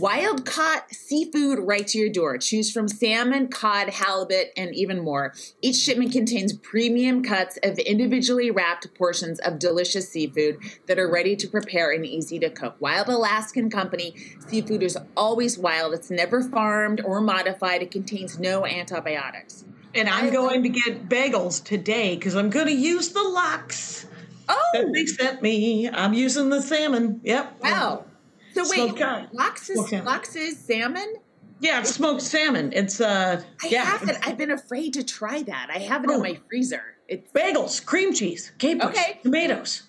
wild 0.00 0.46
caught 0.46 0.90
seafood 0.90 1.58
right 1.60 1.86
to 1.86 1.98
your 1.98 2.08
door. 2.08 2.38
Choose 2.38 2.72
from 2.72 2.88
salmon, 2.88 3.48
cod, 3.48 3.90
halibut, 3.90 4.48
and 4.56 4.74
even 4.74 5.00
more. 5.00 5.34
Each 5.60 5.76
shipment 5.76 6.12
contains 6.12 6.54
premium 6.54 7.22
cuts 7.22 7.58
of 7.62 7.78
individually 7.78 8.50
wrapped 8.50 8.94
portions 8.94 9.38
of 9.40 9.58
delicious 9.58 10.08
seafood 10.08 10.58
that 10.86 10.98
are 10.98 11.10
ready 11.10 11.36
to 11.36 11.46
prepare 11.46 11.92
and 11.92 12.06
easy 12.06 12.38
to 12.38 12.50
cook. 12.50 12.76
Wild 12.80 13.08
Alaskan 13.08 13.70
Company 13.70 14.14
seafood 14.48 14.82
is 14.82 14.96
always 15.16 15.58
wild. 15.58 15.92
It's 15.92 16.10
never 16.10 16.42
farmed 16.42 17.02
or 17.04 17.20
modified. 17.20 17.82
It 17.82 17.90
contains 17.90 18.38
no 18.38 18.64
antibiotics. 18.66 19.64
And 19.94 20.08
I'm 20.08 20.32
going 20.32 20.62
to 20.62 20.70
get 20.70 21.08
bagels 21.08 21.62
today 21.62 22.14
because 22.14 22.34
I'm 22.34 22.48
going 22.48 22.66
to 22.66 22.72
use 22.72 23.10
the 23.10 23.22
lox 23.22 24.06
that 24.48 24.56
Oh, 24.74 24.90
they 24.94 25.06
sent 25.06 25.42
me. 25.42 25.88
I'm 25.88 26.14
using 26.14 26.48
the 26.48 26.62
salmon. 26.62 27.20
Yep. 27.22 27.60
wow. 27.60 28.04
So 28.54 28.64
wait, 28.68 29.00
lox 29.32 29.70
is, 29.70 29.88
salmon. 29.88 30.04
lox 30.06 30.36
is 30.36 30.58
salmon? 30.58 31.14
Yeah, 31.60 31.80
it's 31.80 31.94
smoked 31.94 32.22
salmon. 32.22 32.72
It's 32.72 33.00
uh 33.00 33.42
I 33.62 33.66
yeah. 33.68 33.84
have 33.84 34.08
it. 34.08 34.16
I've 34.26 34.36
been 34.38 34.50
afraid 34.50 34.94
to 34.94 35.04
try 35.04 35.42
that. 35.42 35.68
I 35.72 35.78
have 35.78 36.04
it 36.04 36.10
Oh. 36.10 36.14
in 36.16 36.20
my 36.22 36.38
freezer. 36.48 36.82
It's 37.08 37.30
Bagels, 37.32 37.84
cream 37.84 38.12
cheese, 38.12 38.52
capers, 38.58 38.88
Okay. 38.90 39.20
tomatoes. 39.22 39.82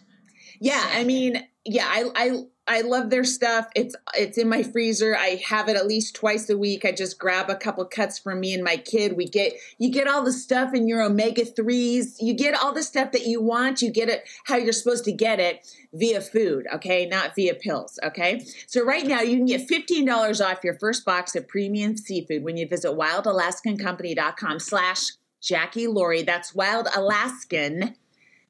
yeah. 0.59 0.87
I 0.93 1.03
mean, 1.03 1.45
yeah. 1.65 1.85
I 1.87 2.09
I 2.15 2.43
I 2.65 2.79
love 2.81 3.09
their 3.09 3.25
stuff. 3.25 3.67
It's 3.75 3.93
it's 4.13 4.37
in 4.37 4.47
my 4.47 4.63
freezer. 4.63 5.17
I 5.17 5.41
have 5.47 5.67
it 5.67 5.75
at 5.75 5.85
least 5.85 6.15
twice 6.15 6.49
a 6.49 6.57
week. 6.57 6.85
I 6.85 6.93
just 6.93 7.19
grab 7.19 7.49
a 7.49 7.55
couple 7.55 7.83
cuts 7.85 8.17
from 8.17 8.39
me 8.39 8.53
and 8.53 8.63
my 8.63 8.77
kid. 8.77 9.17
We 9.17 9.25
get 9.25 9.55
you 9.79 9.91
get 9.91 10.07
all 10.07 10.23
the 10.23 10.31
stuff 10.31 10.73
in 10.73 10.87
your 10.87 11.01
omega 11.01 11.43
threes. 11.43 12.15
You 12.21 12.33
get 12.33 12.55
all 12.55 12.71
the 12.71 12.83
stuff 12.83 13.11
that 13.11 13.25
you 13.25 13.41
want. 13.41 13.81
You 13.81 13.91
get 13.91 14.07
it 14.07 14.23
how 14.45 14.55
you're 14.55 14.71
supposed 14.71 15.03
to 15.05 15.11
get 15.11 15.41
it 15.41 15.67
via 15.93 16.21
food. 16.21 16.65
Okay, 16.73 17.05
not 17.05 17.35
via 17.35 17.55
pills. 17.55 17.99
Okay. 18.01 18.45
So 18.67 18.85
right 18.85 19.05
now 19.05 19.19
you 19.19 19.35
can 19.35 19.45
get 19.45 19.67
fifteen 19.67 20.05
dollars 20.05 20.39
off 20.39 20.63
your 20.63 20.79
first 20.79 21.03
box 21.03 21.35
of 21.35 21.49
premium 21.49 21.97
seafood 21.97 22.43
when 22.43 22.55
you 22.55 22.65
visit 22.67 22.91
wildalaskancompany.com/slash 22.91 25.11
Jackie 25.41 25.87
Laurie. 25.87 26.23
That's 26.23 26.55
Wild 26.55 26.87
Alaskan 26.95 27.97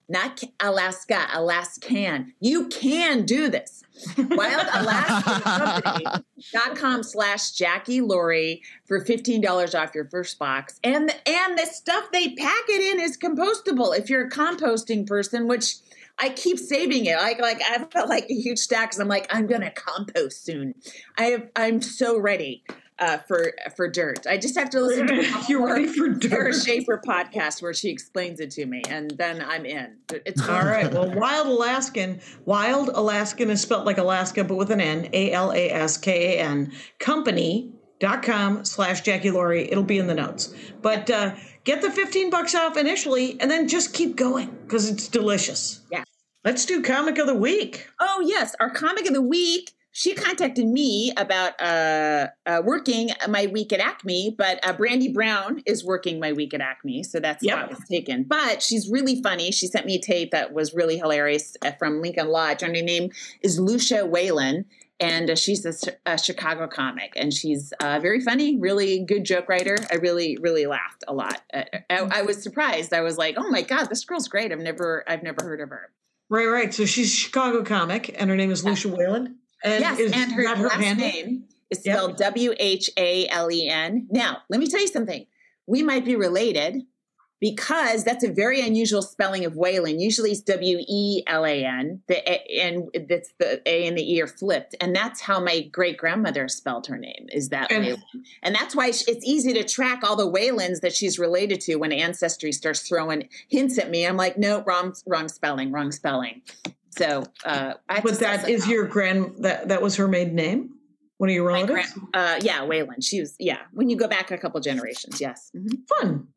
not 0.10 0.44
Alaska, 0.60 1.28
Alaskan. 1.34 2.34
You 2.40 2.68
can 2.68 3.26
do 3.26 3.50
this. 3.50 3.84
WildAlaskanCompany.com 4.16 7.04
slash 7.04 7.52
Jackie 7.52 8.02
Laurie 8.02 8.64
for 8.86 9.00
$15 9.04 9.80
off 9.80 9.96
your 9.96 10.10
first 10.10 10.38
box. 10.40 10.80
And, 10.84 11.10
and 11.26 11.58
the 11.58 11.66
stuff 11.66 12.12
they 12.12 12.36
pack 12.36 12.64
it 12.70 12.94
in 12.94 13.00
is 13.00 13.18
compostable 13.18 13.98
if 13.98 14.10
you're 14.10 14.28
a 14.28 14.30
composting 14.30 15.08
person, 15.08 15.48
which 15.48 15.76
I 16.20 16.30
keep 16.30 16.60
saving 16.60 17.06
it. 17.06 17.16
Like, 17.18 17.40
like 17.40 17.62
I've 17.70 17.90
got 17.90 18.10
like 18.10 18.30
a 18.30 18.34
huge 18.34 18.60
stack 18.60 18.90
because 18.90 19.00
I'm 19.00 19.08
like, 19.08 19.34
I'm 19.34 19.48
gonna 19.48 19.72
compost 19.72 20.46
soon. 20.46 20.76
I 21.18 21.24
have 21.26 21.50
I'm 21.56 21.82
so 21.82 22.20
ready 22.20 22.64
uh, 23.04 23.18
for 23.20 23.54
for 23.76 23.88
dirt. 23.88 24.26
I 24.28 24.38
just 24.38 24.58
have 24.58 24.70
to 24.72 24.82
listen 24.82 25.08
to 25.08 25.58
ready 25.66 25.88
for 25.88 26.20
Sarah 26.22 26.52
dirt. 26.52 26.56
Schaefer 26.56 27.02
podcast 27.06 27.62
where 27.62 27.74
she 27.74 27.90
explains 27.90 28.40
it 28.40 28.52
to 28.52 28.66
me, 28.66 28.82
and 28.88 29.12
then 29.12 29.42
I'm 29.42 29.66
in. 29.66 29.98
It's 30.26 30.48
All 30.48 30.64
right. 30.64 30.92
Well, 30.92 31.12
Wild 31.14 31.48
Alaskan. 31.48 32.22
Wild 32.46 32.90
Alaskan 32.90 33.50
is 33.50 33.62
spelled 33.62 33.86
like 33.86 33.98
Alaska, 33.98 34.44
but 34.44 34.56
with 34.56 34.72
an 34.72 34.82
N. 34.82 35.10
A 35.14 35.32
L 35.32 35.52
A 35.52 35.70
S 35.70 35.98
K 35.98 36.38
A 36.38 36.44
N. 36.44 36.72
Company 37.00 37.72
dot 38.00 38.24
com 38.24 38.64
slash 38.64 39.02
Jackie 39.02 39.32
Laurie. 39.32 39.70
It'll 39.70 39.84
be 39.84 40.00
in 40.00 40.08
the 40.08 40.16
notes. 40.16 40.54
But 40.82 41.10
uh, 41.10 41.36
get 41.64 41.82
the 41.82 41.92
15 41.92 42.30
bucks 42.30 42.56
off 42.56 42.78
initially 42.78 43.40
and 43.40 43.50
then 43.50 43.68
just 43.68 43.94
keep 43.94 44.16
going 44.16 44.50
because 44.64 44.90
it's 44.90 45.08
delicious. 45.08 45.82
Yeah. 45.92 46.04
Let's 46.44 46.66
do 46.66 46.82
comic 46.82 47.18
of 47.18 47.28
the 47.28 47.36
week. 47.36 47.88
Oh 48.02 48.22
yes, 48.26 48.54
our 48.60 48.70
comic 48.70 49.08
of 49.08 49.14
the 49.14 49.22
week 49.22 49.72
she 49.96 50.16
contacted 50.16 50.68
me 50.68 51.14
about 51.18 51.54
uh, 51.62 52.28
uh, 52.48 52.62
working 52.66 53.12
my 53.30 53.46
week 53.46 53.72
at 53.72 53.80
Acme, 53.80 54.34
but 54.36 54.60
uh, 54.68 54.74
Brandy 54.74 55.14
Brown 55.14 55.62
is 55.68 55.86
working 55.86 56.20
my 56.20 56.34
week 56.34 56.56
at 56.56 56.62
Acme, 56.62 57.04
so 57.04 57.20
that's 57.20 57.44
Yep. 57.44 57.72
it's 57.72 57.88
taken. 57.88 58.24
But 58.24 58.64
she's 58.64 58.90
really 58.90 59.22
funny. 59.22 59.52
She 59.52 59.68
sent 59.68 59.86
me 59.86 59.96
a 59.96 60.02
tape 60.02 60.32
that 60.32 60.52
was 60.52 60.74
really 60.74 60.98
hilarious 60.98 61.56
uh, 61.62 61.74
from 61.74 62.02
Lincoln 62.02 62.30
Lodge, 62.30 62.64
and 62.64 62.76
her 62.76 62.82
name 62.82 63.12
is 63.42 63.60
Lucia 63.60 64.04
Whalen, 64.04 64.66
and 65.00 65.30
uh, 65.30 65.36
she's 65.36 65.64
a, 65.64 65.74
a 66.08 66.18
Chicago 66.18 66.68
comic, 66.68 67.14
and 67.16 67.32
she's 67.32 67.72
uh, 67.80 68.00
very 68.00 68.20
funny, 68.20 68.58
really 68.58 69.06
good 69.06 69.24
joke 69.24 69.48
writer. 69.48 69.78
I 69.92 69.96
really, 69.98 70.40
really 70.42 70.66
laughed 70.66 71.04
a 71.08 71.14
lot. 71.14 71.44
I, 71.54 71.84
I 71.92 72.24
was 72.24 72.42
surprised. 72.42 72.94
I 72.94 73.02
was 73.02 73.20
like, 73.20 73.36
"Oh 73.38 73.50
my 73.50 73.62
god, 73.62 73.90
this 73.92 74.04
girl's 74.06 74.28
great! 74.28 74.52
I've 74.52 74.58
never, 74.58 75.04
I've 75.08 75.22
never 75.22 75.44
heard 75.46 75.62
of 75.62 75.70
her." 75.70 75.92
Right, 76.30 76.48
right. 76.48 76.74
So 76.74 76.86
she's 76.86 77.14
a 77.14 77.16
Chicago 77.16 77.64
comic, 77.64 78.16
and 78.20 78.32
her 78.32 78.36
name 78.36 78.50
is 78.50 78.66
Lucia 78.66 78.90
Whalen. 78.90 79.38
And 79.64 79.82
yes, 79.82 80.00
is 80.00 80.12
and 80.12 80.32
her 80.34 80.44
that 80.44 80.60
last 80.60 80.98
name 80.98 81.46
is 81.70 81.86
Yep. 81.86 81.96
spelled 81.96 82.18
W 82.18 82.54
H 82.60 82.90
A 82.98 83.28
L 83.30 83.52
E 83.52 83.68
N. 83.70 84.08
Now, 84.12 84.40
let 84.50 84.60
me 84.60 84.68
tell 84.68 84.82
you 84.82 84.88
something. 84.88 85.26
We 85.66 85.82
might 85.82 86.04
be 86.06 86.16
related 86.16 86.84
because 87.40 88.06
that's 88.06 88.24
a 88.24 88.32
very 88.32 88.62
unusual 88.62 89.02
spelling 89.02 89.44
of 89.44 89.56
Whalen. 89.58 90.00
Usually 90.00 90.32
it's 90.32 90.42
W 90.42 90.80
E 90.88 91.24
L 91.28 91.46
A 91.46 91.66
N, 91.66 92.02
the 92.08 92.18
A- 92.30 92.62
and 92.62 92.90
that's 93.10 93.34
the 93.40 93.62
A 93.66 93.86
and 93.88 93.98
the 93.98 94.14
E 94.14 94.22
are 94.22 94.28
flipped, 94.28 94.76
and 94.80 94.96
that's 94.96 95.20
how 95.22 95.40
my 95.42 95.62
great 95.62 95.98
grandmother 95.98 96.48
spelled 96.48 96.88
her 96.88 96.98
name. 96.98 97.28
Is 97.32 97.50
that 97.50 97.72
And- 97.72 97.86
Whalen? 97.86 98.02
And 98.44 98.56
that's 98.56 98.76
why 98.76 98.88
it's 98.90 99.26
easy 99.26 99.54
to 99.54 99.64
track 99.64 100.04
all 100.04 100.16
the 100.16 100.30
Whalens 100.30 100.82
that 100.82 100.94
she's 100.94 101.18
related 101.20 101.60
to 101.62 101.76
when 101.76 101.92
Ancestry 101.92 102.52
starts 102.52 102.82
throwing 102.82 103.28
hints 103.50 103.78
at 103.78 103.90
me. 103.90 104.06
I'm 104.06 104.18
like, 104.18 104.38
no, 104.38 104.62
wrong, 104.64 104.94
wrong 105.06 105.28
spelling, 105.28 105.72
wrong 105.72 105.92
spelling. 105.92 106.42
So, 106.98 107.24
uh, 107.46 107.74
I 107.90 107.94
have 107.96 108.04
to 108.04 108.10
But 108.12 108.20
that 108.20 108.50
is 108.50 108.68
your 108.68 108.86
grand. 108.86 109.36
That 109.40 109.70
that 109.70 109.82
was 109.82 109.96
her 109.96 110.08
maiden 110.08 110.36
name. 110.36 110.70
One 111.18 111.30
of 111.30 111.36
your 111.36 111.46
relatives. 111.48 111.94
gran- 111.94 112.08
uh, 112.14 112.40
yeah, 112.42 112.64
Whalen. 112.66 113.00
She 113.02 113.22
was, 113.22 113.36
yeah. 113.40 113.60
When 113.72 113.90
you 113.90 113.96
go 113.96 114.08
back 114.08 114.32
a 114.32 114.38
couple 114.38 114.60
generations, 114.60 115.22
yes. 115.22 115.52
Mhm. 115.56 115.78
Fun. 115.88 116.28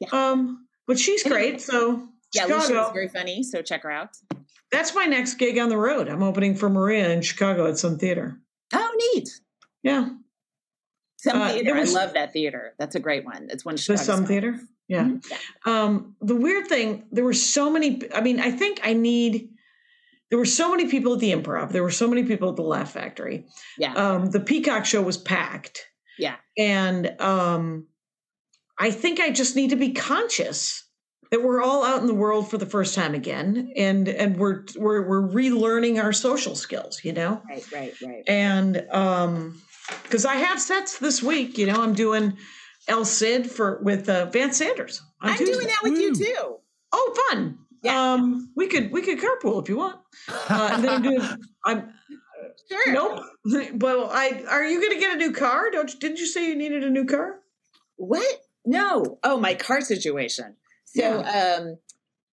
Yeah. 0.00 0.08
Um, 0.12 0.66
but 0.86 0.98
she's 0.98 1.22
great. 1.24 1.60
So 1.60 2.08
Yeah, 2.34 2.42
Chicago. 2.46 2.74
was 2.84 2.92
very 2.92 3.08
funny. 3.08 3.42
So 3.42 3.62
check 3.62 3.82
her 3.82 3.90
out. 3.90 4.10
that's 4.70 4.94
my 4.94 5.04
next 5.04 5.34
gig 5.34 5.58
on 5.58 5.68
the 5.68 5.76
road. 5.76 6.08
I'm 6.08 6.22
opening 6.22 6.54
for 6.54 6.68
Maria 6.70 7.10
in 7.10 7.20
Chicago 7.22 7.66
at 7.66 7.76
some 7.78 7.98
theater. 7.98 8.38
Oh, 8.72 9.10
neat. 9.14 9.28
Yeah, 9.82 10.08
Some 11.18 11.40
Uh, 11.42 11.50
theater. 11.52 11.74
was- 11.74 11.94
I 11.94 12.04
love 12.04 12.14
that 12.14 12.32
theater. 12.32 12.74
That's 12.78 12.94
a 12.94 13.00
great 13.00 13.24
one. 13.24 13.48
It's 13.50 13.64
one 13.64 13.74
the 13.76 13.96
some 13.98 14.24
theater. 14.24 14.58
Yeah. 14.88 15.04
Mhm. 15.04 15.30
Yeah. 15.30 15.36
Um, 15.66 16.16
the 16.20 16.34
weird 16.36 16.68
thing, 16.68 17.06
there 17.12 17.24
were 17.24 17.32
so 17.34 17.70
many. 17.70 18.00
I 18.14 18.20
mean, 18.22 18.40
I 18.40 18.50
think 18.50 18.80
I 18.82 18.92
need. 18.94 19.50
There 20.32 20.38
were 20.38 20.46
so 20.46 20.70
many 20.70 20.88
people 20.88 21.12
at 21.12 21.20
the 21.20 21.30
Improv. 21.30 21.72
There 21.72 21.82
were 21.82 21.90
so 21.90 22.08
many 22.08 22.22
people 22.24 22.48
at 22.48 22.56
the 22.56 22.62
Laugh 22.62 22.90
Factory. 22.90 23.44
Yeah. 23.76 23.92
Um, 23.92 24.30
the 24.30 24.40
Peacock 24.40 24.86
show 24.86 25.02
was 25.02 25.18
packed. 25.18 25.86
Yeah. 26.18 26.36
And 26.56 27.20
um, 27.20 27.86
I 28.78 28.90
think 28.90 29.20
I 29.20 29.28
just 29.28 29.56
need 29.56 29.70
to 29.70 29.76
be 29.76 29.92
conscious 29.92 30.88
that 31.30 31.42
we're 31.42 31.62
all 31.62 31.84
out 31.84 32.00
in 32.00 32.06
the 32.06 32.14
world 32.14 32.50
for 32.50 32.56
the 32.56 32.64
first 32.64 32.94
time 32.94 33.14
again, 33.14 33.74
and 33.76 34.08
and 34.08 34.38
we're 34.38 34.64
we're 34.74 35.06
we're 35.06 35.28
relearning 35.28 36.02
our 36.02 36.14
social 36.14 36.56
skills. 36.56 37.04
You 37.04 37.12
know. 37.12 37.42
right, 37.46 37.70
right, 37.70 37.94
right. 38.02 38.24
and 38.26 38.86
um 38.90 39.60
because 40.02 40.24
i 40.24 40.36
have 40.36 40.60
sets 40.60 40.98
this 40.98 41.22
week 41.22 41.58
you 41.58 41.66
know 41.66 41.82
i'm 41.82 41.92
doing 41.92 42.36
el 42.88 43.04
cid 43.04 43.50
for 43.50 43.80
with 43.82 44.08
uh, 44.08 44.26
vance 44.26 44.56
sanders 44.56 45.02
on 45.20 45.30
I'm 45.30 45.36
Tuesday. 45.36 45.52
doing 45.52 45.66
that 45.66 45.80
with 45.82 46.00
you 46.00 46.14
too. 46.14 46.56
oh 46.92 47.26
fun 47.30 47.58
Yeah. 47.82 48.12
um 48.14 48.50
we 48.56 48.68
could 48.68 48.92
we 48.92 49.02
could 49.02 49.18
carpool 49.18 49.60
if 49.62 49.68
you 49.68 49.76
want 49.76 49.98
uh, 50.28 50.70
and 50.72 50.84
then 50.84 51.06
i'm 51.06 51.38
i'm 51.64 51.92
Sure. 52.70 52.92
nope 52.92 53.20
but 53.74 53.98
i 54.12 54.42
are 54.48 54.64
you 54.64 54.80
gonna 54.80 55.00
get 55.00 55.14
a 55.14 55.18
new 55.18 55.32
car 55.32 55.70
don't 55.70 55.92
you, 55.92 55.98
didn't 56.00 56.18
you 56.18 56.26
say 56.26 56.46
you 56.48 56.54
needed 56.56 56.84
a 56.84 56.90
new 56.90 57.04
car 57.06 57.40
What? 57.96 58.40
No. 58.64 59.18
Oh, 59.24 59.38
my 59.38 59.54
car 59.54 59.80
situation. 59.80 60.56
So, 60.84 61.22
um, 61.24 61.78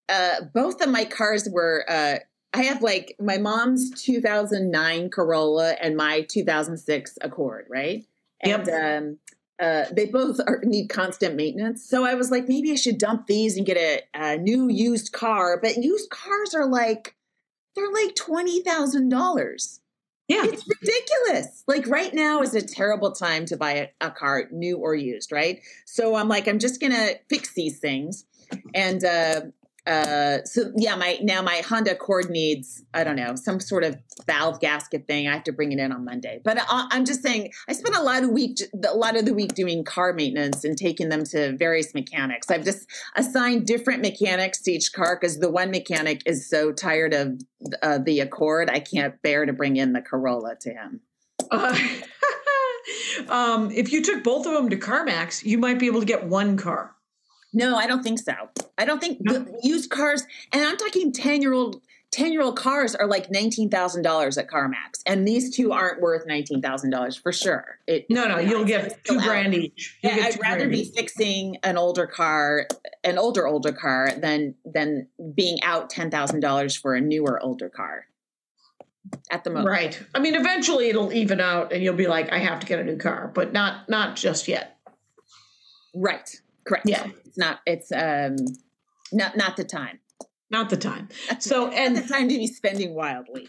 uh, 0.08 0.44
both 0.54 0.80
of 0.80 0.90
my 0.90 1.04
cars 1.04 1.48
were. 1.50 1.84
Uh, 1.88 2.16
I 2.52 2.62
have 2.64 2.82
like 2.82 3.14
my 3.20 3.38
mom's 3.38 3.90
2009 4.02 5.10
Corolla 5.10 5.72
and 5.80 5.96
my 5.96 6.22
2006 6.22 7.18
Accord, 7.22 7.66
right? 7.70 8.04
Yep. 8.44 8.66
And 8.68 9.06
um, 9.08 9.18
uh, 9.60 9.84
they 9.92 10.06
both 10.06 10.40
are, 10.46 10.60
need 10.64 10.88
constant 10.88 11.34
maintenance. 11.36 11.84
So 11.84 12.04
I 12.04 12.14
was 12.14 12.30
like, 12.30 12.48
maybe 12.48 12.72
I 12.72 12.76
should 12.76 12.98
dump 12.98 13.26
these 13.26 13.56
and 13.56 13.66
get 13.66 13.76
a, 13.76 14.02
a 14.14 14.36
new 14.38 14.68
used 14.68 15.12
car. 15.12 15.58
But 15.60 15.76
used 15.76 16.10
cars 16.10 16.54
are 16.54 16.66
like, 16.66 17.14
they're 17.76 17.92
like 17.92 18.14
twenty 18.14 18.62
thousand 18.62 19.10
dollars. 19.10 19.80
yeah 20.28 20.42
It's 20.44 20.66
ridiculous. 20.66 21.62
Like 21.66 21.86
right 21.86 22.12
now 22.12 22.42
is 22.42 22.54
a 22.54 22.62
terrible 22.62 23.12
time 23.12 23.44
to 23.46 23.56
buy 23.56 23.72
a, 23.72 23.88
a 24.00 24.10
car, 24.10 24.48
new 24.50 24.78
or 24.78 24.94
used, 24.94 25.30
right? 25.30 25.60
So 25.86 26.16
I'm 26.16 26.28
like, 26.28 26.48
I'm 26.48 26.58
just 26.58 26.80
gonna 26.80 27.10
fix 27.28 27.54
these 27.54 27.78
things, 27.78 28.24
and 28.74 29.04
uh, 29.04 29.42
uh, 29.86 30.44
so 30.44 30.72
yeah, 30.76 30.94
my 30.96 31.18
now 31.22 31.42
my 31.42 31.62
Honda 31.66 31.92
Accord 31.92 32.30
needs 32.30 32.82
I 32.92 33.04
don't 33.04 33.16
know 33.16 33.34
some 33.34 33.60
sort 33.60 33.84
of 33.84 33.96
valve 34.26 34.60
gasket 34.60 35.06
thing. 35.06 35.28
I 35.28 35.32
have 35.32 35.44
to 35.44 35.52
bring 35.52 35.72
it 35.72 35.78
in 35.78 35.92
on 35.92 36.04
Monday. 36.04 36.40
But 36.44 36.58
I, 36.60 36.88
I'm 36.90 37.04
just 37.04 37.22
saying, 37.22 37.52
I 37.68 37.72
spent 37.72 37.96
a 37.96 38.02
lot 38.02 38.22
of 38.22 38.30
week 38.30 38.58
a 38.86 38.94
lot 38.94 39.16
of 39.16 39.24
the 39.24 39.34
week 39.34 39.54
doing 39.54 39.84
car 39.84 40.12
maintenance 40.12 40.64
and 40.64 40.76
taking 40.76 41.08
them 41.08 41.24
to 41.24 41.56
various 41.56 41.94
mechanics. 41.94 42.50
I've 42.50 42.64
just 42.64 42.86
assigned 43.16 43.66
different 43.66 44.02
mechanics 44.02 44.60
to 44.62 44.72
each 44.72 44.92
car 44.92 45.18
because 45.20 45.38
the 45.38 45.50
one 45.50 45.70
mechanic 45.70 46.22
is 46.26 46.48
so 46.48 46.72
tired 46.72 47.14
of 47.14 47.40
uh, 47.82 47.98
the 47.98 48.20
Accord, 48.20 48.70
I 48.70 48.80
can't 48.80 49.20
bear 49.22 49.46
to 49.46 49.52
bring 49.52 49.76
in 49.76 49.92
the 49.92 50.00
Corolla 50.00 50.56
to 50.60 50.70
him. 50.70 51.00
uh, 51.50 51.78
um 53.28 53.70
if 53.70 53.92
you 53.92 54.02
took 54.02 54.22
both 54.22 54.46
of 54.46 54.52
them 54.52 54.70
to 54.70 54.76
carmax 54.76 55.44
you 55.44 55.58
might 55.58 55.78
be 55.78 55.86
able 55.86 56.00
to 56.00 56.06
get 56.06 56.24
one 56.26 56.56
car 56.56 56.94
No, 57.52 57.76
I 57.76 57.86
don't 57.86 58.02
think 58.02 58.18
so. 58.18 58.32
I 58.78 58.84
don't 58.84 59.00
think 59.00 59.18
the 59.18 59.58
used 59.62 59.90
cars, 59.90 60.24
and 60.52 60.64
I'm 60.64 60.76
talking 60.76 61.12
10 61.12 61.42
year 61.42 61.52
old. 61.52 61.82
10 62.12 62.32
year 62.32 62.42
old 62.42 62.56
cars 62.56 62.96
are 62.96 63.06
like 63.06 63.30
$19,000 63.30 64.36
at 64.36 64.50
CarMax, 64.50 65.00
and 65.06 65.28
these 65.28 65.54
two 65.54 65.70
aren't 65.70 66.00
worth 66.00 66.26
$19,000 66.26 67.22
for 67.22 67.32
sure. 67.32 67.78
It, 67.86 68.06
no 68.10 68.26
no 68.26 68.40
you'll 68.40 68.64
get 68.64 69.04
two 69.04 69.20
grand 69.20 69.54
each 69.54 69.96
You'll 70.02 70.16
Yeah, 70.16 70.24
I'd 70.24 70.40
rather 70.42 70.68
be 70.68 70.90
fixing 70.92 71.58
an 71.62 71.78
older 71.78 72.08
car, 72.08 72.66
an 73.04 73.16
older 73.16 73.46
older 73.46 73.70
car, 73.70 74.10
than 74.16 74.56
than 74.64 75.06
being 75.36 75.62
out 75.62 75.88
ten 75.88 76.10
thousand 76.10 76.40
dollars 76.40 76.74
for 76.74 76.96
a 76.96 77.00
newer 77.00 77.40
older 77.40 77.68
car. 77.68 78.06
At 79.30 79.44
the 79.44 79.50
moment, 79.50 79.68
Right. 79.68 80.02
I 80.12 80.18
mean, 80.18 80.34
eventually 80.34 80.88
it'll 80.88 81.12
even 81.12 81.40
out, 81.40 81.72
and 81.72 81.80
you'll 81.82 81.94
be 81.94 82.08
like, 82.08 82.32
I 82.32 82.38
have 82.38 82.58
to 82.60 82.66
get 82.66 82.80
a 82.80 82.84
new 82.84 82.96
car, 82.96 83.30
but 83.32 83.52
not 83.52 83.88
not 83.88 84.16
just 84.16 84.48
yet. 84.48 84.78
right, 85.94 86.28
correct. 86.66 86.88
Yeah. 86.88 87.06
it's 87.24 87.38
not. 87.38 87.60
It's 87.66 87.92
um, 87.92 88.36
not 89.12 89.36
not 89.36 89.56
the 89.56 89.64
time. 89.64 90.00
Not 90.50 90.68
the 90.68 90.76
time. 90.76 91.08
So 91.40 91.68
and 91.68 91.96
the 91.96 92.02
time 92.02 92.28
to 92.28 92.36
be 92.36 92.46
spending 92.46 92.94
wildly. 92.94 93.48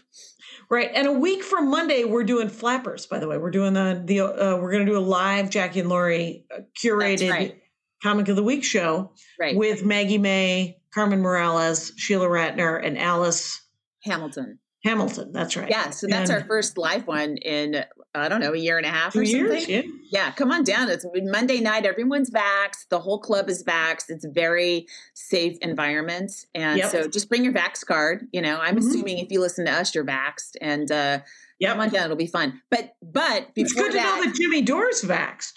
right, 0.70 0.90
and 0.94 1.06
a 1.06 1.12
week 1.12 1.42
from 1.42 1.68
Monday 1.68 2.04
we're 2.04 2.24
doing 2.24 2.48
flappers. 2.48 3.06
By 3.06 3.18
the 3.18 3.28
way, 3.28 3.38
we're 3.38 3.50
doing 3.50 3.74
the 3.74 4.02
the 4.04 4.20
uh, 4.20 4.56
we're 4.56 4.72
going 4.72 4.86
to 4.86 4.92
do 4.92 4.98
a 4.98 5.00
live 5.00 5.50
Jackie 5.50 5.80
and 5.80 5.88
Laurie 5.88 6.46
uh, 6.54 6.60
curated 6.80 7.30
right. 7.30 7.62
comic 8.02 8.28
of 8.28 8.36
the 8.36 8.42
week 8.42 8.64
show 8.64 9.12
Right, 9.38 9.56
with 9.56 9.84
Maggie 9.84 10.18
May, 10.18 10.78
Carmen 10.94 11.20
Morales, 11.20 11.92
Sheila 11.96 12.28
Ratner, 12.28 12.84
and 12.84 12.96
Alice 12.96 13.60
Hamilton. 14.04 14.58
Hamilton. 14.84 15.32
That's 15.32 15.56
right. 15.56 15.70
Yeah, 15.70 15.90
so 15.90 16.06
that's 16.08 16.30
And 16.30 16.42
our 16.42 16.46
first 16.46 16.76
live 16.76 17.06
one 17.06 17.36
in 17.36 17.84
I 18.14 18.28
don't 18.28 18.40
know 18.40 18.52
a 18.52 18.58
year 18.58 18.76
and 18.76 18.84
a 18.84 18.90
half 18.90 19.14
two 19.14 19.20
or 19.20 19.24
something. 19.24 19.50
years. 19.50 19.68
Yeah. 19.68 19.82
Yeah, 20.10 20.30
come 20.32 20.50
on 20.52 20.64
down. 20.64 20.90
It's 20.90 21.06
Monday 21.14 21.60
night. 21.60 21.86
Everyone's 21.86 22.30
vaxxed. 22.30 22.88
The 22.90 22.98
whole 23.00 23.18
club 23.18 23.48
is 23.48 23.64
vaxxed. 23.64 24.10
It's 24.10 24.24
a 24.24 24.28
very 24.30 24.86
safe 25.14 25.56
environment. 25.62 26.30
And 26.54 26.78
Yep. 26.78 26.90
so 26.90 27.08
just 27.08 27.30
bring 27.30 27.42
your 27.44 27.54
vax 27.54 27.84
card. 27.86 28.26
You 28.32 28.42
know, 28.42 28.58
I'm 28.60 28.76
Mhm. 28.76 28.80
assuming 28.80 29.18
if 29.18 29.32
you 29.32 29.40
listen 29.40 29.64
to 29.64 29.72
us, 29.72 29.94
you're 29.94 30.04
vaxxed. 30.04 30.56
And 30.60 30.92
uh, 30.92 31.20
Yep. 31.58 31.70
come 31.70 31.80
on 31.80 31.88
down. 31.88 32.04
It'll 32.04 32.16
be 32.16 32.26
fun. 32.26 32.60
But, 32.70 32.94
but 33.02 33.54
before 33.54 33.64
It's 33.64 33.72
good 33.72 33.92
to 33.92 33.96
that, 33.98 34.16
know 34.20 34.24
that 34.26 34.34
Jimmy 34.34 34.60
Dore's 34.60 35.00
vaxxed 35.02 35.54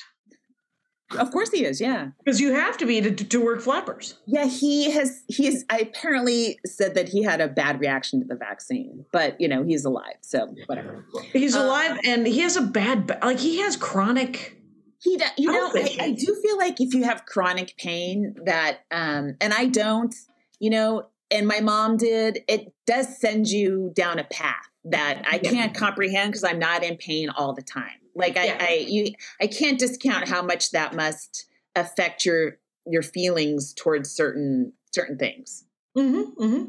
of 1.18 1.32
course 1.32 1.52
he 1.52 1.64
is. 1.66 1.80
Yeah. 1.80 2.10
because 2.24 2.40
you 2.40 2.54
have 2.54 2.78
to 2.78 2.86
be 2.86 3.02
to, 3.02 3.12
to 3.12 3.44
work 3.44 3.62
flappers. 3.62 4.16
Yeah. 4.26 4.46
He 4.46 4.92
has, 4.92 5.24
he 5.28 5.46
has 5.46 5.64
I 5.70 5.80
apparently 5.80 6.60
said 6.66 6.96
that 6.96 7.10
he 7.10 7.24
had 7.24 7.42
a 7.42 7.48
bad 7.48 7.80
reaction 7.80 8.20
to 8.22 8.26
the 8.26 8.36
vaccine, 8.36 9.06
but, 9.12 9.40
you 9.40 9.48
know, 9.48 9.64
he's 9.64 9.86
alive. 9.86 10.16
So 10.22 10.54
whatever. 10.66 11.06
He's 11.32 11.56
Uh, 11.56 11.64
alive, 11.64 12.00
and 12.06 12.26
he 12.26 12.40
has 12.40 12.56
a 12.56 12.62
bad 12.62 13.18
like 13.24 13.40
he 13.40 13.60
has 13.60 13.78
chronic. 13.78 14.58
He, 15.00 15.18
do, 15.18 15.26
you 15.38 15.52
know, 15.52 15.72
I, 15.76 15.98
I 16.00 16.12
do 16.12 16.36
feel 16.42 16.58
like 16.58 16.82
if 16.82 16.94
you 16.96 17.04
have 17.04 17.26
chronic 17.26 17.76
pain, 17.78 18.36
that, 18.46 18.80
um, 18.90 19.36
and 19.40 19.54
I 19.54 19.66
don't, 19.66 20.16
you 20.60 20.72
know, 20.72 21.08
and 21.30 21.48
my 21.48 21.60
mom 21.60 21.98
did, 21.98 22.40
it 22.48 22.74
does 22.88 23.20
send 23.20 23.48
you 23.48 23.92
down 23.96 24.18
a 24.18 24.24
path 24.24 24.66
that 24.86 25.24
I 25.30 25.38
can't 25.38 25.76
comprehend 25.76 26.32
because 26.32 26.44
I'm 26.44 26.60
not 26.60 26.84
in 26.84 26.98
pain 26.98 27.30
all 27.30 27.54
the 27.54 27.62
time. 27.62 28.00
Like 28.16 28.38
I, 28.38 28.46
Yeah. 28.46 28.58
I, 28.60 28.86
you, 28.88 29.14
I 29.42 29.48
can't 29.48 29.78
discount 29.78 30.28
how 30.28 30.42
much 30.42 30.72
that 30.72 30.96
must 30.96 31.46
affect 31.76 32.26
your 32.26 32.58
your 32.88 33.02
feelings 33.02 33.74
towards 33.74 34.12
certain 34.12 34.74
certain 34.94 35.18
things. 35.18 35.66
Mm-hmm, 35.98 36.44
mm-hmm. 36.44 36.64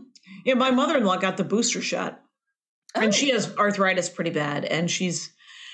Yeah, 0.45 0.55
my 0.55 0.71
mother-in-law 0.71 1.19
got 1.19 1.37
the 1.37 1.45
booster 1.45 1.81
shot. 1.83 2.21
and 2.95 3.15
she 3.15 3.31
has 3.31 3.55
arthritis 3.57 4.09
pretty 4.09 4.31
bad, 4.31 4.65
and 4.65 4.91
she's 4.91 5.31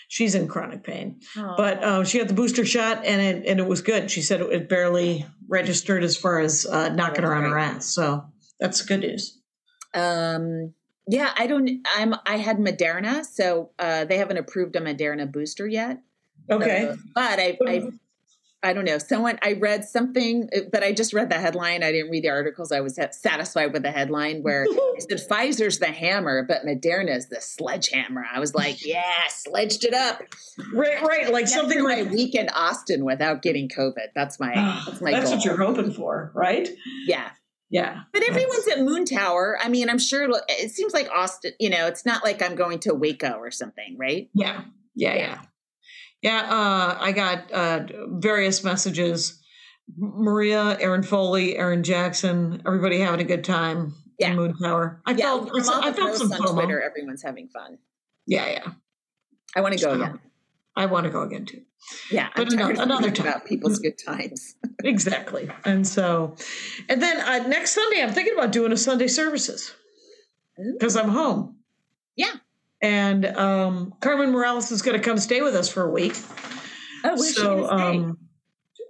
she's 0.08 0.34
in 0.34 0.48
chronic 0.48 0.82
pain. 0.82 1.20
Oh. 1.36 1.54
But 1.56 1.82
uh, 1.82 2.04
she 2.04 2.18
got 2.18 2.28
the 2.28 2.34
booster 2.34 2.64
shot, 2.66 3.04
and 3.04 3.20
it 3.20 3.46
and 3.46 3.60
it 3.60 3.66
was 3.66 3.80
good. 3.80 4.10
She 4.10 4.20
said 4.22 4.40
it, 4.40 4.52
it 4.52 4.68
barely 4.68 5.24
registered 5.48 6.02
as 6.02 6.16
far 6.16 6.40
as 6.40 6.66
uh, 6.66 6.88
knocking 6.90 7.24
her 7.24 7.34
on 7.34 7.44
her 7.44 7.58
ass. 7.58 7.86
So 7.86 8.24
that's 8.60 8.82
good 8.82 9.00
news. 9.00 9.38
Um, 9.94 10.74
yeah, 11.08 11.32
I 11.36 11.46
don't. 11.46 11.86
I'm. 11.96 12.14
I 12.26 12.36
had 12.36 12.58
Moderna, 12.58 13.24
so 13.24 13.70
uh, 13.78 14.04
they 14.04 14.18
haven't 14.18 14.36
approved 14.36 14.76
a 14.76 14.80
Moderna 14.80 15.30
booster 15.30 15.66
yet. 15.66 16.00
Okay. 16.50 16.88
Uh, 16.88 16.96
but 17.14 17.38
I, 17.38 17.58
I, 17.66 17.82
I 18.62 18.72
don't 18.72 18.84
know. 18.84 18.98
Someone 18.98 19.38
I 19.42 19.54
read 19.54 19.84
something, 19.84 20.48
uh, 20.54 20.60
but 20.70 20.84
I 20.84 20.92
just 20.92 21.12
read 21.12 21.28
the 21.28 21.38
headline. 21.38 21.82
I 21.82 21.90
didn't 21.90 22.10
read 22.10 22.22
the 22.22 22.28
articles. 22.28 22.70
I 22.70 22.80
was 22.80 22.98
satisfied 23.10 23.72
with 23.72 23.82
the 23.82 23.90
headline 23.90 24.42
where 24.42 24.64
it 24.68 25.02
said 25.02 25.28
Pfizer's 25.28 25.80
the 25.80 25.86
hammer, 25.86 26.44
but 26.46 26.64
Moderna's 26.64 27.28
the 27.28 27.40
sledgehammer. 27.40 28.24
I 28.32 28.38
was 28.38 28.54
like, 28.54 28.84
yeah, 28.86 29.26
sledged 29.28 29.84
it 29.84 29.94
up. 29.94 30.22
right, 30.72 31.02
right. 31.02 31.32
Like 31.32 31.48
something 31.48 31.82
like 31.82 32.06
my 32.06 32.12
week 32.12 32.36
in 32.36 32.48
Austin 32.50 33.04
without 33.04 33.42
getting 33.42 33.68
COVID. 33.68 34.08
That's 34.14 34.38
my. 34.38 34.54
That's 34.86 35.00
my 35.00 35.10
that's 35.10 35.24
goal. 35.26 35.36
what 35.36 35.44
you're 35.44 35.56
hoping 35.56 35.92
for, 35.92 36.30
right? 36.34 36.68
yeah. 37.06 37.30
Yeah. 37.72 38.02
But 38.12 38.22
everyone's 38.28 38.68
at 38.68 38.80
Moon 38.80 39.04
Tower. 39.06 39.58
I 39.60 39.68
mean, 39.68 39.88
I'm 39.88 39.98
sure 39.98 40.24
it'll- 40.24 40.40
seems 40.68 40.92
like 40.92 41.08
Austin, 41.10 41.52
you 41.58 41.70
know, 41.70 41.86
it's 41.86 42.04
not 42.06 42.22
like 42.22 42.42
I'm 42.42 42.54
going 42.54 42.78
to 42.80 42.92
Waco 42.94 43.32
or 43.32 43.50
something, 43.50 43.96
right? 43.98 44.28
Yeah. 44.34 44.62
Yeah. 44.94 45.14
Yeah. 45.14 45.42
Yeah. 46.20 46.40
Uh, 46.50 46.96
I 47.00 47.12
got 47.12 47.50
uh, 47.50 47.86
various 48.08 48.62
messages. 48.62 49.40
Maria, 49.96 50.78
Aaron 50.80 51.02
Foley, 51.02 51.56
Aaron 51.56 51.82
Jackson, 51.82 52.62
everybody 52.66 53.00
having 53.00 53.20
a 53.20 53.24
good 53.24 53.42
time. 53.42 53.94
Yeah. 54.18 54.30
in 54.32 54.36
Moon 54.36 54.54
Tower. 54.62 55.00
I 55.06 55.12
Yeah, 55.12 55.30
felt, 55.44 55.50
I 55.82 55.90
the 55.90 55.96
felt 55.96 56.16
some 56.16 56.30
on 56.32 56.38
FOMO. 56.40 56.52
Twitter, 56.54 56.80
everyone's 56.82 57.22
having 57.22 57.48
fun. 57.48 57.78
Yeah. 58.26 58.48
Yeah. 58.50 58.72
I 59.56 59.62
want 59.62 59.76
to 59.76 59.84
go 59.84 59.94
again. 59.94 60.20
I 60.76 60.86
want 60.86 61.04
to 61.04 61.10
go 61.10 61.22
again 61.22 61.44
too. 61.44 61.62
Yeah, 62.10 62.28
but 62.34 62.52
another- 62.52 62.80
another 62.80 63.10
time. 63.10 63.26
about 63.26 63.44
people's 63.44 63.78
good 63.78 63.98
times. 63.98 64.54
Exactly. 64.84 65.48
And 65.64 65.86
so, 65.86 66.34
and 66.88 67.00
then 67.00 67.20
uh, 67.20 67.46
next 67.46 67.70
Sunday, 67.72 68.02
I'm 68.02 68.12
thinking 68.12 68.34
about 68.34 68.50
doing 68.50 68.72
a 68.72 68.76
Sunday 68.76 69.06
services 69.06 69.72
because 70.72 70.96
I'm 70.96 71.08
home. 71.08 71.58
Yeah. 72.16 72.32
And 72.80 73.24
um, 73.26 73.94
Carmen 74.00 74.32
Morales 74.32 74.72
is 74.72 74.82
going 74.82 74.98
to 74.98 75.04
come 75.04 75.18
stay 75.18 75.40
with 75.40 75.54
us 75.54 75.68
for 75.68 75.84
a 75.84 75.90
week. 75.90 76.16
Oh, 77.04 77.10
where's 77.10 77.36
so, 77.36 77.42
she 77.42 77.62
gonna 77.62 77.66
stay? 77.66 77.98
um, 77.98 78.18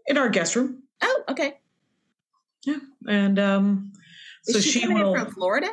in 0.07 0.17
our 0.17 0.31
guest 0.31 0.57
room. 0.57 0.83
oh, 1.03 1.25
okay. 1.29 1.59
Yeah. 2.65 2.79
And 3.07 3.39
um, 3.39 3.93
Is 4.47 4.55
so 4.55 4.61
she, 4.61 4.81
she, 4.81 4.89
will. 4.89 5.15
from 5.15 5.31
Florida? 5.33 5.69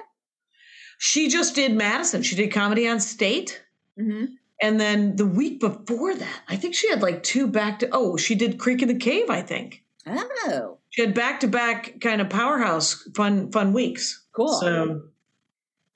she 0.97 1.29
just 1.29 1.55
did 1.55 1.73
Madison. 1.73 2.23
She 2.23 2.35
did 2.35 2.51
comedy 2.51 2.89
on 2.89 2.99
state. 2.99 3.63
Mm-hmm. 3.97 4.33
And 4.61 4.79
then 4.79 5.15
the 5.15 5.25
week 5.25 5.59
before 5.59 6.13
that, 6.15 6.41
I 6.49 6.55
think 6.57 6.75
she 6.75 6.89
had 6.89 7.01
like 7.01 7.23
two 7.23 7.47
back 7.47 7.79
to, 7.79 7.89
oh, 7.91 8.17
she 8.17 8.35
did 8.35 8.59
Creek 8.59 8.81
in 8.81 8.87
the 8.89 8.97
Cave, 8.97 9.29
I 9.29 9.41
think. 9.41 9.83
Oh, 10.05 10.77
She 10.89 11.01
had 11.01 11.13
back 11.13 11.39
to 11.41 11.47
back 11.47 12.01
kind 12.01 12.19
of 12.19 12.29
powerhouse 12.29 13.07
fun 13.15 13.51
fun 13.51 13.73
weeks. 13.73 14.25
cool. 14.33 14.59
So 14.59 15.03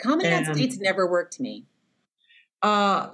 Comedy 0.01 0.29
on 0.29 0.45
and- 0.45 0.55
State's 0.55 0.77
never 0.79 1.09
worked 1.09 1.39
me. 1.39 1.65
uh 2.61 3.09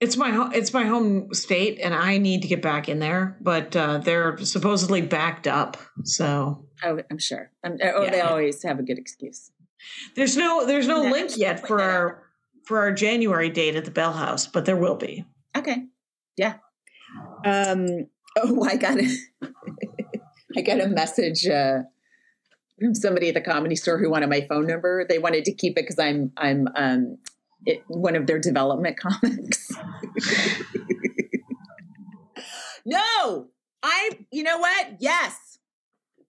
it's 0.00 0.16
my 0.16 0.50
it's 0.52 0.72
my 0.74 0.82
home 0.84 1.32
state 1.32 1.78
and 1.80 1.94
I 1.94 2.18
need 2.18 2.42
to 2.42 2.48
get 2.48 2.60
back 2.60 2.88
in 2.88 2.98
there, 2.98 3.36
but 3.40 3.74
uh 3.76 3.98
they're 3.98 4.36
supposedly 4.38 5.00
backed 5.00 5.46
up. 5.46 5.76
So 6.04 6.66
Oh, 6.84 6.98
I'm 7.10 7.18
sure. 7.18 7.52
I'm, 7.62 7.78
oh, 7.82 8.10
they 8.10 8.20
always 8.20 8.60
have 8.64 8.80
a 8.80 8.82
good 8.82 8.98
excuse. 8.98 9.52
there's 10.16 10.36
no 10.36 10.66
there's 10.66 10.88
no 10.88 11.02
link 11.02 11.36
yet 11.36 11.64
for 11.66 11.80
our 11.80 12.21
for 12.66 12.78
our 12.80 12.92
January 12.92 13.50
date 13.50 13.76
at 13.76 13.84
the 13.84 13.90
Bell 13.90 14.12
House, 14.12 14.46
but 14.46 14.64
there 14.64 14.76
will 14.76 14.96
be. 14.96 15.24
Okay. 15.56 15.84
Yeah. 16.36 16.54
Um. 17.44 18.06
Oh, 18.38 18.64
I 18.64 18.76
got 18.76 18.98
a, 18.98 19.16
I 20.56 20.62
got 20.62 20.80
a 20.80 20.86
message 20.88 21.46
uh, 21.46 21.80
from 22.80 22.94
somebody 22.94 23.28
at 23.28 23.34
the 23.34 23.40
comedy 23.40 23.76
store 23.76 23.98
who 23.98 24.10
wanted 24.10 24.30
my 24.30 24.46
phone 24.48 24.66
number. 24.66 25.04
They 25.08 25.18
wanted 25.18 25.44
to 25.46 25.52
keep 25.54 25.72
it 25.72 25.82
because 25.82 25.98
I'm 25.98 26.32
I'm 26.36 26.68
um 26.74 27.18
it, 27.66 27.82
one 27.88 28.16
of 28.16 28.26
their 28.26 28.38
development 28.38 28.96
comics. 29.00 29.70
no, 32.84 33.48
I. 33.82 34.10
You 34.30 34.42
know 34.42 34.58
what? 34.58 34.96
Yes. 35.00 35.58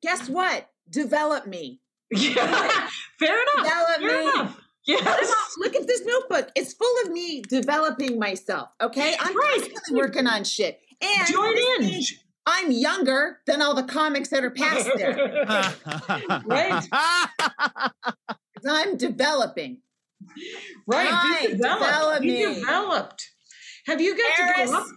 Guess 0.01 0.29
what? 0.29 0.69
Develop 0.89 1.47
me. 1.47 1.79
Yeah. 2.11 2.89
Fair 3.19 3.41
enough. 3.41 3.55
Develop 3.65 3.99
Fair 4.01 4.17
me. 4.17 4.29
enough. 4.29 4.59
Yes. 4.85 5.33
Look 5.57 5.75
at 5.75 5.87
this 5.87 6.01
notebook. 6.05 6.49
It's 6.55 6.73
full 6.73 6.93
of 7.05 7.11
me 7.11 7.41
developing 7.41 8.19
myself. 8.19 8.69
Okay, 8.81 9.15
I'm 9.19 9.35
Right. 9.35 9.57
constantly 9.61 9.95
working 9.97 10.27
on 10.27 10.43
shit. 10.43 10.79
And 11.01 11.27
Join 11.27 11.55
in. 11.57 11.85
means 11.85 12.13
I'm 12.45 12.71
younger 12.71 13.39
than 13.47 13.61
all 13.61 13.73
the 13.73 13.83
comics 13.83 14.29
that 14.29 14.43
are 14.43 14.51
past 14.51 14.89
there. 14.97 15.15
right. 16.45 16.83
I'm 18.67 18.97
developing. 18.97 19.79
Right. 20.87 21.41
Be 21.41 21.47
developed. 21.53 22.21
Be 22.21 22.43
developed. 22.55 23.29
Have 23.85 24.01
you 24.01 24.17
got 24.17 24.39
Eris, 24.39 24.69
to 24.69 24.75
go 24.75 24.77
up? 24.81 24.87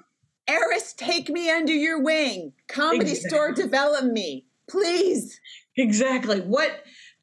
Eris, 0.49 0.93
take 0.95 1.29
me 1.29 1.51
under 1.51 1.73
your 1.73 2.01
wing. 2.01 2.53
Comedy 2.69 3.11
Exactly. 3.11 3.29
store, 3.29 3.53
develop 3.53 4.05
me, 4.05 4.47
please. 4.71 5.41
Exactly. 5.77 6.41
What 6.41 6.71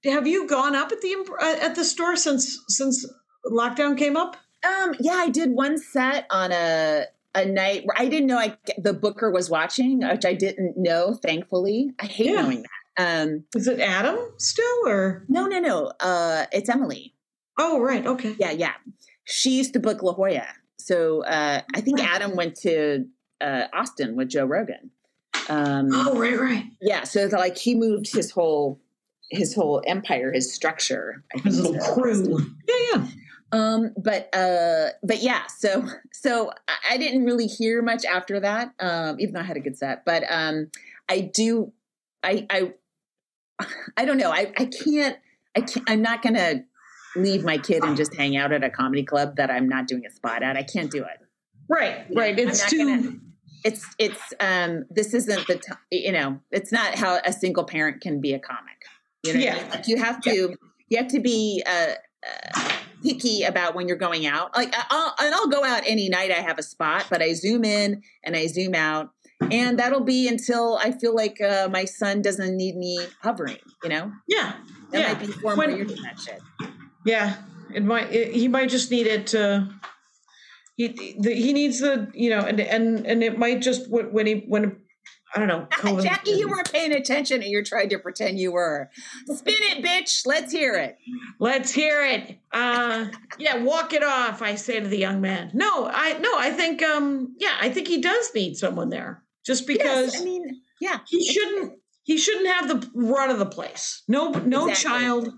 have 0.05 0.27
you 0.27 0.47
gone 0.47 0.75
up 0.75 0.91
at 0.91 1.01
the 1.01 1.35
uh, 1.41 1.55
at 1.61 1.75
the 1.75 1.83
store 1.85 2.15
since 2.15 2.59
since 2.67 3.05
lockdown 3.45 3.97
came 3.97 4.15
up? 4.17 4.37
Um, 4.65 4.95
yeah, 4.99 5.13
I 5.15 5.29
did 5.29 5.51
one 5.51 5.77
set 5.77 6.25
on 6.29 6.51
a 6.51 7.05
a 7.35 7.45
night 7.45 7.81
where 7.85 7.95
I 7.97 8.07
didn't 8.07 8.27
know 8.27 8.37
I 8.37 8.57
the 8.77 8.93
booker 8.93 9.31
was 9.31 9.49
watching, 9.49 10.07
which 10.07 10.25
I 10.25 10.33
didn't 10.33 10.75
know. 10.77 11.15
Thankfully, 11.15 11.91
I 11.99 12.05
hate 12.05 12.27
Yeah. 12.27 12.41
knowing 12.41 12.63
that. 12.63 12.69
Um, 12.95 13.43
Is 13.55 13.67
it 13.67 13.79
Adam 13.79 14.17
still 14.37 14.87
or? 14.87 15.25
no, 15.27 15.47
no, 15.47 15.59
no. 15.59 15.91
Uh, 15.99 16.45
it's 16.51 16.69
Emily. 16.69 17.15
Oh, 17.57 17.79
right. 17.81 18.05
Okay. 18.05 18.35
Yeah, 18.39 18.51
yeah. 18.51 18.73
She 19.23 19.57
used 19.57 19.73
to 19.73 19.79
book 19.79 20.03
La 20.03 20.13
Jolla. 20.13 20.45
So 20.77 21.23
uh, 21.23 21.61
I 21.73 21.81
think 21.81 21.99
Adam 22.03 22.35
went 22.35 22.55
to 22.57 23.05
uh, 23.41 23.63
Austin 23.73 24.15
with 24.15 24.29
Joe 24.29 24.45
Rogan. 24.45 24.91
Um, 25.49 25.89
Oh, 25.91 26.19
right, 26.19 26.39
right. 26.39 26.65
yeah, 26.81 27.03
so 27.03 27.25
like 27.31 27.57
he 27.57 27.73
moved 27.73 28.13
his 28.13 28.29
whole 28.31 28.79
his 29.33 29.53
whole 29.55 29.81
empire, 29.87 30.31
his 30.31 30.53
structure. 30.53 31.23
His 31.43 31.59
little 31.59 31.79
crew. 31.93 32.39
Yeah, 32.67 32.75
yeah. 32.95 33.07
Um, 33.51 33.93
but 33.97 34.33
uh, 34.35 34.89
but 35.03 35.21
yeah, 35.21 35.43
so 35.47 35.85
so 36.11 36.51
I- 36.89 36.97
didn't 36.97 37.25
really 37.25 37.45
hear 37.47 37.81
much 37.81 38.03
after 38.05 38.39
that, 38.39 38.73
um, 38.79 39.19
even 39.19 39.33
though 39.35 39.41
I 39.41 39.43
had 39.43 39.57
a 39.57 39.59
good 39.59 39.77
set. 39.77 40.05
But 40.05 40.23
um, 40.29 40.69
I 41.09 41.19
do, 41.21 41.71
I 42.23 42.47
I 42.49 42.73
I 43.97 44.05
don't 44.05 44.17
know. 44.17 44.31
I 44.31 44.51
I 44.57 44.65
can't. 44.65 45.17
I 45.55 45.61
can't. 45.61 45.87
I'm 45.89 46.01
not 46.01 46.21
gonna 46.23 46.63
leave 47.15 47.43
my 47.43 47.59
kid 47.59 47.83
and 47.83 47.95
just 47.95 48.15
hang 48.15 48.35
out 48.35 48.51
at 48.51 48.63
a 48.63 48.69
comedy 48.71 49.03
club 49.03 49.35
that 49.35 49.51
I'm 49.51 49.69
not 49.69 49.87
doing 49.87 50.03
a 50.05 50.09
spot 50.11 50.41
at. 50.41 50.57
I 50.57 50.63
can't 50.63 50.89
do 50.89 51.03
it. 51.03 51.19
Right, 51.69 52.05
right. 52.15 52.37
It's 52.37 52.65
too. 52.69 52.77
gonna- 52.79 53.17
It's 53.63 53.85
it's 53.99 54.33
um 54.39 54.85
this 54.89 55.13
isn't 55.13 55.45
the 55.47 55.55
t- 55.55 55.73
you 56.05 56.11
know 56.11 56.39
it's 56.51 56.71
not 56.71 56.95
how 56.95 57.19
a 57.23 57.31
single 57.31 57.63
parent 57.63 58.01
can 58.01 58.19
be 58.19 58.33
a 58.33 58.39
comic. 58.39 58.82
You 59.23 59.33
know, 59.33 59.39
what 59.39 59.47
I 59.49 59.51
Yeah. 59.55 59.61
mean? 59.61 59.69
like 59.71 59.87
you 59.87 59.97
have 59.97 60.21
to 60.21 60.55
you 60.89 60.97
have 60.97 61.07
to 61.07 61.19
be 61.19 61.63
uh, 61.65 61.93
uh, 62.27 62.69
picky 63.01 63.43
about 63.43 63.73
when 63.73 63.87
you're 63.87 63.97
going 63.97 64.25
out. 64.25 64.55
Like 64.55 64.73
I- 64.77 64.85
I'll 64.89 65.15
and 65.25 65.33
I'll 65.33 65.47
go 65.47 65.63
out 65.63 65.83
any 65.85 66.09
night 66.09 66.29
I 66.31 66.41
have 66.41 66.59
a 66.59 66.63
spot, 66.63 67.05
but 67.09 67.21
I 67.21 67.33
zoom 67.33 67.63
in 67.63 68.01
and 68.23 68.35
I 68.35 68.47
zoom 68.47 68.75
out, 68.75 69.09
and 69.49 69.79
that'll 69.79 70.03
be 70.03 70.27
until 70.27 70.77
I 70.77 70.91
feel 70.91 71.15
like 71.15 71.39
uh, 71.41 71.69
my 71.71 71.85
son 71.85 72.21
doesn't 72.21 72.55
need 72.57 72.75
me 72.75 72.99
hovering. 73.21 73.57
You 73.83 73.89
know, 73.89 74.11
Yeah, 74.27 74.53
that 74.91 74.99
yeah. 74.99 75.07
might 75.13 75.19
be 75.25 75.27
form 75.27 75.57
When- 75.57 75.75
you're 75.75 75.85
doing 75.85 76.03
that 76.03 76.19
shit. 76.19 76.41
Yeah, 77.05 77.37
it 77.73 77.83
might. 77.83 78.11
It, 78.13 78.33
he 78.33 78.47
might 78.49 78.69
just 78.69 78.91
need 78.91 79.07
it 79.07 79.27
to. 79.27 79.69
He 80.75 81.15
the, 81.19 81.33
he 81.33 81.53
needs 81.53 81.79
the 81.79 82.11
you 82.13 82.29
know 82.29 82.39
and 82.39 82.59
and 82.59 83.05
and 83.05 83.23
it 83.23 83.37
might 83.37 83.61
just 83.61 83.89
when 83.89 84.11
when 84.11 84.25
he 84.25 84.43
when 84.47 84.77
I 85.35 85.39
don't 85.39 85.47
know. 85.47 85.67
COVID- 85.71 86.03
Jackie, 86.03 86.31
you 86.31 86.47
weren't 86.47 86.71
paying 86.71 86.91
attention, 86.93 87.41
and 87.41 87.49
you're 87.51 87.63
trying 87.63 87.89
to 87.89 87.97
pretend 87.99 88.39
you 88.39 88.51
were. 88.51 88.89
Spin 89.25 89.55
it, 89.59 89.83
bitch. 89.83 90.21
Let's 90.27 90.51
hear 90.51 90.75
it. 90.75 90.97
Let's 91.39 91.71
hear 91.71 92.03
it. 92.05 92.37
Uh, 92.51 93.07
yeah, 93.39 93.57
walk 93.63 93.93
it 93.93 94.03
off. 94.03 94.41
I 94.41 94.55
say 94.55 94.79
to 94.79 94.87
the 94.87 94.97
young 94.97 95.21
man. 95.21 95.49
No, 95.53 95.87
I 95.91 96.17
no. 96.19 96.31
I 96.37 96.51
think 96.51 96.83
um 96.83 97.35
yeah. 97.39 97.55
I 97.59 97.69
think 97.69 97.87
he 97.87 97.99
does 98.01 98.29
need 98.35 98.57
someone 98.57 98.89
there 98.89 99.23
just 99.45 99.65
because 99.65 100.13
Yes, 100.13 100.21
I 100.21 100.23
mean, 100.23 100.61
yeah. 100.79 100.99
he 101.07 101.25
shouldn't 101.25 101.73
he 102.03 102.17
shouldn't 102.17 102.47
have 102.47 102.67
the 102.67 102.91
run 102.93 103.29
of 103.31 103.39
the 103.39 103.45
place. 103.47 104.03
No 104.07 104.29
no 104.31 104.67
Exactly. 104.69 104.99
child. 105.01 105.29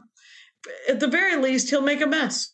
At 0.89 0.99
the 0.99 1.07
very 1.07 1.35
least, 1.41 1.69
he'll 1.69 1.81
make 1.81 2.01
a 2.01 2.07
mess. 2.07 2.51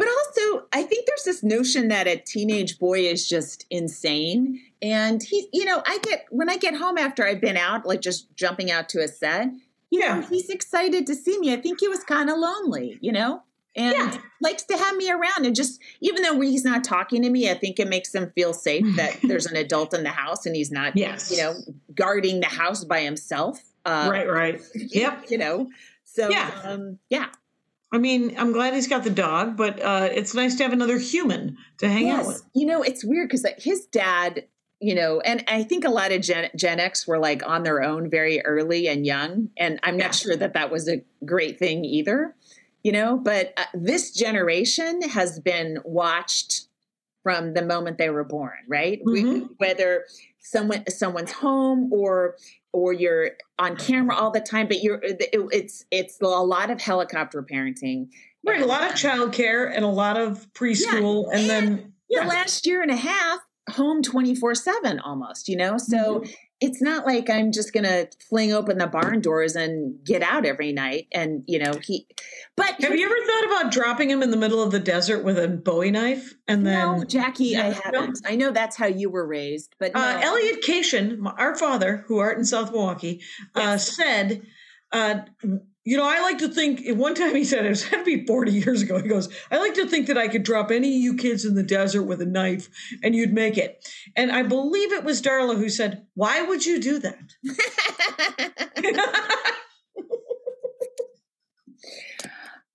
But 0.00 0.08
also, 0.08 0.66
I 0.72 0.82
think 0.82 1.06
there's 1.06 1.24
this 1.24 1.42
notion 1.42 1.88
that 1.88 2.06
a 2.08 2.16
teenage 2.16 2.78
boy 2.78 3.00
is 3.00 3.28
just 3.28 3.66
insane. 3.70 4.60
And 4.82 5.22
he, 5.22 5.46
you 5.52 5.64
know, 5.66 5.82
I 5.86 5.98
get, 6.02 6.24
when 6.30 6.48
I 6.48 6.56
get 6.56 6.74
home 6.74 6.96
after 6.98 7.24
I've 7.24 7.40
been 7.40 7.58
out, 7.58 7.84
like 7.86 8.00
just 8.00 8.34
jumping 8.34 8.70
out 8.70 8.88
to 8.90 9.00
a 9.02 9.08
set, 9.08 9.48
you 9.90 10.00
know, 10.00 10.22
he's 10.22 10.48
excited 10.48 11.06
to 11.06 11.14
see 11.14 11.38
me. 11.38 11.52
I 11.52 11.56
think 11.56 11.80
he 11.80 11.88
was 11.88 12.02
kind 12.02 12.30
of 12.30 12.38
lonely, 12.38 12.98
you 13.02 13.12
know? 13.12 13.42
and 13.76 13.94
Yeah. 13.94 14.18
likes 14.40 14.64
to 14.64 14.76
have 14.76 14.96
me 14.96 15.10
around. 15.12 15.46
And 15.46 15.54
just 15.54 15.80
even 16.00 16.22
though 16.22 16.40
he's 16.40 16.64
not 16.64 16.82
talking 16.82 17.22
to 17.22 17.30
me, 17.30 17.48
I 17.50 17.54
think 17.54 17.78
it 17.78 17.86
makes 17.88 18.12
him 18.12 18.32
feel 18.34 18.52
safe 18.52 18.84
that 18.96 19.18
there's 19.22 19.46
an 19.46 19.54
adult 19.56 19.94
in 19.94 20.02
the 20.02 20.10
house 20.10 20.44
and 20.46 20.56
he's 20.56 20.72
not, 20.72 20.96
Yes. 20.96 21.30
you 21.30 21.36
know, 21.36 21.54
guarding 21.94 22.40
the 22.40 22.46
house 22.46 22.82
by 22.84 23.02
himself. 23.02 23.62
Uh, 23.84 24.08
right, 24.10 24.28
right. 24.28 24.60
Yep. 24.74 25.26
You 25.30 25.38
know, 25.38 25.68
so 26.04 26.30
Yeah. 26.30 26.50
um, 26.64 26.98
yeah. 27.10 27.26
I 27.92 27.98
mean, 27.98 28.34
I'm 28.38 28.52
glad 28.52 28.74
he's 28.74 28.86
got 28.88 29.02
the 29.04 29.10
dog, 29.10 29.56
but 29.56 29.80
uh, 29.82 30.08
it's 30.12 30.34
nice 30.34 30.56
to 30.56 30.62
have 30.62 30.72
another 30.72 30.98
human 30.98 31.56
to 31.78 31.88
hang 31.88 32.10
out 32.10 32.26
with. 32.26 32.42
You 32.54 32.66
know, 32.66 32.82
it's 32.82 33.04
weird 33.04 33.28
because 33.28 33.44
his 33.58 33.86
dad, 33.86 34.46
you 34.80 34.94
know, 34.94 35.20
and 35.20 35.44
I 35.48 35.64
think 35.64 35.84
a 35.84 35.90
lot 35.90 36.12
of 36.12 36.22
Gen, 36.22 36.50
Gen 36.56 36.78
X 36.78 37.06
were 37.06 37.18
like 37.18 37.44
on 37.46 37.64
their 37.64 37.82
own 37.82 38.08
very 38.08 38.40
early 38.42 38.86
and 38.86 39.04
young. 39.04 39.50
And 39.56 39.80
I'm 39.82 39.98
Yeah. 39.98 40.06
not 40.06 40.14
sure 40.14 40.36
that 40.36 40.54
that 40.54 40.70
was 40.70 40.88
a 40.88 41.02
great 41.24 41.58
thing 41.58 41.84
either, 41.84 42.36
you 42.84 42.92
know, 42.92 43.16
but 43.16 43.52
uh, 43.56 43.64
this 43.74 44.12
generation 44.12 45.02
has 45.02 45.40
been 45.40 45.78
watched 45.84 46.68
from 47.24 47.54
the 47.54 47.62
moment 47.62 47.98
they 47.98 48.08
were 48.08 48.24
born, 48.24 48.56
right? 48.68 49.00
We, 49.04 49.24
Mhm. 49.24 49.48
whether 49.58 50.06
someone 50.38 50.84
someone's 50.88 51.32
home 51.32 51.92
or 51.92 52.36
or 52.72 52.92
you're 52.92 53.32
on 53.58 53.76
camera 53.76 54.14
all 54.14 54.30
the 54.30 54.40
time, 54.40 54.68
but 54.68 54.82
you're 54.82 55.00
it, 55.02 55.28
it's 55.32 55.84
it's 55.90 56.20
a 56.20 56.26
lot 56.26 56.70
of 56.70 56.80
helicopter 56.80 57.42
parenting. 57.42 58.08
Right, 58.46 58.62
a 58.62 58.66
lot 58.66 58.84
of 58.84 58.92
childcare 58.92 59.70
and 59.74 59.84
a 59.84 59.88
lot 59.88 60.16
of 60.16 60.46
preschool, 60.54 61.28
and 61.32 61.48
then 61.48 61.92
the 62.08 62.24
last 62.24 62.66
year 62.66 62.82
and 62.82 62.90
a 62.90 62.96
half 62.96 63.40
home 63.68 64.02
24 64.02 64.54
7 64.54 64.98
almost 65.00 65.46
you 65.46 65.56
know 65.56 65.76
so 65.78 66.20
Mm-hmm. 66.20 66.30
It's 66.60 66.82
not 66.82 67.06
like 67.06 67.30
i'm 67.30 67.52
just 67.52 67.72
gonna 67.72 68.06
fling 68.28 68.52
open 68.52 68.78
the 68.78 68.86
barn 68.86 69.20
doors 69.20 69.56
and 69.56 70.04
get 70.04 70.22
out 70.22 70.44
every 70.44 70.72
night 70.72 71.08
and 71.12 71.42
you 71.46 71.58
know 71.58 71.72
he 71.82 72.06
but 72.56 72.80
Have 72.82 72.94
you 72.94 73.06
ever 73.06 73.26
thought 73.26 73.44
about 73.62 73.72
dropping 73.72 74.10
him 74.10 74.22
in 74.22 74.30
the 74.30 74.36
middle 74.36 74.62
of 74.62 74.70
the 74.70 74.78
desert 74.78 75.24
with 75.24 75.38
a 75.38 75.48
Bowie 75.48 75.90
knife 75.90 76.34
and 76.46 76.66
then 76.66 76.98
no 76.98 77.04
jackie 77.04 77.56
i 77.56 77.62
No, 77.62 77.68
no. 77.68 77.80
haven't 78.00 78.18
i 78.26 78.36
know 78.36 78.50
that's 78.50 78.76
how 78.76 78.86
you 78.86 79.10
were 79.10 79.26
raised 79.26 79.74
but. 79.78 79.92
Uh, 79.94 80.20
Elliot 80.22 80.62
Kashian, 80.62 81.20
our 81.38 81.56
father, 81.56 82.04
who 82.06 82.18
art 82.18 82.36
in 82.38 82.44
South 82.44 82.70
Milwaukee, 82.72 83.22
uh, 83.54 83.78
said, 83.78 84.42
uh, 84.92 85.20
"You 85.84 85.96
know, 85.96 86.08
I 86.08 86.20
like 86.20 86.38
to 86.38 86.48
think." 86.48 86.82
One 86.88 87.14
time 87.14 87.34
he 87.34 87.44
said, 87.44 87.66
"It 87.66 87.70
was 87.70 87.84
had 87.84 87.98
to 87.98 88.04
be 88.04 88.26
forty 88.26 88.52
years 88.52 88.82
ago." 88.82 89.00
He 89.00 89.08
goes, 89.08 89.28
"I 89.50 89.58
like 89.58 89.74
to 89.74 89.86
think 89.86 90.06
that 90.06 90.18
I 90.18 90.28
could 90.28 90.42
drop 90.42 90.70
any 90.70 90.96
of 90.96 91.02
you 91.02 91.16
kids 91.16 91.44
in 91.44 91.54
the 91.54 91.62
desert 91.62 92.04
with 92.04 92.20
a 92.20 92.26
knife, 92.26 92.68
and 93.02 93.14
you'd 93.14 93.32
make 93.32 93.58
it." 93.58 93.88
And 94.16 94.32
I 94.32 94.42
believe 94.42 94.92
it 94.92 95.04
was 95.04 95.22
Darla 95.22 95.56
who 95.56 95.68
said, 95.68 96.06
"Why 96.14 96.42
would 96.42 96.66
you 96.66 96.80
do 96.80 96.98
that?" 96.98 97.34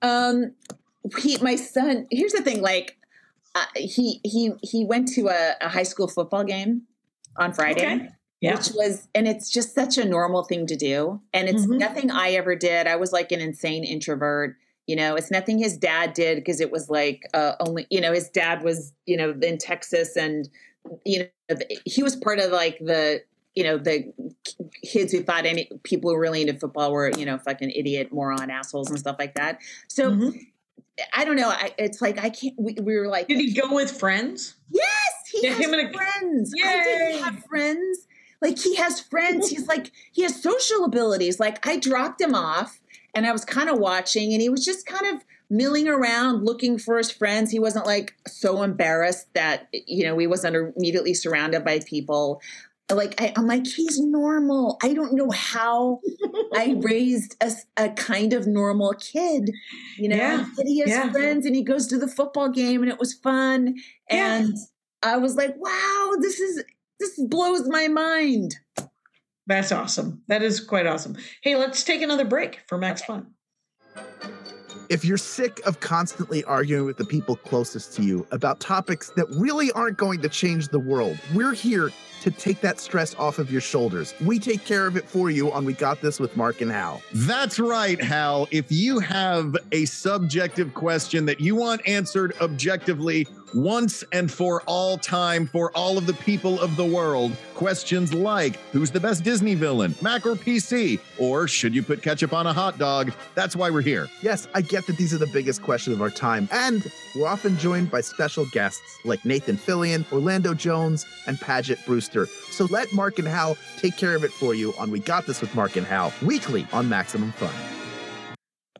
um 0.02 0.54
he 1.18 1.38
my 1.38 1.56
son 1.56 2.08
here's 2.12 2.32
the 2.32 2.42
thing 2.42 2.62
like 2.62 2.98
uh, 3.56 3.66
he 3.76 4.20
he 4.24 4.52
he 4.62 4.86
went 4.86 5.08
to 5.08 5.30
a, 5.30 5.56
a 5.62 5.70
high 5.70 5.84
school 5.84 6.08
football 6.08 6.44
game 6.44 6.84
on 7.38 7.54
friday 7.54 7.86
Okay. 7.86 8.10
Yeah. 8.46 8.56
which 8.58 8.70
was 8.76 9.08
and 9.16 9.28
it's 9.28 9.50
just 9.50 9.74
such 9.76 9.98
a 9.98 10.06
normal 10.06 10.44
thing 10.44 10.66
to 10.68 10.76
do 10.76 11.20
and 11.34 11.50
it's 11.50 11.66
Mhm. 11.66 11.80
nothing 11.80 12.12
i 12.12 12.32
ever 12.32 12.56
did 12.56 12.88
i 12.88 12.96
was 12.96 13.12
like 13.12 13.32
an 13.32 13.42
insane 13.42 13.84
introvert 13.84 14.56
you 14.88 14.96
know 14.96 15.16
it's 15.16 15.32
nothing 15.32 15.58
his 15.58 15.78
dad 15.78 16.14
did 16.14 16.36
because 16.36 16.62
it 16.62 16.72
was 16.72 16.90
like 16.90 17.24
uh, 17.34 17.54
only 17.60 17.88
you 17.90 18.00
know 18.02 18.14
his 18.14 18.30
dad 18.30 18.64
was 18.64 18.94
you 19.06 19.18
know 19.18 19.32
in 19.42 19.58
texas 19.58 20.16
and 20.16 20.48
you 21.06 21.28
know 21.50 21.56
he 21.86 22.04
was 22.04 22.16
part 22.16 22.40
of 22.40 22.52
like 22.52 22.78
the 22.80 23.22
you 23.56 23.64
know 23.64 23.78
the 23.78 24.14
kids 24.84 25.12
who 25.12 25.24
thought 25.24 25.46
any 25.46 25.70
people 25.84 26.10
who 26.10 26.16
were 26.16 26.22
really 26.22 26.42
into 26.42 26.54
football 26.54 26.92
were 26.92 27.12
you 27.18 27.26
know 27.26 27.38
fucking 27.40 27.72
idiot 27.72 28.12
moron 28.12 28.50
assholes 28.52 28.90
and 28.90 29.00
stuff 29.00 29.16
like 29.18 29.34
that 29.36 29.60
so 29.88 30.12
Mhm. 30.12 30.40
i 31.14 31.26
don't 31.26 31.36
know 31.38 31.50
I, 31.50 31.74
it's 31.78 32.02
like 32.02 32.20
i 32.24 32.30
can't 32.30 32.54
we, 32.58 32.74
we 32.74 32.96
were 32.98 33.08
like 33.08 33.28
Did 33.28 33.40
he 33.40 33.54
go 33.54 33.74
with 33.74 33.90
friends? 33.98 34.56
Yes, 34.72 34.86
he 35.32 35.40
Yeah, 35.48 35.54
has 35.54 35.66
him 35.66 35.74
and 35.74 35.94
friends. 35.96 36.52
I 36.64 36.84
didn't 36.84 37.24
have 37.24 37.44
friends. 37.46 38.08
Like 38.42 38.60
he 38.60 38.76
has 38.76 39.00
friends. 39.00 39.50
He's 39.50 39.68
like 39.68 39.92
he 40.12 40.24
has 40.24 40.42
social 40.42 40.86
abilities. 40.86 41.40
Like 41.40 41.66
I 41.68 41.78
dropped 41.78 42.22
him 42.22 42.36
off 42.36 42.80
and 43.14 43.26
I 43.26 43.32
was 43.32 43.46
kind 43.46 43.70
of 43.70 43.80
watching 43.80 44.34
and 44.34 44.42
he 44.42 44.50
was 44.50 44.64
just 44.66 44.86
kind 44.86 45.16
of 45.16 45.24
milling 45.50 45.88
around 45.88 46.44
looking 46.44 46.78
for 46.78 46.98
his 46.98 47.12
friends. 47.12 47.52
He 47.52 47.60
wasn't 47.60 47.86
like 47.86 48.14
so 48.28 48.64
embarrassed 48.64 49.34
that 49.34 49.68
you 49.72 50.04
know 50.06 50.18
he 50.18 50.28
wasn't 50.28 50.74
immediately 50.76 51.14
surrounded 51.14 51.64
by 51.64 51.80
people. 51.80 52.42
Like 52.92 53.20
I, 53.20 53.34
I'm 53.36 53.48
like 53.48 53.66
he's 53.66 54.00
normal. 54.00 54.78
I 54.84 54.94
don't 54.94 55.14
know 55.14 55.32
how 55.32 56.02
I 56.56 56.76
raised 56.82 57.36
a, 57.42 57.52
a, 57.78 57.90
kind 57.90 58.32
of 58.34 58.46
normal 58.46 58.94
kid. 58.94 59.50
You 59.98 60.10
know, 60.10 60.16
Yeah. 60.18 60.46
he 60.64 60.80
has 60.82 60.90
Yeah. 60.90 61.12
friends 61.12 61.48
and 61.48 61.56
he 61.56 61.64
goes 61.64 61.88
to 61.88 61.98
the 61.98 62.08
football 62.08 62.50
game 62.50 62.84
and 62.84 62.92
it 62.92 63.00
was 63.00 63.14
fun. 63.14 63.76
Yeah. 64.10 64.38
And 64.38 64.56
I 65.02 65.18
was 65.18 65.36
like, 65.36 65.56
wow, 65.58 66.12
this 66.22 66.40
is 66.40 66.64
this 67.00 67.20
blows 67.28 67.68
my 67.68 67.88
mind. 67.88 68.56
That's 69.48 69.72
awesome. 69.72 70.22
That 70.28 70.42
is 70.42 70.60
quite 70.60 70.88
awesome. 70.88 71.16
Hey, 71.42 71.56
let's 71.56 71.84
take 71.84 72.02
another 72.02 72.26
break 72.26 72.62
for 72.68 72.78
Max 72.78 73.04
Fun. 73.04 73.28
If 74.88 75.04
you're 75.04 75.18
sick 75.18 75.62
of 75.66 75.80
constantly 75.80 76.44
arguing 76.44 76.86
with 76.86 76.98
the 76.98 77.06
people 77.06 77.36
closest 77.36 77.96
to 77.96 78.04
you 78.04 78.28
about 78.32 78.60
topics 78.60 79.10
that 79.16 79.26
really 79.32 79.72
aren't 79.72 79.98
going 79.98 80.22
to 80.22 80.30
change 80.30 80.68
the 80.68 80.80
world, 80.80 81.18
we're 81.34 81.54
here 81.54 81.92
to 82.22 82.32
take 82.32 82.62
that 82.62 82.80
stress 82.80 83.16
off 83.16 83.40
of 83.40 83.52
your 83.52 83.62
shoulders. 83.62 84.14
We 84.22 84.40
take 84.40 84.64
care 84.66 84.88
of 84.88 84.96
it 84.96 85.08
for 85.08 85.30
you 85.30 85.52
on 85.52 85.66
We 85.66 85.74
Got 85.74 86.02
This 86.02 86.20
with 86.20 86.36
Mark 86.38 86.62
and 86.62 86.72
Hal. 86.72 87.02
That's 87.14 87.60
right, 87.60 88.02
Hal. 88.02 88.48
If 88.52 88.72
you 88.72 89.00
have 89.00 89.56
a 89.72 89.86
subjective 89.86 90.74
question 90.74 91.26
that 91.26 91.40
you 91.40 91.56
want 91.56 91.82
answered 91.88 92.34
objectively 92.42 93.28
once 93.54 94.04
and 94.12 94.32
for 94.32 94.62
all 94.64 94.98
time 94.98 95.48
for 95.48 95.72
all 95.72 95.98
of 95.98 96.06
the 96.06 96.14
people 96.14 96.60
of 96.60 96.76
the 96.76 96.86
world, 96.86 97.32
questions 97.54 98.14
like 98.14 98.58
who's 98.72 98.92
the 98.92 99.00
best 99.00 99.24
Disney 99.24 99.56
villain, 99.56 99.96
Mac 100.02 100.26
or 100.26 100.36
PC, 100.36 101.00
or 101.18 101.48
should 101.48 101.74
you 101.76 101.84
put 101.84 102.02
ketchup 102.02 102.34
on 102.34 102.48
a 102.48 102.54
hot 102.54 102.78
dog? 102.78 103.14
That's 103.34 103.56
why 103.56 103.70
we're 103.70 103.82
here. 103.82 104.08
Yes, 104.22 104.48
I 104.54 104.62
get 104.62 104.88
that 104.88 104.98
these 104.98 105.14
are 105.14 105.18
the 105.18 105.28
biggest 105.28 105.62
questions 105.62 105.96
of 105.96 106.02
our 106.02 106.10
time, 106.10 106.50
and 106.52 106.90
we're 107.16 107.28
often 107.28 107.58
joined 107.58 107.92
by 107.92 108.02
special 108.02 108.46
guests 108.48 108.82
like 109.06 109.24
Nathan 109.26 109.58
Fillion, 109.58 110.12
Orlando 110.12 110.54
Jones, 110.54 111.06
and 111.28 111.40
Paget 111.40 111.80
Brewster. 111.86 112.26
So 112.52 112.66
let 112.66 112.92
Mark 112.94 113.20
and 113.20 113.28
Hal 113.28 113.58
take 113.78 113.98
care 113.98 114.16
of 114.16 114.24
it 114.24 114.32
for 114.32 114.54
you 114.56 114.74
on 114.80 114.92
We 114.92 115.00
Got 115.00 115.26
This 115.26 115.42
with 115.42 115.54
Mark 115.56 115.76
and 115.76 115.86
Hal, 115.86 116.14
weekly 116.22 116.68
on 116.74 116.90
Maximum 116.90 117.32
Fun. 117.34 117.54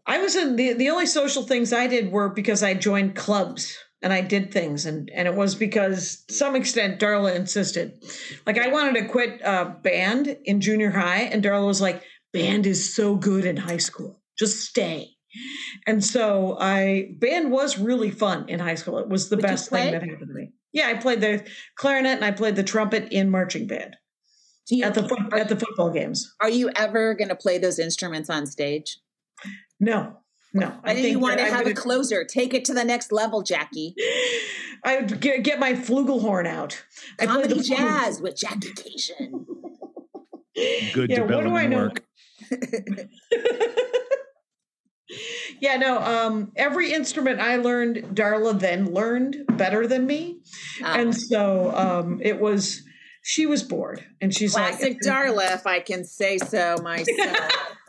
I 0.08 0.20
was 0.20 0.36
in 0.36 0.56
the 0.56 0.74
the 0.74 0.90
only 0.90 1.08
social 1.08 1.44
things 1.44 1.74
I 1.74 1.88
did 1.88 2.12
were 2.12 2.30
because 2.30 2.62
I 2.62 2.76
joined 2.76 3.16
clubs 3.16 3.76
and 4.06 4.14
I 4.14 4.22
did 4.22 4.54
things 4.54 4.86
and 4.86 5.10
and 5.16 5.28
it 5.28 5.34
was 5.34 5.56
because 5.56 6.24
to 6.28 6.34
some 6.34 6.56
extent 6.56 7.02
Darla 7.02 7.36
insisted. 7.36 8.04
Like 8.46 8.60
I 8.60 8.68
wanted 8.68 9.02
to 9.02 9.08
quit 9.08 9.44
uh, 9.44 9.74
band 9.82 10.38
in 10.46 10.62
junior 10.62 10.92
high 10.92 11.24
and 11.24 11.44
Darla 11.44 11.66
was 11.66 11.82
like, 11.82 12.04
"Band 12.32 12.68
is 12.68 12.94
so 12.94 13.16
good 13.16 13.46
in 13.46 13.58
high 13.58 13.78
school. 13.78 14.22
Just 14.38 14.62
stay." 14.62 15.10
And 15.88 16.06
so 16.06 16.56
I 16.62 17.16
band 17.20 17.52
was 17.52 17.80
really 17.80 18.12
fun 18.12 18.48
in 18.48 18.60
high 18.60 18.76
school. 18.76 19.00
It 19.00 19.10
was 19.10 19.30
the 19.30 19.38
you 19.38 19.42
best 19.42 19.72
thing 19.72 19.92
that 19.92 20.04
happened 20.04 20.28
to 20.28 20.34
me. 20.34 20.52
Yeah, 20.72 20.88
I 20.88 20.94
played 20.94 21.22
the 21.22 21.44
clarinet 21.76 22.18
and 22.18 22.24
I 22.24 22.30
played 22.30 22.56
the 22.56 22.64
trumpet 22.64 23.12
in 23.12 23.32
marching 23.32 23.66
band 23.66 23.96
you, 24.70 24.84
at 24.84 24.94
the 24.94 25.30
at 25.34 25.50
the 25.50 25.56
football 25.56 25.90
games. 25.90 26.32
are 26.40 26.50
you 26.50 26.70
ever 26.76 27.16
going 27.16 27.30
to 27.30 27.36
play 27.36 27.58
those 27.58 27.80
instruments 27.80 28.30
on 28.30 28.46
stage? 28.46 29.00
No. 29.80 30.20
No. 30.56 30.74
I 30.86 30.94
think 30.96 31.10
you 31.10 31.20
want 31.20 31.38
to 31.38 31.44
I'm 31.46 31.52
have 31.52 31.62
a 31.62 31.74
gonna- 31.74 31.76
closer. 31.76 32.24
Take 32.24 32.54
it 32.54 32.64
to 32.66 32.74
the 32.74 32.86
next 32.86 33.12
level, 33.12 33.44
Jackie. 33.44 33.94
I 34.86 34.98
would 35.02 35.20
get, 35.20 35.44
get 35.44 35.60
my 35.60 35.74
flugelhorn 35.74 36.48
out. 36.48 36.82
I 37.20 37.26
played 37.26 37.50
Comedy 37.50 37.54
the 37.56 37.60
flugel- 37.60 37.78
jazz 37.78 38.22
with 38.22 38.38
Jackie 38.38 38.70
Kashian. 38.70 39.46
Good 40.94 41.10
yeah, 41.10 41.22
what 41.24 41.44
do 41.44 41.54
I 41.54 41.68
development 41.68 41.70
know? 41.72 41.78
work. 41.78 42.04
yeah, 45.60 45.76
no. 45.76 46.00
Um, 46.00 46.52
every 46.56 46.94
instrument 46.94 47.42
I 47.42 47.58
learned, 47.58 48.16
Darla 48.16 48.58
then 48.58 48.94
learned 48.94 49.38
better 49.58 49.86
than 49.88 50.06
me, 50.06 50.40
Um, 50.84 51.00
and 51.00 51.16
so 51.16 51.72
um, 51.76 52.22
it 52.24 52.40
was. 52.40 52.82
She 53.28 53.48
was 53.48 53.64
bored, 53.64 54.06
and 54.22 54.32
she's 54.34 54.54
classic 54.54 55.00
like, 55.04 55.14
Darla, 55.26 55.56
if 55.56 55.66
I 55.66 55.80
can 55.80 56.04
say 56.06 56.38
so 56.38 56.76
myself. 56.84 57.52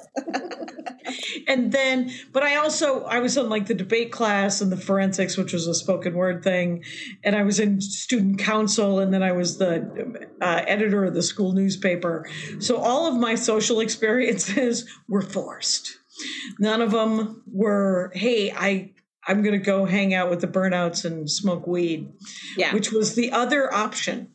and 1.47 1.73
then 1.73 2.11
but 2.33 2.43
i 2.43 2.57
also 2.57 3.05
i 3.05 3.19
was 3.19 3.37
in 3.37 3.49
like 3.49 3.67
the 3.67 3.75
debate 3.75 4.11
class 4.11 4.61
and 4.61 4.73
the 4.73 4.77
forensics 4.77 5.37
which 5.37 5.53
was 5.53 5.67
a 5.67 5.75
spoken 5.75 6.15
word 6.15 6.43
thing 6.43 6.83
and 7.23 7.37
i 7.37 7.43
was 7.43 7.61
in 7.61 7.81
student 7.81 8.39
council 8.39 8.99
and 8.99 9.13
then 9.13 9.23
i 9.23 9.33
was 9.33 9.59
the 9.59 10.27
uh, 10.41 10.63
editor 10.67 11.05
of 11.05 11.15
the 11.15 11.23
school 11.23 11.53
newspaper. 11.53 12.29
So 12.59 12.77
all 12.77 13.07
of 13.07 13.15
my 13.19 13.35
social 13.35 13.81
experiences 13.81 14.89
were 15.09 15.23
forced. 15.23 15.99
None 16.59 16.81
of 16.81 16.93
them 16.93 17.43
were 17.47 18.11
hey 18.15 18.51
i 18.51 18.91
i'm 19.29 19.43
going 19.43 19.53
to 19.53 19.65
go 19.65 19.85
hang 19.85 20.15
out 20.15 20.31
with 20.31 20.41
the 20.41 20.47
burnouts 20.47 21.05
and 21.05 21.31
smoke 21.31 21.67
weed 21.67 22.11
yeah. 22.57 22.73
which 22.73 22.91
was 22.91 23.15
the 23.15 23.33
other 23.33 23.73
option 23.73 24.31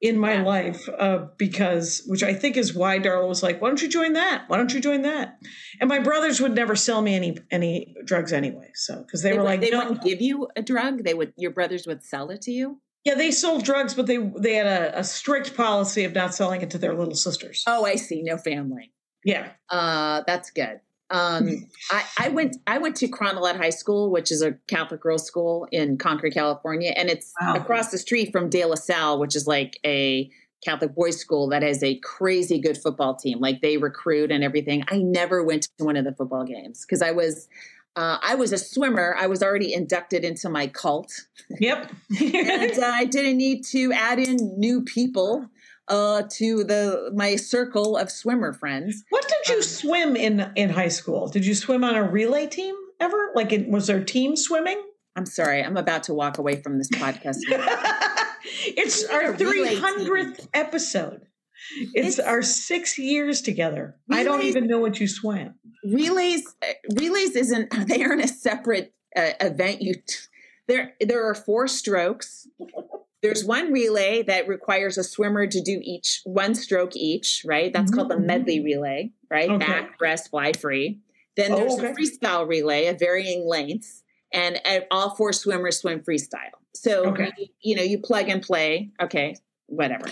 in 0.00 0.18
my 0.18 0.34
Yeah. 0.34 0.42
life 0.42 0.88
uh, 0.98 1.26
because, 1.38 2.02
which 2.06 2.22
I 2.22 2.34
think 2.34 2.56
is 2.56 2.74
why 2.74 2.98
Darla 2.98 3.26
was 3.28 3.42
like, 3.42 3.60
"Why 3.60 3.68
don't 3.68 3.82
you 3.82 3.88
join 3.88 4.12
that? 4.14 4.44
Why 4.48 4.56
don't 4.56 4.72
you 4.72 4.80
join 4.80 5.02
that?" 5.02 5.38
And 5.80 5.88
my 5.88 5.98
brothers 5.98 6.40
would 6.40 6.54
never 6.54 6.76
sell 6.76 7.02
me 7.02 7.14
any 7.14 7.38
any 7.50 7.94
drugs 8.04 8.32
anyway, 8.32 8.70
so 8.74 9.02
because 9.02 9.22
they, 9.22 9.30
They, 9.30 9.36
were 9.38 9.42
would- 9.44 9.48
like, 9.48 9.60
they 9.60 9.70
"No." 9.70 9.78
wouldn't 9.78 10.02
give 10.02 10.20
you 10.20 10.48
a 10.56 10.62
drug. 10.62 11.04
They 11.04 11.14
would. 11.14 11.32
Your 11.36 11.50
brothers 11.52 11.86
would 11.86 12.02
sell 12.04 12.30
it 12.30 12.42
to 12.42 12.50
you. 12.52 12.80
Yeah, 13.04 13.14
they 13.14 13.30
sold 13.32 13.64
drugs, 13.64 13.94
but 13.94 14.06
they 14.06 14.18
they 14.38 14.54
had 14.54 14.66
a, 14.66 14.98
a 15.00 15.04
strict 15.04 15.56
policy 15.56 16.04
of 16.04 16.14
not 16.14 16.34
selling 16.34 16.60
it 16.62 16.70
to 16.70 16.78
their 16.78 16.94
little 16.94 17.14
sisters. 17.16 17.64
Oh, 17.66 17.84
I 17.84 17.96
see. 17.96 18.22
No 18.22 18.36
family. 18.36 18.92
Yeah. 19.24 19.50
Uh, 19.68 20.22
that's 20.26 20.50
good. 20.50 20.80
Um, 21.12 21.66
I, 21.90 22.04
I 22.18 22.28
went 22.30 22.56
I 22.66 22.78
went 22.78 22.96
to 22.96 23.08
Carondelet 23.08 23.56
High 23.56 23.70
School, 23.70 24.10
which 24.10 24.32
is 24.32 24.42
a 24.42 24.52
Catholic 24.66 25.00
girls' 25.00 25.24
school 25.26 25.68
in 25.70 25.98
Concord, 25.98 26.32
California, 26.34 26.92
and 26.96 27.08
it's 27.10 27.32
Wow. 27.40 27.54
across 27.54 27.90
the 27.90 27.98
street 27.98 28.32
from 28.32 28.48
De 28.48 28.64
La 28.64 28.74
Salle, 28.74 29.18
which 29.18 29.36
is 29.36 29.46
like 29.46 29.78
a 29.84 30.30
Catholic 30.64 30.94
boys' 30.94 31.18
school 31.18 31.48
that 31.48 31.62
has 31.62 31.82
a 31.82 31.96
crazy 31.98 32.58
good 32.58 32.78
football 32.78 33.14
team. 33.14 33.40
Like 33.40 33.60
they 33.62 33.76
recruit 33.76 34.30
and 34.32 34.42
everything. 34.42 34.84
I 34.88 34.98
never 34.98 35.42
went 35.42 35.68
to 35.78 35.84
one 35.84 35.96
of 35.96 36.04
the 36.04 36.14
football 36.14 36.44
games 36.44 36.84
because 36.86 37.02
I 37.02 37.10
was 37.10 37.48
uh, 37.94 38.16
I 38.22 38.34
was 38.36 38.52
a 38.54 38.58
swimmer. 38.58 39.14
I 39.18 39.26
was 39.26 39.42
already 39.42 39.74
inducted 39.74 40.24
into 40.24 40.48
my 40.48 40.66
cult, 40.66 41.12
Yep. 41.60 41.92
and 42.20 42.78
uh, 42.78 42.86
I 42.86 43.04
didn't 43.04 43.36
need 43.36 43.64
to 43.66 43.92
add 43.92 44.18
in 44.18 44.36
new 44.58 44.80
people 44.82 45.46
uh, 45.92 46.22
to 46.38 46.64
the 46.64 47.10
my 47.14 47.36
circle 47.36 47.96
of 47.96 48.10
swimmer 48.10 48.52
friends. 48.52 49.04
what 49.10 49.28
did 49.28 49.54
you 49.54 49.62
swim 49.62 50.16
in 50.16 50.50
in 50.56 50.70
high 50.70 50.88
school? 50.88 51.28
Did 51.28 51.44
you 51.44 51.54
swim 51.54 51.84
on 51.84 51.94
a 51.94 52.02
relay 52.02 52.46
team 52.46 52.74
ever? 52.98 53.30
Like, 53.34 53.52
it, 53.52 53.68
was 53.68 53.86
there 53.86 54.02
team 54.02 54.34
swimming? 54.36 54.80
I'm 55.14 55.26
sorry, 55.26 55.62
I'm 55.62 55.76
about 55.76 56.04
to 56.04 56.14
walk 56.14 56.38
away 56.38 56.56
from 56.62 56.78
this 56.78 56.88
podcast. 56.88 57.36
it's 58.80 59.04
our 59.04 59.32
relay 59.32 59.36
three 59.36 59.76
hundredth 59.76 60.48
episode. 60.54 61.26
It's, 61.94 62.18
It's- 62.18 62.18
our 62.18 62.42
six 62.42 62.98
years 62.98 63.42
together. 63.42 63.96
I 64.10 64.24
don't 64.24 64.42
even 64.42 64.66
know 64.66 64.78
what 64.80 64.98
you 64.98 65.06
swam. 65.06 65.54
relays, 65.84 66.42
uh, 66.62 66.72
relays 66.94 67.36
isn't. 67.36 67.68
They 67.88 68.02
aren't 68.02 68.24
a 68.24 68.28
separate 68.28 68.94
uh, 69.14 69.32
event. 69.40 69.82
You 69.82 69.94
there. 70.68 70.94
There 71.00 71.28
are 71.28 71.34
four 71.34 71.68
strokes. 71.68 72.48
There's 73.22 73.44
one 73.44 73.72
relay 73.72 74.22
that 74.24 74.48
requires 74.48 74.98
a 74.98 75.04
swimmer 75.04 75.46
to 75.46 75.60
do 75.60 75.80
each 75.82 76.20
one 76.24 76.54
stroke 76.54 76.96
each. 76.96 77.42
Right. 77.46 77.72
That's 77.72 77.90
called 77.92 78.08
the 78.10 78.16
Mhm. 78.16 78.24
medley 78.24 78.60
relay. 78.60 79.12
Right. 79.30 79.48
Okay. 79.48 79.64
Back, 79.64 79.98
breast, 79.98 80.30
fly 80.30 80.52
free. 80.52 80.98
Then 81.36 81.52
Oh, 81.52 81.56
there's 81.56 81.74
okay. 81.74 81.86
a 81.90 81.94
freestyle 81.94 82.46
relay 82.46 82.86
of 82.86 82.98
varying 82.98 83.46
lengths, 83.46 84.02
and 84.32 84.60
all 84.90 85.14
four 85.14 85.32
swimmers 85.32 85.78
swim 85.78 86.00
freestyle. 86.00 86.50
So 86.74 87.06
Okay. 87.10 87.30
you, 87.38 87.46
you 87.60 87.76
know 87.76 87.82
you 87.82 87.98
plug 87.98 88.28
and 88.28 88.42
play. 88.42 88.90
Okay, 89.00 89.36
whatever. 89.66 90.06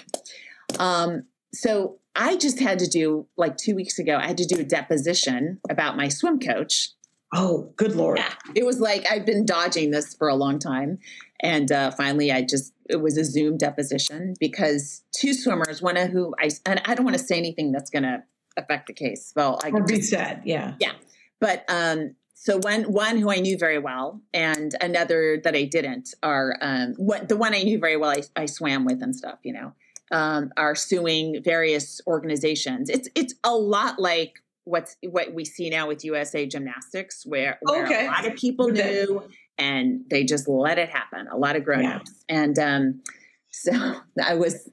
Um, 0.78 1.24
so 1.52 1.98
I 2.14 2.36
just 2.36 2.60
had 2.60 2.78
to 2.78 2.86
do 2.86 3.26
like 3.36 3.56
two 3.56 3.74
weeks 3.74 3.98
ago. 3.98 4.16
I 4.16 4.26
had 4.28 4.38
to 4.38 4.46
do 4.46 4.60
a 4.60 4.64
deposition 4.64 5.60
about 5.68 5.96
my 5.96 6.08
swim 6.08 6.38
coach. 6.38 6.90
Oh, 7.32 7.72
good 7.76 7.94
lord! 7.94 8.18
Yeah, 8.18 8.32
it 8.54 8.64
was 8.66 8.80
like 8.80 9.06
I've 9.10 9.24
been 9.24 9.46
dodging 9.46 9.90
this 9.92 10.14
for 10.14 10.28
a 10.28 10.34
long 10.34 10.58
time, 10.58 10.98
and 11.40 11.70
uh, 11.70 11.90
finally, 11.92 12.32
I 12.32 12.42
just 12.42 12.72
it 12.88 12.96
was 12.96 13.16
a 13.16 13.24
Zoom 13.24 13.56
deposition 13.56 14.34
because 14.40 15.04
two 15.16 15.32
swimmers, 15.32 15.80
one 15.80 15.96
of 15.96 16.10
who 16.10 16.34
I 16.40 16.50
and 16.66 16.80
I 16.84 16.94
don't 16.94 17.04
want 17.04 17.16
to 17.16 17.22
say 17.22 17.36
anything 17.38 17.70
that's 17.70 17.90
going 17.90 18.02
to 18.02 18.24
affect 18.56 18.88
the 18.88 18.92
case. 18.94 19.32
Well, 19.36 19.60
I 19.62 19.70
can 19.70 19.84
be 19.86 19.98
just 19.98 20.12
yeah, 20.44 20.74
Yeah. 20.80 20.92
but 21.40 21.64
um 21.68 22.16
so 22.34 22.58
one 22.58 22.84
one 22.92 23.16
who 23.18 23.30
I 23.30 23.36
knew 23.36 23.56
very 23.58 23.78
well 23.78 24.20
and 24.32 24.74
another 24.80 25.40
that 25.44 25.54
I 25.54 25.64
didn't 25.64 26.14
are 26.22 26.56
um 26.60 26.94
what 26.96 27.28
the 27.28 27.36
one 27.36 27.54
I 27.54 27.62
knew 27.62 27.78
very 27.78 27.96
well 27.96 28.10
I, 28.10 28.22
I 28.34 28.46
swam 28.46 28.84
with 28.84 29.02
and 29.02 29.14
stuff 29.14 29.38
you 29.44 29.52
know 29.52 29.72
um 30.10 30.50
are 30.56 30.74
suing 30.74 31.42
various 31.44 32.00
organizations 32.06 32.88
it's 32.88 33.08
it's 33.14 33.34
a 33.44 33.54
lot 33.54 33.98
like 33.98 34.42
what's 34.64 34.96
what 35.02 35.32
we 35.32 35.44
see 35.44 35.70
now 35.70 35.88
with 35.88 36.04
USA 36.04 36.46
Gymnastics 36.46 37.24
where, 37.26 37.58
where 37.62 37.84
Okay. 37.86 38.06
a 38.06 38.10
lot 38.10 38.26
of 38.26 38.34
people 38.36 38.68
knew 38.68 39.22
and 39.58 40.02
they 40.10 40.24
just 40.24 40.48
let 40.48 40.78
it 40.78 40.88
happen 40.90 41.26
a 41.28 41.36
lot 41.36 41.56
of 41.56 41.64
grown-ups. 41.64 42.24
And 42.28 42.58
um 42.58 43.02
so 43.50 43.72
I 44.24 44.34
was 44.34 44.68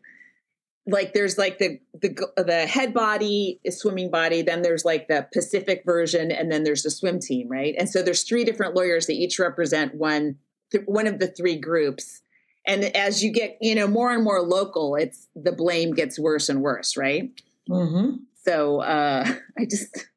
like 0.85 1.13
there's 1.13 1.37
like 1.37 1.57
the 1.57 1.79
the 2.01 2.15
the 2.37 2.65
head 2.65 2.93
body 2.93 3.59
is 3.63 3.77
swimming 3.79 4.09
body 4.09 4.41
then 4.41 4.61
there's 4.61 4.85
like 4.85 5.07
the 5.09 5.27
pacific 5.33 5.83
version 5.85 6.31
and 6.31 6.49
then 6.51 6.63
there's 6.63 6.83
the 6.83 6.91
swim 6.91 7.19
team 7.19 7.47
right? 7.49 7.75
And 7.77 7.89
so 7.89 8.01
there's 8.01 8.23
three 8.23 8.43
different 8.45 8.75
lawyers 8.75 9.07
that 9.07 9.13
each 9.13 9.39
represent 9.39 9.95
one 9.95 10.37
th- 10.71 10.85
one 10.85 11.07
of 11.07 11.19
the 11.19 11.27
three 11.27 11.57
groups. 11.57 12.21
And 12.65 12.83
as 12.95 13.23
you 13.23 13.31
get 13.31 13.57
you 13.61 13.73
know 13.75 13.87
more 13.87 14.11
and 14.13 14.23
more 14.23 14.41
local 14.41 14.95
it's 14.95 15.27
the 15.35 15.51
blame 15.51 15.93
gets 15.93 16.17
worse 16.19 16.49
and 16.49 16.61
worse 16.61 16.95
right? 16.95 17.31
Mm-hmm. 17.69 18.17
So 18.47 18.81
uh 18.81 19.25
i 19.57 19.65
just 19.65 20.07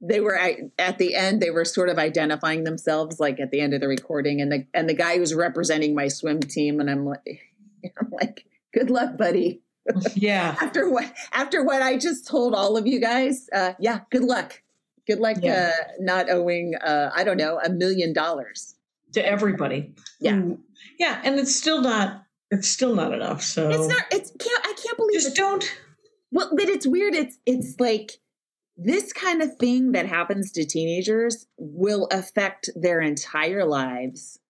they 0.00 0.20
were 0.20 0.38
at 0.78 0.98
the 0.98 1.14
end 1.14 1.40
they 1.40 1.50
were 1.50 1.64
sort 1.64 1.88
of 1.88 1.98
identifying 1.98 2.64
themselves 2.64 3.18
like 3.18 3.40
at 3.40 3.50
the 3.50 3.60
end 3.60 3.72
of 3.74 3.80
the 3.80 3.88
recording 3.88 4.40
and 4.40 4.52
the 4.52 4.66
and 4.74 4.88
the 4.88 4.94
guy 4.94 5.16
who's 5.16 5.34
representing 5.34 5.94
my 5.94 6.08
swim 6.08 6.40
team 6.40 6.80
and 6.80 6.90
i'm 6.90 7.04
like 7.06 7.40
i'm 8.00 8.10
like 8.10 8.44
good 8.72 8.90
luck 8.90 9.16
buddy 9.16 9.60
Yeah. 10.14 10.56
after 10.62 10.88
what 10.90 11.12
after 11.32 11.62
what 11.62 11.82
I 11.82 11.98
just 11.98 12.26
told 12.26 12.54
all 12.54 12.78
of 12.78 12.86
you 12.86 12.98
guys, 13.02 13.48
uh, 13.52 13.74
yeah, 13.78 14.00
good 14.10 14.24
luck. 14.24 14.62
Good 15.06 15.18
luck 15.20 15.36
Yeah. 15.42 15.72
uh, 15.78 15.82
not 16.00 16.30
owing 16.30 16.74
uh, 16.76 17.10
I 17.14 17.22
don't 17.22 17.36
know 17.36 17.60
a 17.62 17.68
million 17.68 18.14
dollars. 18.14 18.76
To 19.12 19.20
everybody. 19.24 19.92
Yeah. 20.20 20.32
Mm. 20.36 20.58
Yeah, 20.98 21.20
and 21.22 21.38
it's 21.38 21.54
still 21.54 21.82
not. 21.82 22.24
It's 22.50 22.66
still 22.66 22.94
not 22.94 23.12
enough. 23.12 23.42
So 23.42 23.68
It's 23.68 23.86
not. 23.86 24.04
It's 24.10 24.30
can't. 24.30 24.66
I 24.66 24.72
can't 24.82 24.96
believe 24.96 25.20
Just 25.20 25.36
it. 25.36 25.36
don't. 25.36 25.64
Well, 26.34 26.50
but 26.54 26.68
it's 26.68 26.86
weird. 26.86 27.14
It's 27.14 27.38
it's 27.46 27.80
like 27.80 28.18
this 28.76 29.12
kind 29.12 29.40
of 29.40 29.56
thing 29.56 29.92
that 29.92 30.06
happens 30.06 30.50
to 30.52 30.64
teenagers 30.66 31.46
will 31.56 32.08
affect 32.10 32.68
their 32.74 33.00
entire 33.00 33.64
lives. 33.64 34.40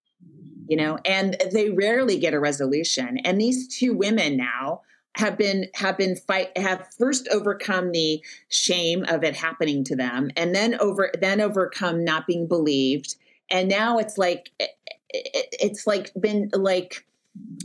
You 0.67 0.79
know, 0.79 0.99
and 1.05 1.37
they 1.53 1.69
rarely 1.71 2.19
get 2.19 2.33
a 2.33 2.41
resolution. 2.41 3.19
And 3.19 3.39
these 3.39 3.69
two 3.69 3.95
women 3.95 4.39
now 4.39 4.81
have 5.19 5.37
been 5.37 5.67
have 5.75 5.99
been 5.99 6.17
fight 6.17 6.57
have 6.57 6.89
first 6.99 7.29
overcome 7.29 7.93
the 7.93 8.25
shame 8.49 9.05
of 9.07 9.23
it 9.23 9.37
happening 9.37 9.85
to 9.85 9.95
them 9.95 10.31
and 10.37 10.55
then 10.55 10.75
over 10.81 11.13
then 11.21 11.41
overcome 11.41 12.03
not 12.05 12.27
being 12.27 12.49
believed 12.49 13.15
and 13.49 13.69
now 13.69 13.99
it's 13.99 14.19
like 14.19 14.51
it, 14.59 14.71
it- 15.11 15.55
it's 15.61 15.87
like 15.87 16.11
been 16.21 16.51
like 16.53 17.07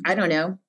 i 0.06 0.14
don't 0.14 0.30
know 0.30 0.60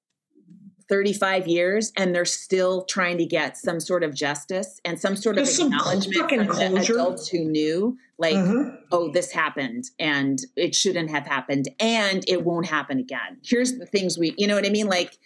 35 0.90 1.46
years 1.46 1.92
and 1.96 2.14
they're 2.14 2.24
still 2.26 2.84
trying 2.84 3.16
to 3.16 3.24
get 3.24 3.56
some 3.56 3.78
sort 3.80 4.02
of 4.02 4.12
justice 4.14 4.80
and 4.84 5.00
some 5.00 5.14
sort 5.16 5.38
of 5.38 5.48
acknowledgement 5.48 6.28
from 6.28 6.74
the 6.74 6.80
adults 6.82 7.28
who 7.28 7.44
knew 7.44 7.96
like 8.18 8.34
Uh-huh. 8.36 8.70
oh 8.92 9.10
this 9.12 9.30
happened 9.32 9.84
and 10.00 10.40
it 10.56 10.74
shouldn't 10.74 11.08
have 11.10 11.24
happened 11.26 11.68
and 11.80 12.24
it 12.28 12.44
won't 12.44 12.66
happen 12.66 12.98
again. 12.98 13.38
Here's 13.44 13.78
the 13.78 13.86
things 13.86 14.18
we 14.18 14.34
you 14.36 14.46
know 14.48 14.56
what 14.56 14.66
i 14.66 14.70
mean? 14.70 14.88
Like 14.88 15.16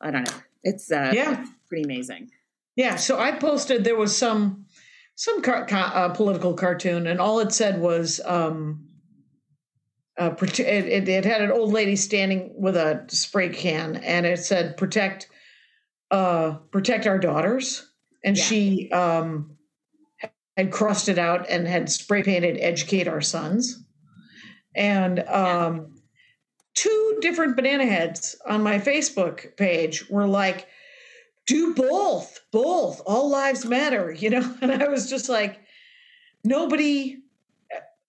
i 0.00 0.10
don't 0.10 0.28
know. 0.28 0.36
It's 0.64 0.90
uh 0.90 1.12
Yeah. 1.14 1.44
pretty 1.68 1.84
amazing. 1.84 2.30
Yeah, 2.76 2.96
so 2.96 3.18
I 3.20 3.30
posted 3.38 3.84
there 3.84 3.96
was 3.96 4.14
some 4.16 4.66
some 5.14 5.42
car, 5.42 5.64
ca- 5.64 5.92
uh, 5.94 6.08
political 6.08 6.54
cartoon, 6.54 7.06
and 7.06 7.20
all 7.20 7.38
it 7.38 7.52
said 7.52 7.80
was 7.80 8.20
um, 8.24 8.88
uh, 10.18 10.34
it, 10.40 10.60
it, 10.60 11.08
it 11.08 11.24
had 11.24 11.42
an 11.42 11.50
old 11.50 11.72
lady 11.72 11.96
standing 11.96 12.52
with 12.56 12.76
a 12.76 13.04
spray 13.08 13.48
can, 13.48 13.96
and 13.96 14.26
it 14.26 14.38
said 14.38 14.76
"protect, 14.76 15.28
uh, 16.10 16.52
protect 16.70 17.06
our 17.06 17.18
daughters," 17.18 17.90
and 18.22 18.36
Yeah. 18.36 18.44
she 18.44 18.90
um, 18.92 19.56
had 20.56 20.70
crossed 20.70 21.08
it 21.08 21.18
out 21.18 21.48
and 21.48 21.66
had 21.66 21.90
spray 21.90 22.22
painted 22.22 22.58
"educate 22.60 23.08
our 23.08 23.20
sons," 23.20 23.84
and 24.74 25.20
um, 25.28 25.94
two 26.74 27.18
different 27.20 27.56
banana 27.56 27.86
heads 27.86 28.36
on 28.46 28.62
my 28.62 28.78
Facebook 28.78 29.56
page 29.56 30.08
were 30.10 30.26
like 30.26 30.68
do 31.46 31.74
both 31.74 32.40
both. 32.52 33.00
All 33.06 33.28
lives 33.28 33.64
matter 33.64 34.12
you 34.18 34.30
know? 34.30 34.56
And 34.60 34.72
i 34.72 34.88
was 34.88 35.08
just 35.08 35.28
like 35.28 35.60
nobody 36.44 37.18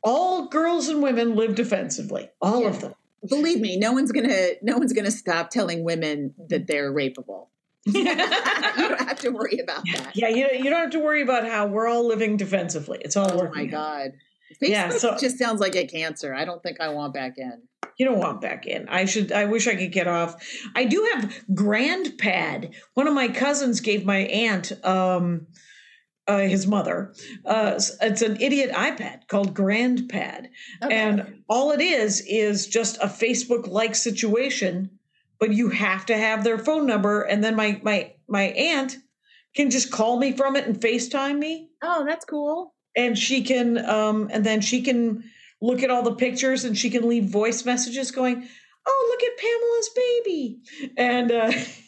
all 0.06 0.48
girls 0.48 0.88
and 0.88 1.04
women 1.04 1.36
live 1.36 1.56
defensively 1.56 2.30
all 2.42 2.66
of 2.66 2.80
them. 2.80 2.94
Believe 3.28 3.60
me 3.60 3.76
no 3.78 3.92
one's 3.92 4.12
gonna 4.12 4.52
no 4.62 4.78
one's 4.78 4.94
gonna 4.94 5.12
stop 5.12 5.50
telling 5.50 5.84
women 5.84 6.34
that 6.50 6.68
they're 6.68 6.94
rapeable 6.94 7.48
you 7.88 8.04
don't 8.06 9.02
have 9.02 9.20
to 9.20 9.30
worry 9.30 9.60
about 9.60 9.84
that. 9.94 10.16
Yeah 10.16 10.30
you, 10.30 10.48
you 10.54 10.70
don't 10.70 10.80
have 10.80 10.92
to 10.92 11.00
worry 11.00 11.22
about 11.22 11.46
how 11.48 11.68
we're 11.68 11.88
all 11.88 12.08
living 12.08 12.38
defensively. 12.38 13.00
It's 13.02 13.18
all 13.18 13.32
oh 13.32 13.38
working 13.38 13.64
my 13.64 13.66
god. 13.66 14.12
Facebook 14.62 14.70
Yeah, 14.70 14.90
so- 14.90 15.18
just 15.18 15.38
sounds 15.40 15.60
like 15.60 15.76
a 15.76 15.86
cancer. 15.88 16.34
I 16.34 16.46
don't 16.46 16.62
think 16.64 16.80
I 16.80 16.90
want 16.90 17.14
back 17.14 17.34
in. 17.38 17.64
you 17.98 18.06
don't 18.06 18.20
want 18.20 18.42
back 18.42 18.66
in. 18.68 18.88
I 18.90 19.06
should 19.06 19.32
i 19.32 19.46
wish 19.46 19.68
i 19.68 19.76
could 19.76 19.92
get 19.92 20.08
off. 20.08 20.36
I 20.76 20.86
do 20.86 21.08
have 21.14 21.34
grandpad 21.52 22.74
one 22.94 23.08
of 23.08 23.14
my 23.14 23.28
cousins 23.28 23.82
gave 23.82 24.06
my 24.06 24.20
aunt 24.20 24.72
um 24.86 25.48
uh, 26.28 26.40
his 26.40 26.66
mother 26.68 27.14
uh, 27.46 27.74
it's 28.02 28.22
an 28.22 28.38
idiot 28.42 28.72
ipad 28.72 29.28
called 29.28 29.54
grandpad 29.54 30.48
Okay. 30.84 30.96
And 30.96 31.44
all 31.48 31.72
it 31.72 31.82
is 31.82 32.22
is 32.28 32.68
just 32.68 32.98
a 32.98 33.08
Facebook 33.08 33.68
like 33.68 33.96
situation 33.96 34.90
but 35.40 35.54
you 35.54 35.70
have 35.70 36.06
to 36.06 36.16
have 36.18 36.44
their 36.46 36.58
phone 36.58 36.86
number, 36.86 37.22
and 37.22 37.44
then 37.44 37.56
my 37.56 37.80
my 37.84 38.14
my 38.28 38.44
aunt 38.44 38.98
can 39.56 39.70
just 39.70 39.92
call 39.92 40.18
me 40.18 40.32
from 40.32 40.56
it 40.56 40.66
and 40.66 40.80
FaceTime 40.80 41.38
me, 41.38 41.70
Oh, 41.82 42.06
that's 42.06 42.24
cool. 42.26 42.74
and 42.96 43.18
she 43.18 43.44
can 43.44 43.78
um 43.86 44.30
and 44.32 44.46
then 44.46 44.62
she 44.62 44.82
can 44.82 45.24
look 45.62 45.84
at 45.84 45.90
all 45.90 46.04
the 46.04 46.16
pictures 46.16 46.64
and 46.64 46.78
she 46.78 46.90
can 46.90 47.08
leave 47.10 47.26
voice 47.26 47.66
messages 47.66 48.12
going, 48.12 48.48
"Oh, 48.88 49.08
look 49.10 49.24
at 49.30 49.38
Pamela's 49.38 49.90
baby," 50.04 50.60
and 50.98 51.32
uh, 51.32 51.52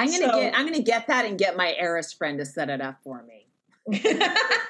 I'm 0.00 0.10
gonna 0.10 0.32
So- 0.32 0.40
get 0.40 0.54
I'm 0.58 0.64
gonna 0.66 0.82
get 0.82 1.06
that 1.08 1.24
and 1.24 1.38
get 1.38 1.56
my 1.56 1.74
heiress 1.76 2.12
friend 2.12 2.38
to 2.38 2.44
set 2.46 2.70
it 2.70 2.80
up 2.80 2.96
for 3.04 3.22
me. 3.22 3.46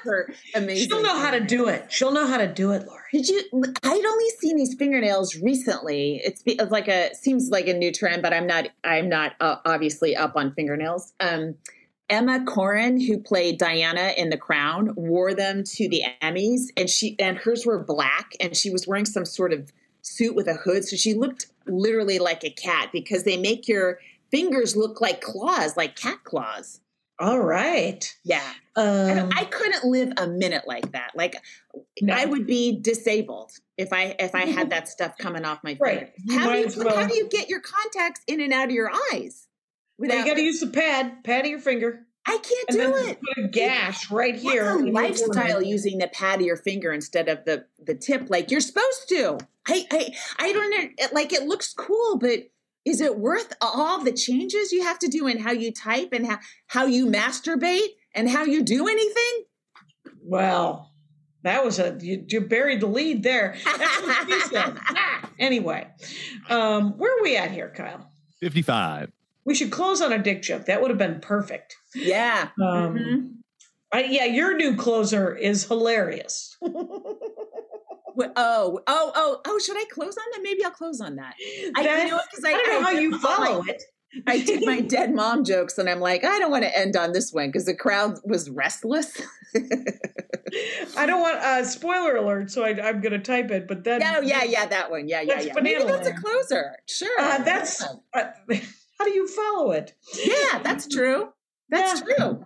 Her 0.03 0.33
amazing. 0.55 0.89
she'll 0.89 1.03
know 1.03 1.17
how 1.19 1.31
to 1.31 1.41
do 1.41 1.67
it. 1.67 1.91
She'll 1.91 2.11
know 2.11 2.25
how 2.25 2.37
to 2.37 2.47
do 2.47 2.71
it, 2.71 2.87
Lori. 2.87 3.01
Did 3.11 3.27
you? 3.27 3.41
I'd 3.83 4.05
only 4.05 4.29
seen 4.39 4.55
these 4.55 4.73
fingernails 4.73 5.35
recently. 5.35 6.21
It's, 6.23 6.41
be- 6.41 6.53
it's 6.53 6.71
like 6.71 6.87
a 6.87 7.13
seems 7.13 7.49
like 7.49 7.67
a 7.67 7.73
new 7.73 7.91
trend, 7.91 8.21
but 8.21 8.33
I'm 8.33 8.47
not. 8.47 8.69
I'm 8.83 9.09
not 9.09 9.33
uh, 9.39 9.57
obviously 9.65 10.15
up 10.15 10.35
on 10.35 10.53
fingernails. 10.53 11.13
Um, 11.19 11.55
Emma 12.09 12.39
Corrin, 12.45 13.05
who 13.05 13.19
played 13.19 13.57
Diana 13.59 14.13
in 14.17 14.29
The 14.29 14.37
Crown, 14.37 14.93
wore 14.95 15.33
them 15.33 15.63
to 15.65 15.87
the 15.89 16.03
Emmys, 16.21 16.67
and 16.75 16.89
she 16.89 17.15
and 17.19 17.37
hers 17.37 17.65
were 17.65 17.83
black, 17.83 18.31
and 18.39 18.55
she 18.55 18.69
was 18.69 18.87
wearing 18.87 19.05
some 19.05 19.25
sort 19.25 19.53
of 19.53 19.71
suit 20.01 20.35
with 20.35 20.47
a 20.47 20.55
hood, 20.55 20.83
so 20.83 20.95
she 20.95 21.13
looked 21.13 21.45
literally 21.67 22.17
like 22.17 22.43
a 22.43 22.49
cat 22.49 22.89
because 22.91 23.23
they 23.23 23.37
make 23.37 23.67
your 23.67 23.99
fingers 24.31 24.75
look 24.75 25.01
like 25.01 25.21
claws, 25.21 25.77
like 25.77 25.95
cat 25.95 26.19
claws. 26.23 26.79
All 27.19 27.39
right. 27.39 28.11
Yeah, 28.23 28.41
I, 28.75 29.11
Um, 29.19 29.29
I 29.35 29.45
couldn't 29.45 29.83
live 29.85 30.11
a 30.17 30.27
minute 30.27 30.63
like 30.65 30.91
that. 30.93 31.11
Like 31.13 31.35
no. 32.01 32.13
I 32.15 32.25
would 32.25 32.47
be 32.47 32.79
disabled 32.79 33.51
if 33.77 33.93
I 33.93 34.15
if 34.17 34.33
I 34.33 34.45
had 34.45 34.71
that 34.71 34.87
stuff 34.87 35.17
coming 35.19 35.45
off 35.45 35.59
my 35.63 35.77
Right. 35.79 36.11
finger. 36.27 36.39
How 36.39 36.51
do 36.53 36.59
you 36.59 36.71
well- 36.83 36.95
how 36.95 37.07
do 37.07 37.15
you 37.15 37.27
get 37.29 37.47
your 37.49 37.59
contacts 37.61 38.21
in 38.27 38.41
and 38.41 38.51
out 38.51 38.65
of 38.69 38.71
your 38.71 38.91
eyes? 39.13 39.47
Well, 39.99 40.09
you 40.17 40.25
got 40.25 40.33
to 40.37 40.41
use 40.41 40.59
the 40.61 40.67
pad, 40.67 41.23
pad 41.23 41.45
of 41.45 41.51
your 41.51 41.59
finger, 41.59 42.07
I 42.25 42.37
can't 42.39 42.69
do 42.69 42.95
it. 43.07 43.19
put 43.35 43.45
a 43.45 43.47
gash 43.49 44.09
right 44.09 44.35
here. 44.35 44.69
A 44.79 44.89
lifestyle 44.91 45.61
using 45.61 45.99
the 45.99 46.07
pad 46.07 46.39
of 46.39 46.45
your 46.45 46.57
finger 46.57 46.91
instead 46.91 47.29
of 47.29 47.45
the 47.45 47.65
the 47.77 47.93
tip 47.93 48.29
like 48.31 48.49
you're 48.49 48.61
supposed 48.61 49.09
to? 49.09 49.37
I 49.67 49.85
I 49.91 50.15
I 50.39 50.53
don't 50.53 50.69
know. 50.71 51.05
Like 51.11 51.33
it 51.33 51.43
looks 51.43 51.71
cool, 51.73 52.17
but 52.17 52.49
is 52.85 53.01
it 53.01 53.17
worth 53.17 53.53
all 53.61 54.03
the 54.03 54.11
changes 54.11 54.71
you 54.71 54.83
have 54.83 54.99
to 54.99 55.07
do 55.07 55.27
in 55.27 55.39
how 55.39 55.51
you 55.51 55.71
type 55.71 56.09
and 56.13 56.25
how 56.27 56.39
how 56.67 56.85
you 56.85 57.05
masturbate 57.07 57.87
and 58.15 58.29
how 58.29 58.43
you 58.43 58.63
do 58.63 58.87
anything? 58.87 59.45
Well, 60.23 60.91
that 61.43 61.63
was 61.65 61.79
a 61.79 61.97
you, 62.01 62.23
you 62.27 62.41
buried 62.41 62.81
the 62.81 62.87
lead 62.87 63.23
there. 63.23 63.55
That's 63.65 64.01
what 64.01 64.49
said. 64.51 64.77
anyway, 65.39 65.87
um, 66.49 66.97
where 66.97 67.17
are 67.17 67.23
we 67.23 67.37
at 67.37 67.51
here, 67.51 67.71
Kyle? 67.75 68.07
55. 68.39 69.11
We 69.45 69.55
should 69.55 69.71
close 69.71 70.01
on 70.01 70.13
a 70.13 70.19
dick 70.19 70.41
joke. 70.43 70.65
That 70.65 70.81
would 70.81 70.89
have 70.91 70.97
been 70.99 71.19
perfect. 71.19 71.75
Yeah. 71.95 72.49
Um, 72.61 72.95
Mhm. 72.95 73.27
I, 73.93 74.03
yeah, 74.05 74.23
your 74.25 74.55
new 74.55 74.77
closer 74.77 75.35
is 75.35 75.65
hilarious. 75.65 76.55
Oh, 78.35 78.79
oh, 78.87 79.11
oh, 79.15 79.41
oh! 79.45 79.59
Should 79.59 79.77
I 79.77 79.85
close 79.91 80.15
on 80.17 80.23
that? 80.33 80.39
Maybe 80.41 80.63
I'll 80.63 80.71
close 80.71 81.01
on 81.01 81.15
that. 81.17 81.35
I, 81.75 81.81
you 82.03 82.09
know, 82.11 82.19
because 82.29 82.45
I, 82.45 82.49
I 82.49 82.53
don't 82.53 82.67
know 82.69 82.79
I 82.87 82.93
how 82.93 82.99
you 82.99 83.13
all 83.13 83.19
my- 83.19 83.35
follow 83.47 83.63
it. 83.67 83.81
I 84.27 84.41
did 84.43 84.65
my 84.65 84.81
dead 84.81 85.13
mom 85.15 85.45
jokes, 85.45 85.77
and 85.77 85.89
I'm 85.89 86.01
like, 86.01 86.25
I 86.25 86.37
don't 86.39 86.51
want 86.51 86.63
to 86.65 86.77
end 86.77 86.97
on 86.97 87.13
this 87.13 87.31
one 87.31 87.47
because 87.47 87.65
the 87.65 87.73
crowd 87.75 88.17
was 88.25 88.49
restless. 88.49 89.21
I 90.97 91.05
don't 91.05 91.21
want 91.21 91.37
uh, 91.37 91.63
spoiler 91.63 92.17
alert, 92.17 92.51
so 92.51 92.63
I, 92.65 92.69
I'm 92.89 92.99
going 93.01 93.13
to 93.13 93.19
type 93.19 93.51
it. 93.51 93.67
But 93.67 93.83
then, 93.85 94.01
yeah, 94.01 94.19
yeah, 94.21 94.43
yeah, 94.43 94.65
that 94.65 94.91
one. 94.91 95.07
Yeah, 95.07 95.21
yeah, 95.21 95.39
yeah. 95.41 95.53
Maybe 95.61 95.83
that's 95.85 96.07
a 96.07 96.13
closer. 96.13 96.75
Sure. 96.87 97.19
uh, 97.19 97.37
that's 97.43 97.81
uh, 97.81 97.93
how 98.99 99.05
do 99.05 99.11
you 99.11 99.27
follow 99.27 99.71
it? 99.71 99.93
yeah, 100.25 100.59
that's 100.61 100.87
true. 100.87 101.29
That's 101.69 102.01
Yeah. 102.01 102.15
true. 102.17 102.43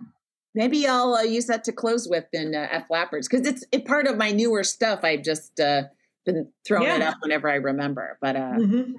Maybe 0.56 0.86
I'll 0.86 1.14
uh, 1.14 1.22
use 1.22 1.46
that 1.46 1.64
to 1.64 1.72
close 1.72 2.08
with 2.08 2.24
in 2.32 2.54
uh, 2.54 2.66
F 2.70 2.88
Flappers 2.88 3.28
because 3.28 3.46
it's 3.46 3.64
it, 3.70 3.84
part 3.84 4.06
of 4.06 4.16
my 4.16 4.32
newer 4.32 4.64
stuff. 4.64 5.00
I've 5.04 5.22
just 5.22 5.60
uh, 5.60 5.82
been 6.24 6.48
throwing 6.66 6.88
it 6.88 7.02
up 7.02 7.18
whenever 7.20 7.48
I 7.48 7.56
remember. 7.56 8.18
But 8.20 8.36
uh, 8.36 8.54
Mhm. 8.56 8.94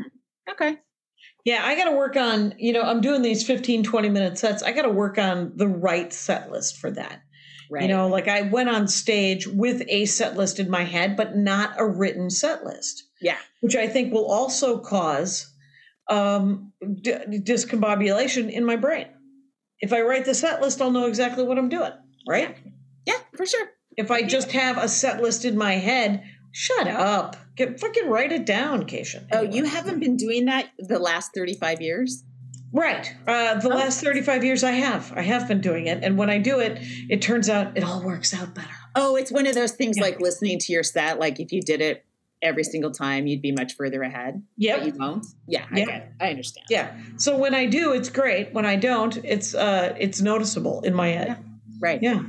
okay. 0.51 0.77
Yeah, 1.43 1.61
I 1.65 1.75
got 1.75 1.85
to 1.89 1.95
work 1.95 2.15
on, 2.17 2.53
you 2.57 2.73
know, 2.73 2.81
I'm 2.81 3.01
doing 3.01 3.21
these 3.21 3.45
15, 3.45 3.83
20 3.83 4.09
minute 4.09 4.37
sets. 4.37 4.61
I 4.63 4.71
got 4.71 4.81
to 4.83 4.89
work 4.89 5.17
on 5.17 5.53
the 5.55 5.67
right 5.67 6.11
set 6.13 6.51
list 6.51 6.77
for 6.77 6.91
that. 6.91 7.21
Right. 7.71 7.83
You 7.83 7.87
know, 7.89 8.07
like 8.07 8.27
I 8.27 8.43
went 8.43 8.69
on 8.69 8.87
stage 8.87 9.47
with 9.47 9.81
a 9.87 10.05
set 10.05 10.37
list 10.37 10.59
in 10.59 10.69
my 10.69 10.83
head, 10.83 11.15
but 11.17 11.35
not 11.35 11.73
a 11.77 11.85
written 11.85 12.29
set 12.29 12.63
list, 12.65 13.03
yeah. 13.21 13.37
which 13.61 13.75
I 13.75 13.87
think 13.87 14.13
will 14.13 14.25
also 14.31 14.79
cause 14.79 15.53
um, 16.09 16.71
d- 17.01 17.39
discombobulation 17.39 18.49
in 18.51 18.65
my 18.65 18.75
brain. 18.75 19.07
If 19.79 19.93
I 19.93 20.01
write 20.01 20.25
the 20.25 20.33
set 20.33 20.61
list, 20.61 20.81
I'll 20.81 20.91
know 20.91 21.05
exactly 21.07 21.43
what 21.43 21.57
I'm 21.57 21.69
doing, 21.69 21.91
right? 22.27 22.57
Yeah, 23.05 23.17
for 23.35 23.45
sure. 23.45 23.67
If 23.95 24.11
I 24.11 24.23
just 24.23 24.51
have 24.51 24.77
a 24.77 24.87
set 24.87 25.21
list 25.21 25.45
in 25.45 25.57
my 25.57 25.73
head, 25.73 26.23
shut 26.51 26.87
up. 26.87 27.35
Get 27.55 27.79
fucking 27.79 28.07
write 28.09 28.31
it 28.31 28.45
down, 28.45 28.83
Keisha. 28.83 29.25
Oh, 29.31 29.41
you 29.41 29.65
haven't 29.65 29.99
been 29.99 30.17
doing 30.17 30.45
that 30.45 30.67
the 30.79 30.99
last 30.99 31.31
35 31.33 31.81
years? 31.81 32.23
Right. 32.73 33.11
Uh, 33.25 33.55
the 33.59 33.69
Oh. 33.71 33.75
last 33.75 34.01
35 34.01 34.43
years 34.43 34.63
I 34.63 34.71
have. 34.71 35.11
I 35.15 35.21
have 35.21 35.47
been 35.47 35.61
doing 35.61 35.87
it. 35.87 36.03
And 36.03 36.17
when 36.17 36.29
I 36.29 36.37
do 36.37 36.59
it, 36.59 36.77
it 37.09 37.21
turns 37.21 37.49
out 37.49 37.77
it 37.77 37.83
all 37.83 38.03
works 38.03 38.33
out 38.33 38.53
better. 38.53 38.67
Oh, 38.95 39.15
it's 39.15 39.31
one 39.31 39.47
of 39.47 39.55
those 39.55 39.71
things 39.71 39.97
Yeah. 39.97 40.03
like 40.03 40.19
listening 40.19 40.59
to 40.59 40.73
your 40.73 40.83
set. 40.83 41.17
Like 41.19 41.39
if 41.39 41.51
you 41.51 41.61
did 41.61 41.81
it 41.81 42.03
every 42.41 42.63
single 42.63 42.91
time, 42.91 43.27
you'd 43.27 43.41
be 43.41 43.51
much 43.51 43.75
further 43.75 44.03
ahead. 44.03 44.43
Yeah. 44.57 44.77
But 44.77 44.85
you 44.87 44.93
won't. 44.99 45.25
Yeah, 45.47 45.65
I 45.71 45.79
Yeah. 45.79 45.85
get 45.85 45.95
it. 45.95 46.09
I 46.21 46.29
understand. 46.29 46.65
Yeah. 46.69 46.95
So 47.17 47.37
when 47.37 47.53
I 47.55 47.65
do, 47.65 47.93
it's 47.93 48.09
great. 48.09 48.53
When 48.53 48.65
I 48.65 48.75
don't, 48.75 49.17
it's 49.23 49.55
uh 49.55 49.95
it's 49.99 50.21
noticeable 50.21 50.81
in 50.81 50.93
my 50.93 51.09
head. 51.09 51.37
Right. 51.79 52.01
Yeah. 52.01 52.23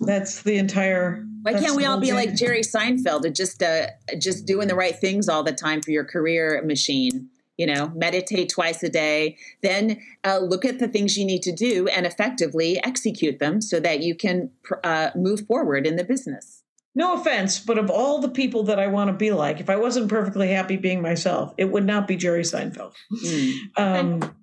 That's 0.00 0.42
the 0.42 0.56
entire 0.56 1.24
Why 1.42 1.54
can't 1.54 1.76
we 1.76 1.84
all 1.84 1.98
be 2.00 2.12
like 2.12 2.34
Jerry 2.34 2.62
Seinfeld 2.62 3.24
and 3.24 3.34
just 3.34 3.62
uh 3.62 3.86
just 4.18 4.46
doing 4.46 4.68
the 4.68 4.74
right 4.74 4.96
things 4.96 5.28
all 5.28 5.42
the 5.42 5.52
time 5.52 5.80
for 5.82 5.90
your 5.90 6.04
career 6.04 6.62
machine? 6.64 7.28
You 7.58 7.66
know, 7.66 7.92
meditate 7.94 8.48
twice 8.48 8.82
a 8.82 8.88
day, 8.88 9.36
then 9.62 10.00
uh, 10.24 10.38
look 10.38 10.64
at 10.64 10.78
the 10.78 10.88
things 10.88 11.18
you 11.18 11.24
need 11.24 11.42
to 11.42 11.52
do 11.52 11.86
and 11.86 12.06
effectively 12.06 12.82
execute 12.82 13.38
them 13.38 13.60
so 13.60 13.78
that 13.78 14.00
you 14.00 14.14
can 14.16 14.50
pr- 14.64 14.80
uh, 14.82 15.10
move 15.14 15.46
forward 15.46 15.86
in 15.86 15.96
the 15.96 16.02
business. 16.02 16.61
No 16.94 17.14
offense, 17.14 17.58
but 17.58 17.78
of 17.78 17.90
all 17.90 18.18
the 18.18 18.28
people 18.28 18.64
that 18.64 18.78
I 18.78 18.88
want 18.88 19.08
to 19.08 19.14
be 19.14 19.30
like, 19.30 19.60
if 19.60 19.70
I 19.70 19.76
wasn't 19.76 20.10
perfectly 20.10 20.48
happy 20.48 20.76
being 20.76 21.00
myself, 21.00 21.54
it 21.56 21.66
would 21.66 21.86
not 21.86 22.06
be 22.06 22.16
Jerry 22.16 22.42
Seinfeld. 22.42 22.92
Mm. 23.24 23.54
Um 23.76 24.34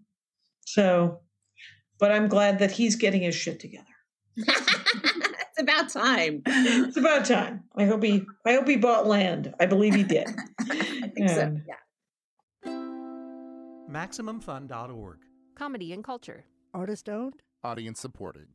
so 0.66 1.22
but 2.00 2.12
I'm 2.12 2.28
glad 2.28 2.60
that 2.60 2.72
he's 2.72 2.96
getting 2.96 3.22
his 3.22 3.36
shit 3.36 3.60
together. 3.60 3.86
it's 4.38 5.60
about 5.60 5.90
time. 5.90 6.42
It's 6.46 6.98
about 6.98 7.26
time. 7.26 7.66
I 7.76 7.86
hope 7.86 8.04
he 8.04 8.26
I 8.46 8.54
hope 8.54 8.68
he 8.68 8.78
bought 8.78 9.06
land. 9.06 9.54
I 9.60 9.66
believe 9.66 9.94
he 9.94 10.04
did. 10.04 10.28
I 10.60 11.12
think 11.14 11.30
so. 11.30 11.58
Yeah. 11.68 11.76
MaximumFun.org. 13.92 15.18
Comedy 15.56 15.94
and 15.94 16.04
culture. 16.04 16.46
Artist 16.74 17.10
owned? 17.10 17.42
Audience 17.64 18.00
supported. 18.00 18.48